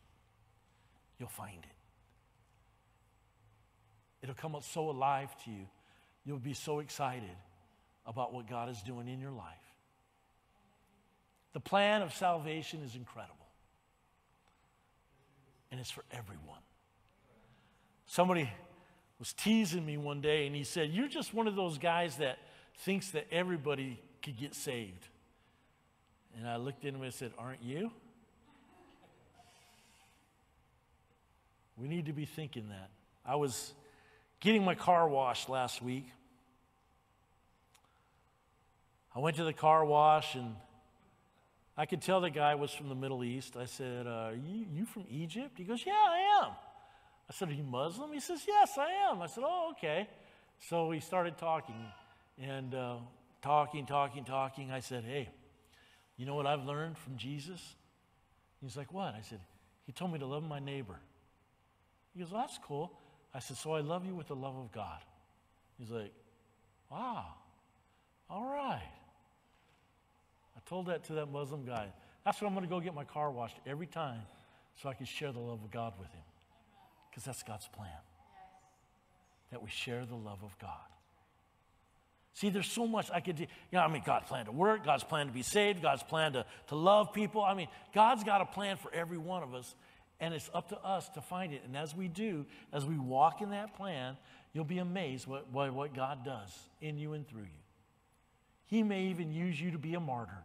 you'll 1.18 1.28
find 1.28 1.58
it. 1.58 1.76
It'll 4.22 4.34
come 4.34 4.54
up 4.54 4.64
so 4.64 4.90
alive 4.90 5.34
to 5.44 5.50
you. 5.50 5.66
You'll 6.24 6.38
be 6.38 6.54
so 6.54 6.80
excited 6.80 7.36
about 8.04 8.34
what 8.34 8.48
God 8.48 8.68
is 8.68 8.82
doing 8.82 9.08
in 9.08 9.20
your 9.20 9.30
life. 9.30 9.65
The 11.56 11.60
plan 11.60 12.02
of 12.02 12.12
salvation 12.12 12.82
is 12.84 12.96
incredible, 12.96 13.46
and 15.70 15.80
it's 15.80 15.90
for 15.90 16.04
everyone. 16.12 16.60
Somebody 18.04 18.50
was 19.18 19.32
teasing 19.32 19.86
me 19.86 19.96
one 19.96 20.20
day, 20.20 20.46
and 20.46 20.54
he 20.54 20.64
said, 20.64 20.90
You're 20.90 21.08
just 21.08 21.32
one 21.32 21.48
of 21.48 21.56
those 21.56 21.78
guys 21.78 22.18
that 22.18 22.38
thinks 22.80 23.12
that 23.12 23.26
everybody 23.32 23.98
could 24.20 24.36
get 24.36 24.54
saved. 24.54 25.08
And 26.36 26.46
I 26.46 26.56
looked 26.56 26.84
at 26.84 26.92
him 26.92 27.00
and 27.00 27.14
said, 27.14 27.32
Aren't 27.38 27.62
you? 27.62 27.90
We 31.78 31.88
need 31.88 32.04
to 32.04 32.12
be 32.12 32.26
thinking 32.26 32.68
that. 32.68 32.90
I 33.24 33.36
was 33.36 33.72
getting 34.40 34.62
my 34.62 34.74
car 34.74 35.08
washed 35.08 35.48
last 35.48 35.80
week. 35.80 36.06
I 39.14 39.20
went 39.20 39.38
to 39.38 39.44
the 39.44 39.54
car 39.54 39.86
wash 39.86 40.34
and 40.34 40.54
I 41.76 41.84
could 41.84 42.00
tell 42.00 42.20
the 42.20 42.30
guy 42.30 42.54
was 42.54 42.70
from 42.72 42.88
the 42.88 42.94
Middle 42.94 43.22
East. 43.22 43.56
I 43.56 43.66
said, 43.66 44.06
uh, 44.06 44.30
you, 44.34 44.66
you 44.72 44.86
from 44.86 45.04
Egypt? 45.10 45.58
He 45.58 45.64
goes, 45.64 45.84
Yeah, 45.84 45.92
I 45.92 46.42
am. 46.44 46.52
I 47.28 47.32
said, 47.32 47.50
Are 47.50 47.52
you 47.52 47.64
Muslim? 47.64 48.12
He 48.12 48.20
says, 48.20 48.44
Yes, 48.46 48.78
I 48.78 49.10
am. 49.10 49.20
I 49.20 49.26
said, 49.26 49.44
Oh, 49.46 49.72
okay. 49.72 50.08
So 50.58 50.86
we 50.86 51.00
started 51.00 51.36
talking 51.36 51.74
and 52.40 52.74
uh, 52.74 52.96
talking, 53.42 53.84
talking, 53.84 54.24
talking. 54.24 54.70
I 54.70 54.80
said, 54.80 55.04
Hey, 55.04 55.28
you 56.16 56.24
know 56.24 56.34
what 56.34 56.46
I've 56.46 56.64
learned 56.64 56.96
from 56.96 57.18
Jesus? 57.18 57.60
He's 58.62 58.76
like, 58.76 58.92
What? 58.94 59.14
I 59.14 59.20
said, 59.20 59.40
He 59.84 59.92
told 59.92 60.12
me 60.12 60.18
to 60.18 60.26
love 60.26 60.44
my 60.44 60.60
neighbor. 60.60 60.98
He 62.14 62.20
goes, 62.20 62.32
well, 62.32 62.40
That's 62.40 62.58
cool. 62.64 62.90
I 63.34 63.40
said, 63.40 63.58
So 63.58 63.72
I 63.72 63.80
love 63.80 64.06
you 64.06 64.14
with 64.14 64.28
the 64.28 64.36
love 64.36 64.56
of 64.56 64.72
God. 64.72 65.00
He's 65.78 65.90
like, 65.90 66.12
Wow. 66.90 67.26
All 68.30 68.44
right. 68.50 68.80
Told 70.68 70.86
that 70.86 71.04
to 71.04 71.14
that 71.14 71.26
Muslim 71.26 71.64
guy. 71.64 71.92
That's 72.24 72.40
what 72.40 72.48
I'm 72.48 72.54
going 72.54 72.66
to 72.66 72.70
go 72.70 72.80
get 72.80 72.94
my 72.94 73.04
car 73.04 73.30
washed 73.30 73.56
every 73.66 73.86
time 73.86 74.22
so 74.82 74.88
I 74.88 74.94
can 74.94 75.06
share 75.06 75.32
the 75.32 75.38
love 75.38 75.62
of 75.62 75.70
God 75.70 75.94
with 75.98 76.10
him. 76.12 76.24
Because 77.10 77.24
that's 77.24 77.42
God's 77.42 77.68
plan. 77.68 77.88
That 79.52 79.62
we 79.62 79.70
share 79.70 80.04
the 80.04 80.16
love 80.16 80.40
of 80.42 80.58
God. 80.58 80.70
See, 82.34 82.50
there's 82.50 82.70
so 82.70 82.86
much 82.86 83.10
I 83.10 83.20
could 83.20 83.36
do. 83.36 83.44
You 83.44 83.78
know, 83.78 83.80
I 83.80 83.88
mean, 83.88 84.02
God's 84.04 84.28
plan 84.28 84.44
to 84.44 84.52
work, 84.52 84.84
God's 84.84 85.04
plan 85.04 85.28
to 85.28 85.32
be 85.32 85.42
saved, 85.42 85.80
God's 85.80 86.02
plan 86.02 86.34
to, 86.34 86.44
to 86.66 86.74
love 86.74 87.14
people. 87.14 87.42
I 87.42 87.54
mean, 87.54 87.68
God's 87.94 88.24
got 88.24 88.42
a 88.42 88.44
plan 88.44 88.76
for 88.76 88.92
every 88.92 89.16
one 89.16 89.42
of 89.42 89.54
us, 89.54 89.74
and 90.20 90.34
it's 90.34 90.50
up 90.52 90.68
to 90.68 90.78
us 90.80 91.08
to 91.10 91.22
find 91.22 91.54
it. 91.54 91.62
And 91.64 91.74
as 91.76 91.96
we 91.96 92.08
do, 92.08 92.44
as 92.74 92.84
we 92.84 92.98
walk 92.98 93.40
in 93.40 93.50
that 93.50 93.74
plan, 93.74 94.18
you'll 94.52 94.64
be 94.64 94.78
amazed 94.78 95.26
what, 95.26 95.50
what, 95.50 95.72
what 95.72 95.94
God 95.94 96.26
does 96.26 96.50
in 96.82 96.98
you 96.98 97.14
and 97.14 97.26
through 97.26 97.42
you. 97.42 97.62
He 98.66 98.82
may 98.82 99.04
even 99.04 99.32
use 99.32 99.58
you 99.58 99.70
to 99.70 99.78
be 99.78 99.94
a 99.94 100.00
martyr. 100.00 100.44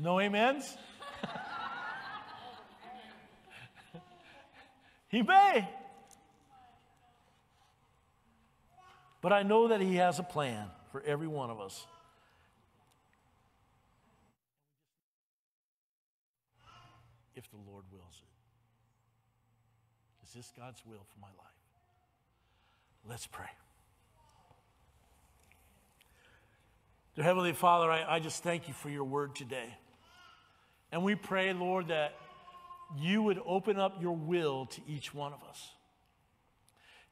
No 0.00 0.18
amens? 0.18 0.76
he 5.08 5.22
may. 5.22 5.68
But 9.20 9.34
I 9.34 9.42
know 9.42 9.68
that 9.68 9.82
He 9.82 9.96
has 9.96 10.18
a 10.18 10.22
plan 10.22 10.68
for 10.90 11.02
every 11.02 11.28
one 11.28 11.50
of 11.50 11.60
us. 11.60 11.86
If 17.36 17.50
the 17.50 17.58
Lord 17.70 17.84
wills 17.92 18.22
it. 18.22 18.26
Is 20.26 20.32
this 20.34 20.50
God's 20.56 20.80
will 20.86 21.04
for 21.12 21.20
my 21.20 21.28
life? 21.28 21.36
Let's 23.06 23.26
pray. 23.26 23.50
Dear 27.16 27.24
Heavenly 27.24 27.52
Father, 27.52 27.90
I, 27.90 28.16
I 28.16 28.20
just 28.20 28.42
thank 28.42 28.68
you 28.68 28.74
for 28.74 28.88
your 28.88 29.04
word 29.04 29.34
today. 29.34 29.76
And 30.92 31.04
we 31.04 31.14
pray, 31.14 31.52
Lord, 31.52 31.88
that 31.88 32.14
you 32.98 33.22
would 33.22 33.40
open 33.46 33.78
up 33.78 34.02
your 34.02 34.16
will 34.16 34.66
to 34.66 34.80
each 34.88 35.14
one 35.14 35.32
of 35.32 35.42
us. 35.48 35.70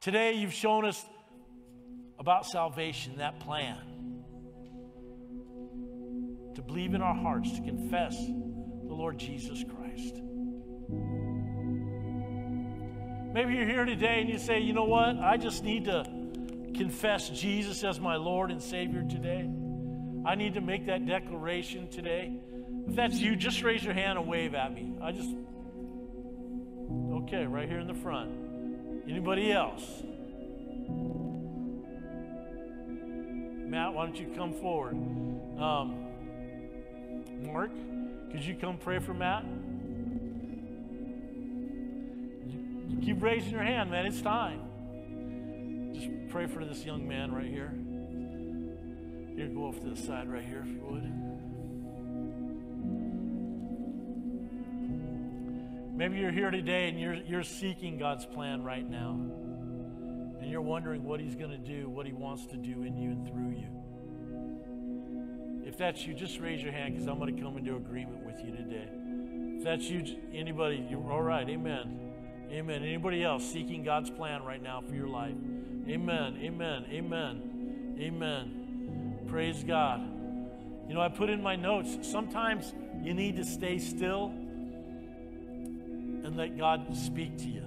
Today, 0.01 0.35
you've 0.35 0.53
shown 0.53 0.85
us 0.85 1.05
about 2.18 2.47
salvation, 2.47 3.18
that 3.18 3.39
plan. 3.41 3.76
To 6.57 6.62
believe 6.62 6.95
in 6.95 7.03
our 7.03 7.14
hearts, 7.14 7.53
to 7.53 7.62
confess 7.62 8.16
the 8.16 8.95
Lord 8.95 9.18
Jesus 9.18 9.62
Christ. 9.62 10.16
Maybe 13.33 13.55
you're 13.55 13.66
here 13.66 13.85
today 13.85 14.20
and 14.20 14.29
you 14.29 14.39
say, 14.39 14.59
you 14.61 14.72
know 14.72 14.87
what? 14.87 15.16
I 15.18 15.37
just 15.37 15.62
need 15.62 15.85
to 15.85 16.05
confess 16.74 17.29
Jesus 17.29 17.85
as 17.85 18.01
my 18.01 18.16
Lord 18.16 18.51
and 18.51 18.61
Savior 18.61 19.05
today. 19.09 19.49
I 20.26 20.35
need 20.35 20.55
to 20.55 20.61
make 20.61 20.87
that 20.87 21.07
declaration 21.07 21.89
today. 21.89 22.41
If 22.89 22.97
that's 22.97 23.18
you, 23.18 23.36
just 23.36 23.62
raise 23.62 23.84
your 23.84 23.95
hand 23.95 24.18
and 24.18 24.26
wave 24.26 24.55
at 24.55 24.72
me. 24.72 24.95
I 25.03 25.12
just, 25.12 25.28
okay, 27.22 27.45
right 27.45 27.68
here 27.68 27.80
in 27.80 27.86
the 27.86 27.95
front. 27.95 28.30
Anybody 29.09 29.53
else? 29.53 29.84
Matt, 33.68 33.93
why 33.93 34.07
don't 34.07 34.18
you 34.18 34.32
come 34.34 34.55
forward? 34.55 34.95
Um, 34.95 36.07
Mark, 37.43 37.70
could 38.32 38.43
you 38.43 38.55
come 38.55 38.78
pray 38.78 38.99
for 38.99 39.12
Matt? 39.12 39.45
You, 42.47 42.86
you 42.89 42.99
keep 43.03 43.22
raising 43.22 43.51
your 43.51 43.62
hand, 43.62 43.91
man. 43.91 44.07
It's 44.07 44.22
time. 44.22 45.93
Just 45.95 46.09
pray 46.30 46.47
for 46.47 46.64
this 46.64 46.86
young 46.86 47.07
man 47.07 47.32
right 47.32 47.47
here. 47.47 47.74
Here, 49.36 49.49
go 49.49 49.66
off 49.66 49.78
to 49.80 49.91
the 49.91 49.97
side 49.97 50.30
right 50.32 50.45
here 50.45 50.64
if 50.66 50.68
you 50.68 50.80
would. 50.89 51.28
Maybe 55.99 56.19
you're 56.19 56.31
here 56.31 56.53
today 56.53 56.89
and 56.89 57.01
you're, 57.01 57.15
you're 57.15 57.43
seeking 57.43 57.99
God's 57.99 58.25
plan 58.25 58.63
right 58.63 58.89
now. 58.89 59.19
And 60.41 60.49
you're 60.49 60.63
wondering 60.63 61.03
what 61.03 61.19
He's 61.19 61.35
going 61.35 61.51
to 61.51 61.59
do, 61.59 61.89
what 61.89 62.07
He 62.07 62.13
wants 62.13 62.47
to 62.47 62.57
do 62.57 62.85
in 62.85 62.97
you 62.97 63.11
and 63.11 63.27
through 63.27 63.51
you. 63.51 63.67
If 65.67 65.77
that's 65.77 66.07
you, 66.07 66.15
just 66.15 66.39
raise 66.39 66.63
your 66.63 66.71
hand 66.71 66.95
because 66.95 67.09
I'm 67.09 67.19
going 67.19 67.35
to 67.35 67.43
come 67.43 67.59
into 67.59 67.75
agreement 67.75 68.25
with 68.25 68.37
you 68.45 68.53
today. 68.53 68.89
If 69.59 69.65
that's 69.65 69.91
you, 69.91 70.05
anybody, 70.33 70.87
you're 70.89 71.11
all 71.11 71.21
right. 71.21 71.49
Amen. 71.49 71.99
Amen. 72.49 72.85
Anybody 72.85 73.25
else 73.25 73.45
seeking 73.45 73.83
God's 73.83 74.09
plan 74.09 74.45
right 74.45 74.63
now 74.63 74.81
for 74.81 74.95
your 74.95 75.09
life? 75.09 75.35
Amen. 75.89 76.39
Amen. 76.41 76.87
Amen. 76.93 77.97
Amen. 77.99 79.19
Praise 79.27 79.65
God. 79.65 80.01
You 80.87 80.95
know, 80.95 81.01
I 81.01 81.09
put 81.09 81.29
in 81.29 81.43
my 81.43 81.57
notes, 81.57 82.09
sometimes 82.09 82.73
you 83.03 83.15
need 83.15 83.35
to 83.35 83.45
stay 83.45 83.79
still 83.79 84.33
and 86.29 86.37
let 86.37 86.57
God 86.57 86.95
speak 86.95 87.39
to 87.39 87.49
you 87.49 87.64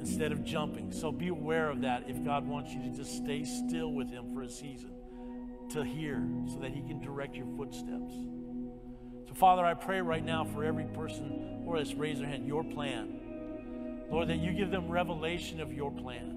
instead 0.00 0.32
of 0.32 0.42
jumping. 0.42 0.90
So 0.90 1.12
be 1.12 1.28
aware 1.28 1.68
of 1.68 1.82
that 1.82 2.04
if 2.08 2.24
God 2.24 2.46
wants 2.46 2.72
you 2.72 2.82
to 2.82 2.88
just 2.96 3.14
stay 3.16 3.44
still 3.44 3.92
with 3.92 4.10
Him 4.10 4.32
for 4.34 4.42
a 4.42 4.48
season 4.48 4.90
to 5.70 5.84
hear 5.84 6.20
so 6.48 6.58
that 6.60 6.70
He 6.70 6.80
can 6.80 7.00
direct 7.00 7.36
your 7.36 7.46
footsteps. 7.56 8.14
So, 9.28 9.34
Father, 9.34 9.64
I 9.64 9.74
pray 9.74 10.00
right 10.00 10.24
now 10.24 10.44
for 10.44 10.64
every 10.64 10.86
person 10.86 11.62
or 11.66 11.76
let's 11.76 11.94
raise 11.94 12.18
their 12.18 12.26
hand, 12.26 12.46
your 12.46 12.64
plan. 12.64 13.20
Lord, 14.10 14.28
that 14.28 14.38
you 14.38 14.52
give 14.52 14.70
them 14.70 14.88
revelation 14.88 15.60
of 15.60 15.72
your 15.72 15.90
plan. 15.90 16.32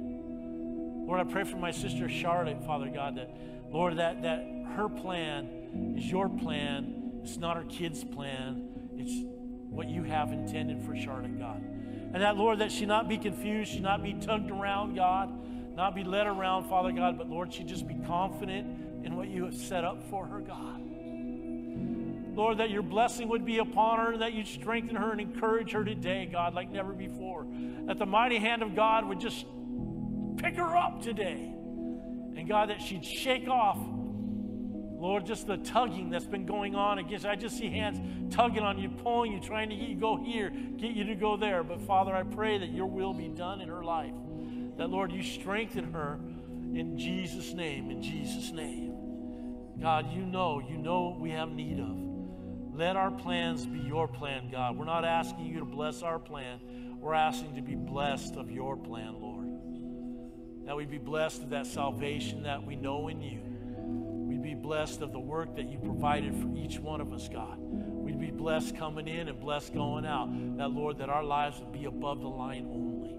Lord, 1.08 1.20
I 1.20 1.24
pray 1.24 1.46
for 1.46 1.58
my 1.58 1.72
sister 1.72 2.10
Charlotte, 2.10 2.64
Father 2.66 2.90
God, 2.94 3.18
that, 3.18 3.36
Lord, 3.72 3.98
that, 3.98 4.22
that 4.24 4.46
her 4.76 4.90
plan 4.90 5.94
is 5.98 6.06
your 6.10 6.28
plan. 6.28 7.22
It's 7.24 7.38
not 7.38 7.56
her 7.56 7.64
kid's 7.64 8.04
plan. 8.04 8.70
It's 8.98 9.35
what 9.76 9.90
you 9.90 10.04
have 10.04 10.32
intended 10.32 10.82
for 10.82 10.96
Charlotte, 10.96 11.38
God. 11.38 11.62
And 11.62 12.24
that, 12.24 12.38
Lord, 12.38 12.60
that 12.60 12.72
she 12.72 12.86
not 12.86 13.10
be 13.10 13.18
confused, 13.18 13.72
she 13.72 13.80
not 13.80 14.02
be 14.02 14.14
tugged 14.14 14.50
around, 14.50 14.96
God, 14.96 15.30
not 15.76 15.94
be 15.94 16.04
led 16.04 16.28
around, 16.28 16.70
Father 16.70 16.92
God, 16.92 17.18
but 17.18 17.30
Lord, 17.30 17.54
she 17.54 17.64
just 17.64 17.88
be 17.88 17.96
confident 18.08 19.06
in 19.06 19.16
what 19.16 19.28
you 19.28 19.44
have 19.46 19.54
set 19.54 19.84
up 19.84 20.02
for 20.10 20.26
her, 20.26 20.40
God. 20.40 20.82
Lord, 22.36 22.58
that 22.58 22.70
your 22.70 22.82
blessing 22.82 23.30
would 23.30 23.46
be 23.46 23.60
upon 23.60 24.00
her, 24.00 24.18
that 24.18 24.34
you'd 24.34 24.48
strengthen 24.48 24.96
her 24.96 25.12
and 25.12 25.22
encourage 25.22 25.72
her 25.72 25.84
today, 25.84 26.28
God, 26.30 26.54
like 26.54 26.70
never 26.70 26.92
before. 26.92 27.46
That 27.88 27.98
the 27.98 28.06
mighty 28.06 28.38
hand 28.40 28.62
of 28.62 28.76
God 28.76 29.06
would 29.06 29.20
just 29.20 29.46
pick 30.38 30.56
her 30.56 30.76
up 30.76 31.02
today. 31.02 31.54
And 32.36 32.48
God, 32.48 32.70
that 32.70 32.82
she'd 32.82 33.06
shake 33.06 33.48
off, 33.48 33.78
Lord, 34.98 35.26
just 35.26 35.46
the 35.46 35.58
tugging 35.58 36.10
that's 36.10 36.26
been 36.26 36.46
going 36.46 36.76
on 36.76 37.00
against. 37.00 37.26
I 37.26 37.36
just 37.36 37.58
see 37.58 37.70
hands 37.70 38.34
tugging 38.34 38.64
on 38.64 38.80
you, 38.80 38.90
pulling 38.90 39.34
you, 39.34 39.40
trying 39.40 39.70
to 39.70 39.76
get 39.76 39.90
you 39.90 39.96
go 39.96 40.16
here, 40.16 40.50
get 40.50 40.92
you 40.92 41.04
to 41.06 41.16
go 41.16 41.38
there. 41.38 41.64
But 41.64 41.82
Father, 41.82 42.16
I 42.16 42.24
pray 42.24 42.58
that 42.58 42.70
your 42.70 42.88
will 42.88 43.14
be 43.14 43.28
done 43.28 43.62
in 43.62 43.70
her 43.70 43.84
life. 43.84 44.14
That, 44.78 44.90
Lord, 44.90 45.12
you 45.12 45.22
strengthen 45.22 45.94
her 45.94 46.20
in 46.74 46.98
Jesus' 46.98 47.54
name, 47.54 47.92
in 47.92 48.02
Jesus' 48.02 48.52
name. 48.52 48.94
God, 49.80 50.12
you 50.14 50.26
know, 50.26 50.60
you 50.60 50.78
know 50.78 51.10
what 51.10 51.20
we 51.20 51.32
have 51.32 51.50
need 51.50 51.80
of. 51.80 52.06
Let 52.74 52.96
our 52.96 53.12
plans 53.12 53.66
be 53.66 53.80
your 53.80 54.08
plan, 54.08 54.50
God. 54.52 54.78
We're 54.78 54.86
not 54.86 55.06
asking 55.06 55.46
you 55.46 55.60
to 55.60 55.66
bless 55.66 56.04
our 56.04 56.20
plan. 56.20 56.60
We're 57.00 57.14
asking 57.14 57.56
to 57.56 57.62
be 57.62 57.76
blessed 57.76 58.36
of 58.36 58.52
your 58.52 58.76
plan, 58.76 59.22
Lord. 59.22 59.48
That 60.66 60.76
we 60.76 60.86
be 60.86 60.98
blessed 60.98 61.44
of 61.44 61.50
that 61.52 61.68
salvation 61.68 62.44
that 62.44 62.66
we 62.66 62.76
know 62.76 63.08
in 63.08 63.22
you. 63.22 63.40
Be 64.46 64.54
blessed 64.54 65.02
of 65.02 65.12
the 65.12 65.20
work 65.20 65.56
that 65.56 65.66
you 65.72 65.80
provided 65.80 66.36
for 66.36 66.56
each 66.56 66.78
one 66.78 67.02
of 67.02 67.12
us, 67.12 67.28
God. 67.28 67.58
We'd 67.58 68.20
be 68.20 68.30
blessed 68.30 68.78
coming 68.78 69.08
in 69.08 69.28
and 69.28 69.40
blessed 69.40 69.74
going 69.74 70.06
out. 70.06 70.30
That, 70.58 70.70
Lord, 70.70 71.00
that 71.00 71.10
our 71.10 71.24
lives 71.24 71.60
would 71.60 71.72
be 71.72 71.86
above 71.86 72.22
the 72.22 72.28
line 72.28 72.68
only. 72.70 73.10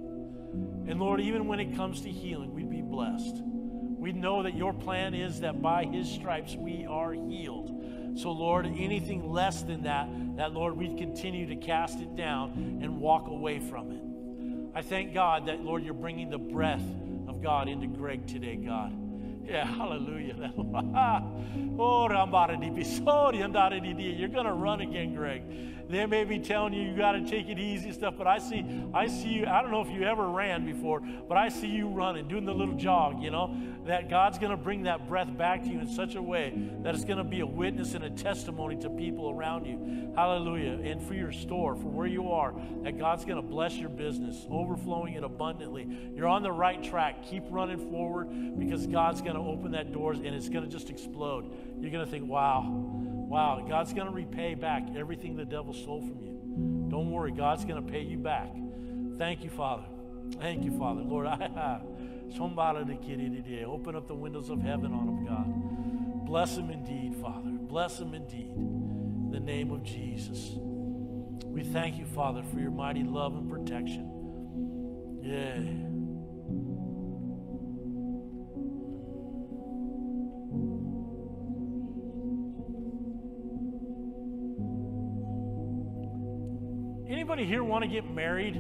And, 0.89 1.01
Lord, 1.01 1.21
even 1.21 1.49
when 1.49 1.59
it 1.59 1.75
comes 1.75 2.03
to 2.03 2.09
healing, 2.09 2.55
we'd 2.55 2.71
be 2.71 2.81
blessed. 2.81 3.43
We 3.43 4.13
know 4.13 4.45
that 4.45 4.57
your 4.57 4.73
plan 4.73 5.15
is 5.15 5.41
that 5.41 5.61
by 5.61 5.85
his 5.87 6.09
stripes 6.09 6.55
we 6.55 6.87
are 6.89 7.13
healed. 7.13 7.73
So, 8.15 8.31
Lord, 8.31 8.65
anything 8.65 9.29
less 9.29 9.63
than 9.63 9.83
that, 9.83 10.09
that, 10.37 10.53
Lord, 10.53 10.77
we'd 10.77 10.97
continue 10.97 11.49
to 11.49 11.57
cast 11.57 11.99
it 11.99 12.15
down 12.15 12.79
and 12.83 13.01
walk 13.01 13.27
away 13.27 13.59
from 13.59 13.91
it. 13.91 14.79
I 14.79 14.83
thank 14.83 15.13
God 15.13 15.47
that, 15.47 15.61
Lord, 15.61 15.83
you're 15.83 15.93
bringing 15.93 16.31
the 16.31 16.39
breath 16.39 16.87
of 17.27 17.43
God 17.43 17.69
into 17.69 17.89
Greg 17.89 18.29
today, 18.29 18.55
God. 18.55 19.06
Yeah, 19.47 19.65
hallelujah. 19.65 20.53
oh, 21.79 22.09
you're 24.11 24.29
going 24.29 24.47
to 24.47 24.53
run 24.53 24.81
again, 24.81 25.15
Greg. 25.15 25.43
They 25.89 26.05
may 26.07 26.25
be 26.25 26.39
telling 26.39 26.73
you 26.73 26.83
you 26.83 26.97
got 26.97 27.13
to 27.13 27.25
take 27.25 27.49
it 27.49 27.59
easy 27.59 27.93
stuff, 27.93 28.15
but 28.19 28.27
I 28.27 28.39
see, 28.39 28.65
I 28.93 29.07
see 29.07 29.29
you. 29.29 29.47
I 29.47 29.63
don't 29.63 29.71
know 29.71 29.83
if 29.83 29.91
you 29.91 30.03
ever 30.03 30.29
ran 30.29 30.65
before, 30.65 31.01
but 31.01 31.39
I 31.39 31.49
see 31.49 31.69
you 31.69 31.89
running, 31.89 32.27
doing 32.29 32.45
the 32.45 32.55
little 32.55 32.75
jog. 32.75 33.23
You 33.23 33.31
know 33.31 33.57
that 33.87 34.11
God's 34.11 34.39
going 34.39 34.51
to 34.51 34.57
bring 34.57 34.85
that 34.85 35.09
breath 35.09 35.35
back 35.37 35.63
to 35.63 35.69
you 35.69 35.81
in 35.81 35.89
such 35.89 36.17
a 36.17 36.23
way 36.23 36.53
that 36.83 36.95
it's 36.95 37.05
going 37.05 37.19
to 37.19 37.25
be 37.25 37.41
a 37.41 37.47
witness 37.47 37.95
and 37.95 38.05
a 38.05 38.11
testimony 38.11 38.77
to 38.79 38.91
people 38.91 39.31
around 39.31 39.65
you. 39.65 40.13
Hallelujah! 40.17 40.73
And 40.73 41.01
for 41.03 41.15
your 41.15 41.31
store, 41.33 41.77
for 41.77 41.89
where 41.89 42.07
you 42.07 42.33
are, 42.33 42.55
that 42.83 42.99
God's 42.99 43.25
going 43.25 43.41
to 43.41 43.49
bless 43.49 43.77
your 43.77 43.91
business, 43.91 44.45
overflowing 44.51 45.15
it 45.15 45.23
abundantly. 45.23 45.87
You're 46.15 46.29
on 46.29 46.43
the 46.43 46.53
right 46.53 46.83
track. 46.83 47.25
Keep 47.27 47.45
running 47.51 47.91
forward 47.91 48.59
because 48.59 48.87
God's 48.87 49.23
going 49.23 49.37
to 49.37 49.43
open 49.43 49.73
that 49.73 49.93
doors 49.93 50.19
and 50.19 50.29
it's 50.29 50.49
going 50.49 50.65
to 50.65 50.71
just 50.71 50.91
explode. 50.91 51.53
You're 51.81 51.93
going 51.93 52.05
to 52.05 52.11
think, 52.11 52.29
"Wow." 52.29 53.16
Wow, 53.29 53.65
God's 53.69 53.93
going 53.93 54.07
to 54.07 54.13
repay 54.13 54.55
back 54.55 54.85
everything 54.97 55.37
the 55.37 55.45
devil 55.45 55.75
stole 55.75 56.01
from 56.01 56.23
you. 56.23 56.89
Don't 56.89 57.11
worry, 57.11 57.33
God's 57.33 57.65
going 57.65 57.85
to 57.85 57.93
pay 57.93 58.03
you 58.03 58.19
back. 58.19 58.51
Thank 59.19 59.43
you, 59.43 59.51
Father. 59.51 59.85
Thank 60.41 60.65
you, 60.65 60.79
Father. 60.79 61.03
Lord, 61.03 61.27
I 61.29 61.81
open 63.65 63.97
up 63.97 64.07
the 64.07 64.15
windows 64.15 64.51
of 64.51 64.61
heaven 64.63 64.93
on 64.93 65.07
them, 65.07 65.27
God. 65.27 66.27
Bless 66.27 66.57
them 66.57 66.71
indeed, 66.71 67.17
Father. 67.17 67.51
Bless 67.51 67.99
them 67.99 68.15
indeed. 68.15 68.53
In 68.55 69.31
the 69.33 69.41
name 69.41 69.71
of 69.73 69.83
Jesus. 69.83 70.53
We 71.45 71.63
thank 71.63 71.97
you, 71.99 72.07
Father, 72.07 72.43
for 72.43 72.59
your 72.59 72.71
mighty 72.71 73.03
love 73.03 73.35
and 73.35 73.51
protection. 73.51 75.21
Yeah. 75.23 75.96
Anybody 87.09 87.45
here 87.45 87.63
want 87.63 87.85
to 87.85 87.89
get 87.89 88.11
married? 88.11 88.57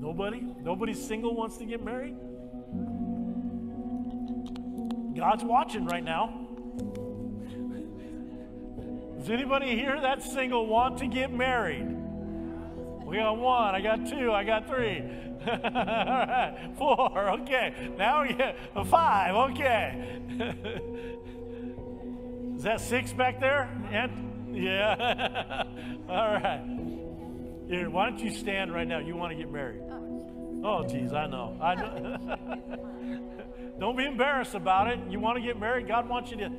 Nobody? 0.00 0.42
Nobody 0.62 0.94
single 0.94 1.34
wants 1.36 1.58
to 1.58 1.66
get 1.66 1.84
married? 1.84 2.16
God's 5.14 5.44
watching 5.44 5.84
right 5.84 6.02
now. 6.02 6.46
Does 9.18 9.28
anybody 9.28 9.76
here 9.76 9.98
that's 10.00 10.32
single 10.32 10.66
want 10.66 10.96
to 10.98 11.06
get 11.06 11.30
married? 11.30 11.86
We 13.04 13.18
got 13.18 13.36
one, 13.36 13.74
I 13.74 13.82
got 13.82 14.06
two, 14.06 14.32
I 14.32 14.44
got 14.44 14.66
three. 14.66 15.02
All 15.46 15.58
right, 15.62 16.70
four, 16.78 17.30
okay. 17.40 17.74
Now 17.98 18.22
we 18.22 18.32
get 18.32 18.56
five, 18.86 19.34
okay. 19.50 20.18
Is 22.58 22.64
that 22.64 22.80
six 22.80 23.12
back 23.12 23.38
there? 23.38 23.70
And 23.92 24.56
yeah. 24.56 25.62
All 26.08 26.34
right. 26.34 26.60
Here, 27.68 27.88
why 27.88 28.10
don't 28.10 28.18
you 28.18 28.32
stand 28.32 28.74
right 28.74 28.88
now? 28.88 28.98
You 28.98 29.14
want 29.14 29.30
to 29.30 29.36
get 29.36 29.48
married? 29.48 29.80
Oh. 29.88 30.64
oh, 30.64 30.88
geez, 30.88 31.12
I 31.12 31.28
know. 31.28 31.56
I 31.62 31.74
know. 31.76 32.36
Don't 33.78 33.96
be 33.96 34.04
embarrassed 34.04 34.56
about 34.56 34.88
it. 34.88 34.98
You 35.08 35.20
want 35.20 35.36
to 35.36 35.40
get 35.40 35.60
married? 35.60 35.86
God 35.86 36.08
wants 36.08 36.32
you 36.32 36.38
to. 36.38 36.50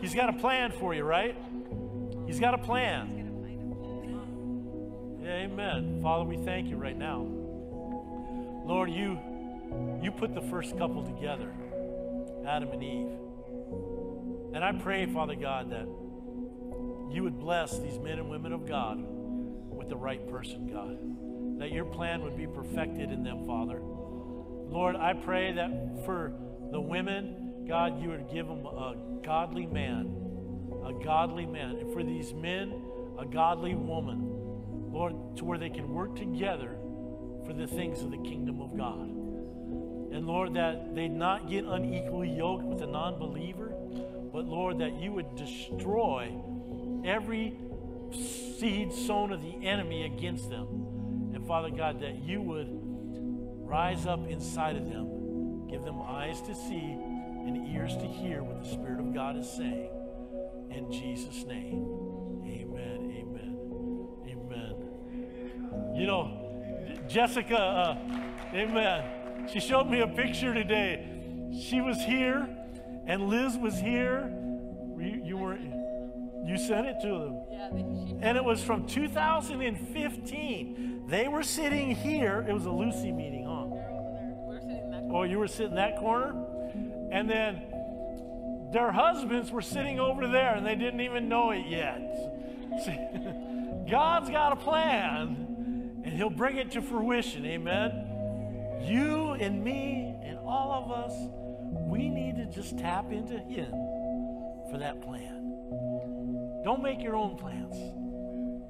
He's 0.00 0.14
got 0.14 0.30
a 0.30 0.38
plan 0.38 0.72
for 0.72 0.94
you, 0.94 1.04
right? 1.04 1.36
He's 2.26 2.40
got 2.40 2.54
a 2.54 2.58
plan. 2.58 3.18
Yeah, 5.22 5.34
amen. 5.34 6.00
Father, 6.02 6.24
we 6.24 6.38
thank 6.38 6.68
you 6.68 6.76
right 6.76 6.96
now. 6.96 7.26
Lord, 8.64 8.90
you 8.90 9.18
you 10.02 10.12
put 10.12 10.34
the 10.34 10.40
first 10.40 10.78
couple 10.78 11.02
together, 11.02 11.52
Adam 12.46 12.70
and 12.70 12.82
Eve. 12.82 13.21
And 14.54 14.64
I 14.64 14.72
pray, 14.72 15.06
Father 15.06 15.34
God, 15.34 15.70
that 15.70 15.86
you 17.14 17.22
would 17.22 17.38
bless 17.38 17.78
these 17.78 17.98
men 17.98 18.18
and 18.18 18.30
women 18.30 18.52
of 18.52 18.66
God 18.66 18.98
with 18.98 19.88
the 19.88 19.96
right 19.96 20.26
person, 20.28 20.66
God. 20.66 21.58
That 21.58 21.72
your 21.72 21.84
plan 21.84 22.22
would 22.22 22.36
be 22.36 22.46
perfected 22.46 23.10
in 23.10 23.22
them, 23.22 23.46
Father. 23.46 23.80
Lord, 23.80 24.96
I 24.96 25.12
pray 25.12 25.52
that 25.52 26.04
for 26.04 26.32
the 26.70 26.80
women, 26.80 27.64
God, 27.68 28.02
you 28.02 28.08
would 28.08 28.30
give 28.32 28.46
them 28.46 28.64
a 28.66 28.96
godly 29.22 29.66
man, 29.66 30.16
a 30.84 30.92
godly 31.04 31.46
man. 31.46 31.76
And 31.76 31.92
for 31.92 32.02
these 32.02 32.32
men, 32.32 32.74
a 33.18 33.26
godly 33.26 33.74
woman, 33.74 34.28
Lord, 34.90 35.36
to 35.36 35.44
where 35.44 35.58
they 35.58 35.70
can 35.70 35.92
work 35.92 36.16
together 36.16 36.76
for 37.46 37.52
the 37.52 37.66
things 37.66 38.02
of 38.02 38.10
the 38.10 38.18
kingdom 38.18 38.60
of 38.60 38.76
God. 38.76 39.08
And 40.12 40.26
Lord, 40.26 40.54
that 40.54 40.94
they 40.94 41.08
not 41.08 41.48
get 41.48 41.64
unequally 41.64 42.30
yoked 42.30 42.64
with 42.64 42.82
a 42.82 42.86
non 42.86 43.18
believer, 43.18 43.74
but 44.32 44.46
Lord, 44.46 44.78
that 44.78 44.94
you 44.94 45.12
would 45.12 45.36
destroy 45.36 46.32
every 47.04 47.54
seed 48.58 48.92
sown 48.92 49.32
of 49.32 49.42
the 49.42 49.66
enemy 49.66 50.04
against 50.04 50.48
them. 50.48 51.32
And 51.34 51.46
Father 51.46 51.70
God, 51.70 52.00
that 52.00 52.16
you 52.16 52.40
would 52.40 52.68
rise 52.70 54.06
up 54.06 54.26
inside 54.28 54.76
of 54.76 54.88
them, 54.88 55.68
give 55.68 55.82
them 55.82 56.00
eyes 56.00 56.40
to 56.42 56.54
see 56.54 56.96
and 57.46 57.68
ears 57.74 57.96
to 57.96 58.06
hear 58.06 58.42
what 58.42 58.62
the 58.62 58.68
Spirit 58.68 59.00
of 59.00 59.12
God 59.12 59.36
is 59.36 59.50
saying. 59.50 59.90
In 60.70 60.90
Jesus' 60.90 61.44
name, 61.44 62.42
amen, 62.46 63.12
amen, 63.18 63.56
amen. 64.28 65.94
You 65.94 66.06
know, 66.06 67.02
Jessica, 67.08 67.58
uh, 67.58 67.98
amen, 68.54 69.48
she 69.52 69.60
showed 69.60 69.88
me 69.88 70.00
a 70.00 70.06
picture 70.06 70.54
today. 70.54 71.08
She 71.68 71.80
was 71.82 71.98
here 71.98 72.48
and 73.06 73.28
Liz 73.28 73.56
was 73.56 73.78
here. 73.78 74.32
You, 74.98 75.22
you 75.24 75.36
were, 75.36 75.56
you 75.56 76.56
sent 76.56 76.86
it 76.86 76.96
to 77.02 77.08
them. 77.08 77.44
Yeah, 77.50 77.68
And 78.28 78.36
it 78.36 78.44
was 78.44 78.62
from 78.62 78.86
2015. 78.86 81.04
They 81.08 81.26
were 81.28 81.42
sitting 81.42 81.94
here. 81.94 82.44
It 82.48 82.52
was 82.52 82.66
a 82.66 82.70
Lucy 82.70 83.12
meeting, 83.12 83.46
huh? 83.46 83.66
they're 83.74 83.90
over 83.90 84.10
there. 84.12 84.34
We're 84.46 84.60
sitting 84.60 84.84
in 84.84 84.90
that. 84.90 85.02
Oh, 85.10 85.22
you 85.24 85.38
were 85.38 85.48
sitting 85.48 85.74
that 85.74 85.98
corner? 85.98 86.34
And 87.10 87.28
then 87.28 87.62
their 88.72 88.92
husbands 88.92 89.50
were 89.50 89.62
sitting 89.62 90.00
over 90.00 90.26
there 90.26 90.54
and 90.54 90.64
they 90.64 90.74
didn't 90.74 91.00
even 91.00 91.28
know 91.28 91.50
it 91.50 91.66
yet. 91.66 92.00
See, 92.84 92.98
God's 93.90 94.30
got 94.30 94.52
a 94.52 94.56
plan 94.56 96.00
and 96.04 96.14
He'll 96.14 96.30
bring 96.30 96.56
it 96.56 96.70
to 96.72 96.82
fruition. 96.82 97.44
Amen. 97.44 98.08
You 98.82 99.32
and 99.32 99.62
me 99.62 100.14
and 100.24 100.38
all 100.38 100.72
of 100.72 100.90
us, 100.90 101.12
we 101.92 102.08
need 102.08 102.36
to 102.36 102.46
just 102.46 102.78
tap 102.78 103.12
into 103.12 103.38
Him 103.38 103.70
for 104.70 104.78
that 104.78 105.02
plan. 105.02 106.62
Don't 106.64 106.82
make 106.82 107.02
your 107.02 107.14
own 107.14 107.36
plans. 107.36 107.76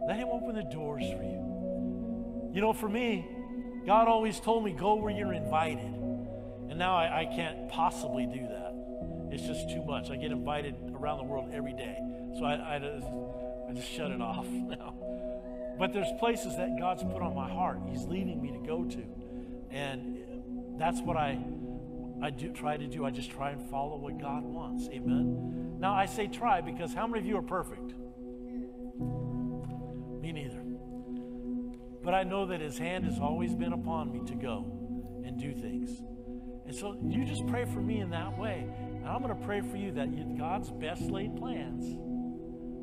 Let 0.09 0.17
Him 0.17 0.29
open 0.33 0.57
the 0.57 0.65
doors 0.65 1.05
for 1.05 1.23
you. 1.23 2.51
You 2.53 2.61
know, 2.61 2.73
for 2.73 2.89
me, 2.89 3.25
God 3.87 4.09
always 4.09 4.41
told 4.41 4.65
me, 4.65 4.73
go 4.73 4.97
where 4.97 5.13
you're 5.13 5.33
invited. 5.33 5.95
And 6.69 6.77
now 6.77 6.97
I, 6.97 7.21
I 7.21 7.25
can't 7.27 7.69
possibly 7.69 8.27
do 8.27 8.41
that. 8.41 8.75
It's 9.31 9.47
just 9.47 9.71
too 9.71 9.85
much. 9.85 10.11
I 10.11 10.17
get 10.17 10.33
invited 10.33 10.75
around 10.93 11.19
the 11.19 11.25
world 11.25 11.51
every 11.53 11.75
day. 11.75 11.97
So 12.39 12.45
I, 12.45 12.75
I, 12.75 12.79
just, 12.81 13.07
I 13.07 13.73
just 13.73 13.89
shut 13.89 14.11
it 14.11 14.21
off 14.21 14.47
now. 14.47 14.95
But 15.79 15.93
there's 15.93 16.11
places 16.19 16.57
that 16.57 16.77
God's 16.77 17.05
put 17.05 17.23
on 17.23 17.37
my 17.37 17.49
heart. 17.49 17.79
He's 17.89 18.03
leading 18.03 18.43
me 18.43 18.51
to 18.51 18.67
go 18.67 18.85
to. 18.85 19.05
And 19.71 20.19
that's 20.77 21.01
what 21.01 21.17
I, 21.17 21.39
I 22.23 22.31
do 22.31 22.53
try 22.53 22.77
to 22.77 22.87
do. 22.87 23.05
I 23.05 23.11
just 23.11 23.33
try 23.33 23.51
and 23.51 23.69
follow 23.69 23.97
what 23.97 24.19
God 24.21 24.45
wants. 24.45 24.89
Amen. 24.91 25.79
Now 25.81 25.93
I 25.93 26.07
say 26.07 26.29
try 26.29 26.61
because 26.61 26.95
how 26.95 27.09
many 27.09 27.19
of 27.19 27.27
you 27.27 27.37
are 27.37 27.43
perfect? 27.43 27.95
Me 30.21 30.31
neither. 30.31 30.63
But 32.05 32.15
I 32.15 32.23
know 32.23 32.47
that 32.47 32.61
His 32.61 32.79
hand 32.79 33.05
has 33.07 33.19
always 33.19 33.57
been 33.57 33.73
upon 33.73 34.13
me 34.13 34.21
to 34.27 34.35
go 34.35 34.65
and 35.25 35.39
do 35.39 35.53
things. 35.53 36.01
And 36.65 36.75
so 36.75 36.97
you 37.03 37.25
just 37.25 37.45
pray 37.49 37.65
for 37.65 37.81
me 37.81 37.99
in 38.01 38.11
that 38.11 38.39
way. 38.39 38.67
And 38.79 39.07
I'm 39.07 39.21
going 39.21 39.37
to 39.37 39.45
pray 39.45 39.61
for 39.61 39.77
you 39.77 39.91
that 39.93 40.39
God's 40.39 40.71
best 40.71 41.03
laid 41.03 41.37
plans 41.37 41.85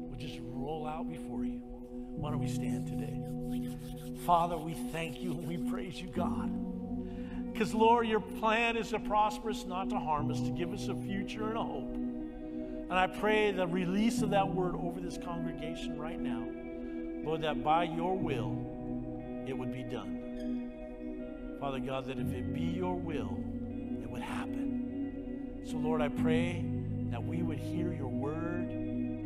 would 0.10 0.20
just 0.20 0.40
roll 0.42 0.86
out 0.86 1.10
before 1.10 1.46
you. 1.46 1.62
Why 1.64 2.32
don't 2.32 2.40
we 2.40 2.50
stand 2.50 2.88
today? 2.88 3.22
Father, 4.26 4.58
we 4.58 4.74
thank 4.74 5.22
you 5.22 5.32
and 5.32 5.48
we 5.48 5.58
praise 5.58 6.02
you, 6.02 6.10
God. 6.10 6.52
Because, 7.52 7.74
Lord, 7.74 8.08
your 8.08 8.20
plan 8.20 8.78
is 8.78 8.89
to 8.89 9.00
prosper 9.00 9.50
us, 9.50 9.66
not 9.66 9.89
to 9.89 9.97
harm 9.97 10.32
us, 10.32 10.39
to 10.41 10.52
give 10.52 10.74
us 10.74 10.88
a 10.88 10.95
future 10.95 11.47
and 11.47 11.58
a 11.58 11.64
hope. 11.64 11.93
And 11.93 12.93
I 12.93 13.08
pray 13.08 13.52
the 13.52 13.68
release 13.68 14.22
of 14.22 14.32
that 14.32 14.47
word 14.47 14.76
over 14.76 15.00
this 15.00 15.18
congregation 15.18 16.00
right 16.00 16.20
now. 16.20 16.43
Lord, 17.24 17.43
that 17.43 17.64
by 17.64 17.84
your 17.84 18.18
will, 18.18 19.45
it 19.47 19.58
would 19.58 19.74
be 19.74 19.84
done. 19.84 21.58
Father 21.60 21.80
God, 21.80 22.06
that 22.08 22.18
if 22.18 22.34
it 22.34 22.54
be 22.54 22.62
your 22.62 22.95
will, 22.95 23.38
it 24.02 24.10
would 24.10 24.22
happen. 24.22 25.62
So, 25.70 25.78
Lord, 25.78 26.02
I 26.02 26.08
pray 26.08 26.66
that 27.12 27.24
we 27.24 27.43
would 27.43 27.60
hear 27.60 27.93
your 27.93 28.08
word 28.08 28.70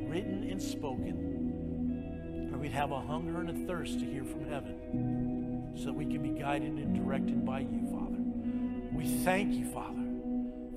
written 0.09 0.47
and 0.49 0.61
spoken, 0.61 2.49
or 2.51 2.57
we'd 2.57 2.71
have 2.71 2.91
a 2.91 2.99
hunger 2.99 3.39
and 3.39 3.49
a 3.49 3.67
thirst 3.67 3.99
to 3.99 4.05
hear 4.05 4.23
from 4.23 4.49
heaven 4.49 5.71
so 5.77 5.85
that 5.85 5.93
we 5.93 6.05
can 6.05 6.21
be 6.21 6.37
guided 6.39 6.73
and 6.73 6.95
directed 6.95 7.45
by 7.45 7.59
you. 7.61 7.82
We 8.93 9.07
thank 9.23 9.53
you, 9.53 9.65
Father, 9.65 10.05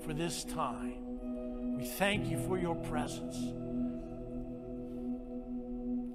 for 0.04 0.14
this 0.14 0.44
time. 0.44 1.76
We 1.76 1.84
thank 1.84 2.28
you 2.28 2.38
for 2.46 2.58
your 2.58 2.74
presence. 2.74 3.36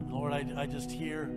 Lord, 0.09 0.33
I, 0.33 0.45
I 0.57 0.65
just 0.65 0.91
hear 0.91 1.29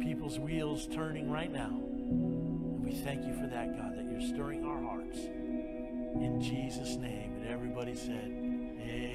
people's 0.00 0.38
wheels 0.38 0.86
turning 0.86 1.30
right 1.30 1.50
now. 1.50 1.70
And 1.70 2.84
we 2.84 2.92
thank 2.92 3.24
you 3.24 3.32
for 3.34 3.46
that, 3.46 3.76
God, 3.76 3.96
that 3.96 4.10
you're 4.10 4.20
stirring 4.20 4.64
our 4.64 4.80
hearts. 4.82 5.18
In 5.18 6.40
Jesus' 6.40 6.96
name. 6.96 7.34
And 7.40 7.48
everybody 7.48 7.94
said, 7.94 8.30
Amen. 8.30 9.11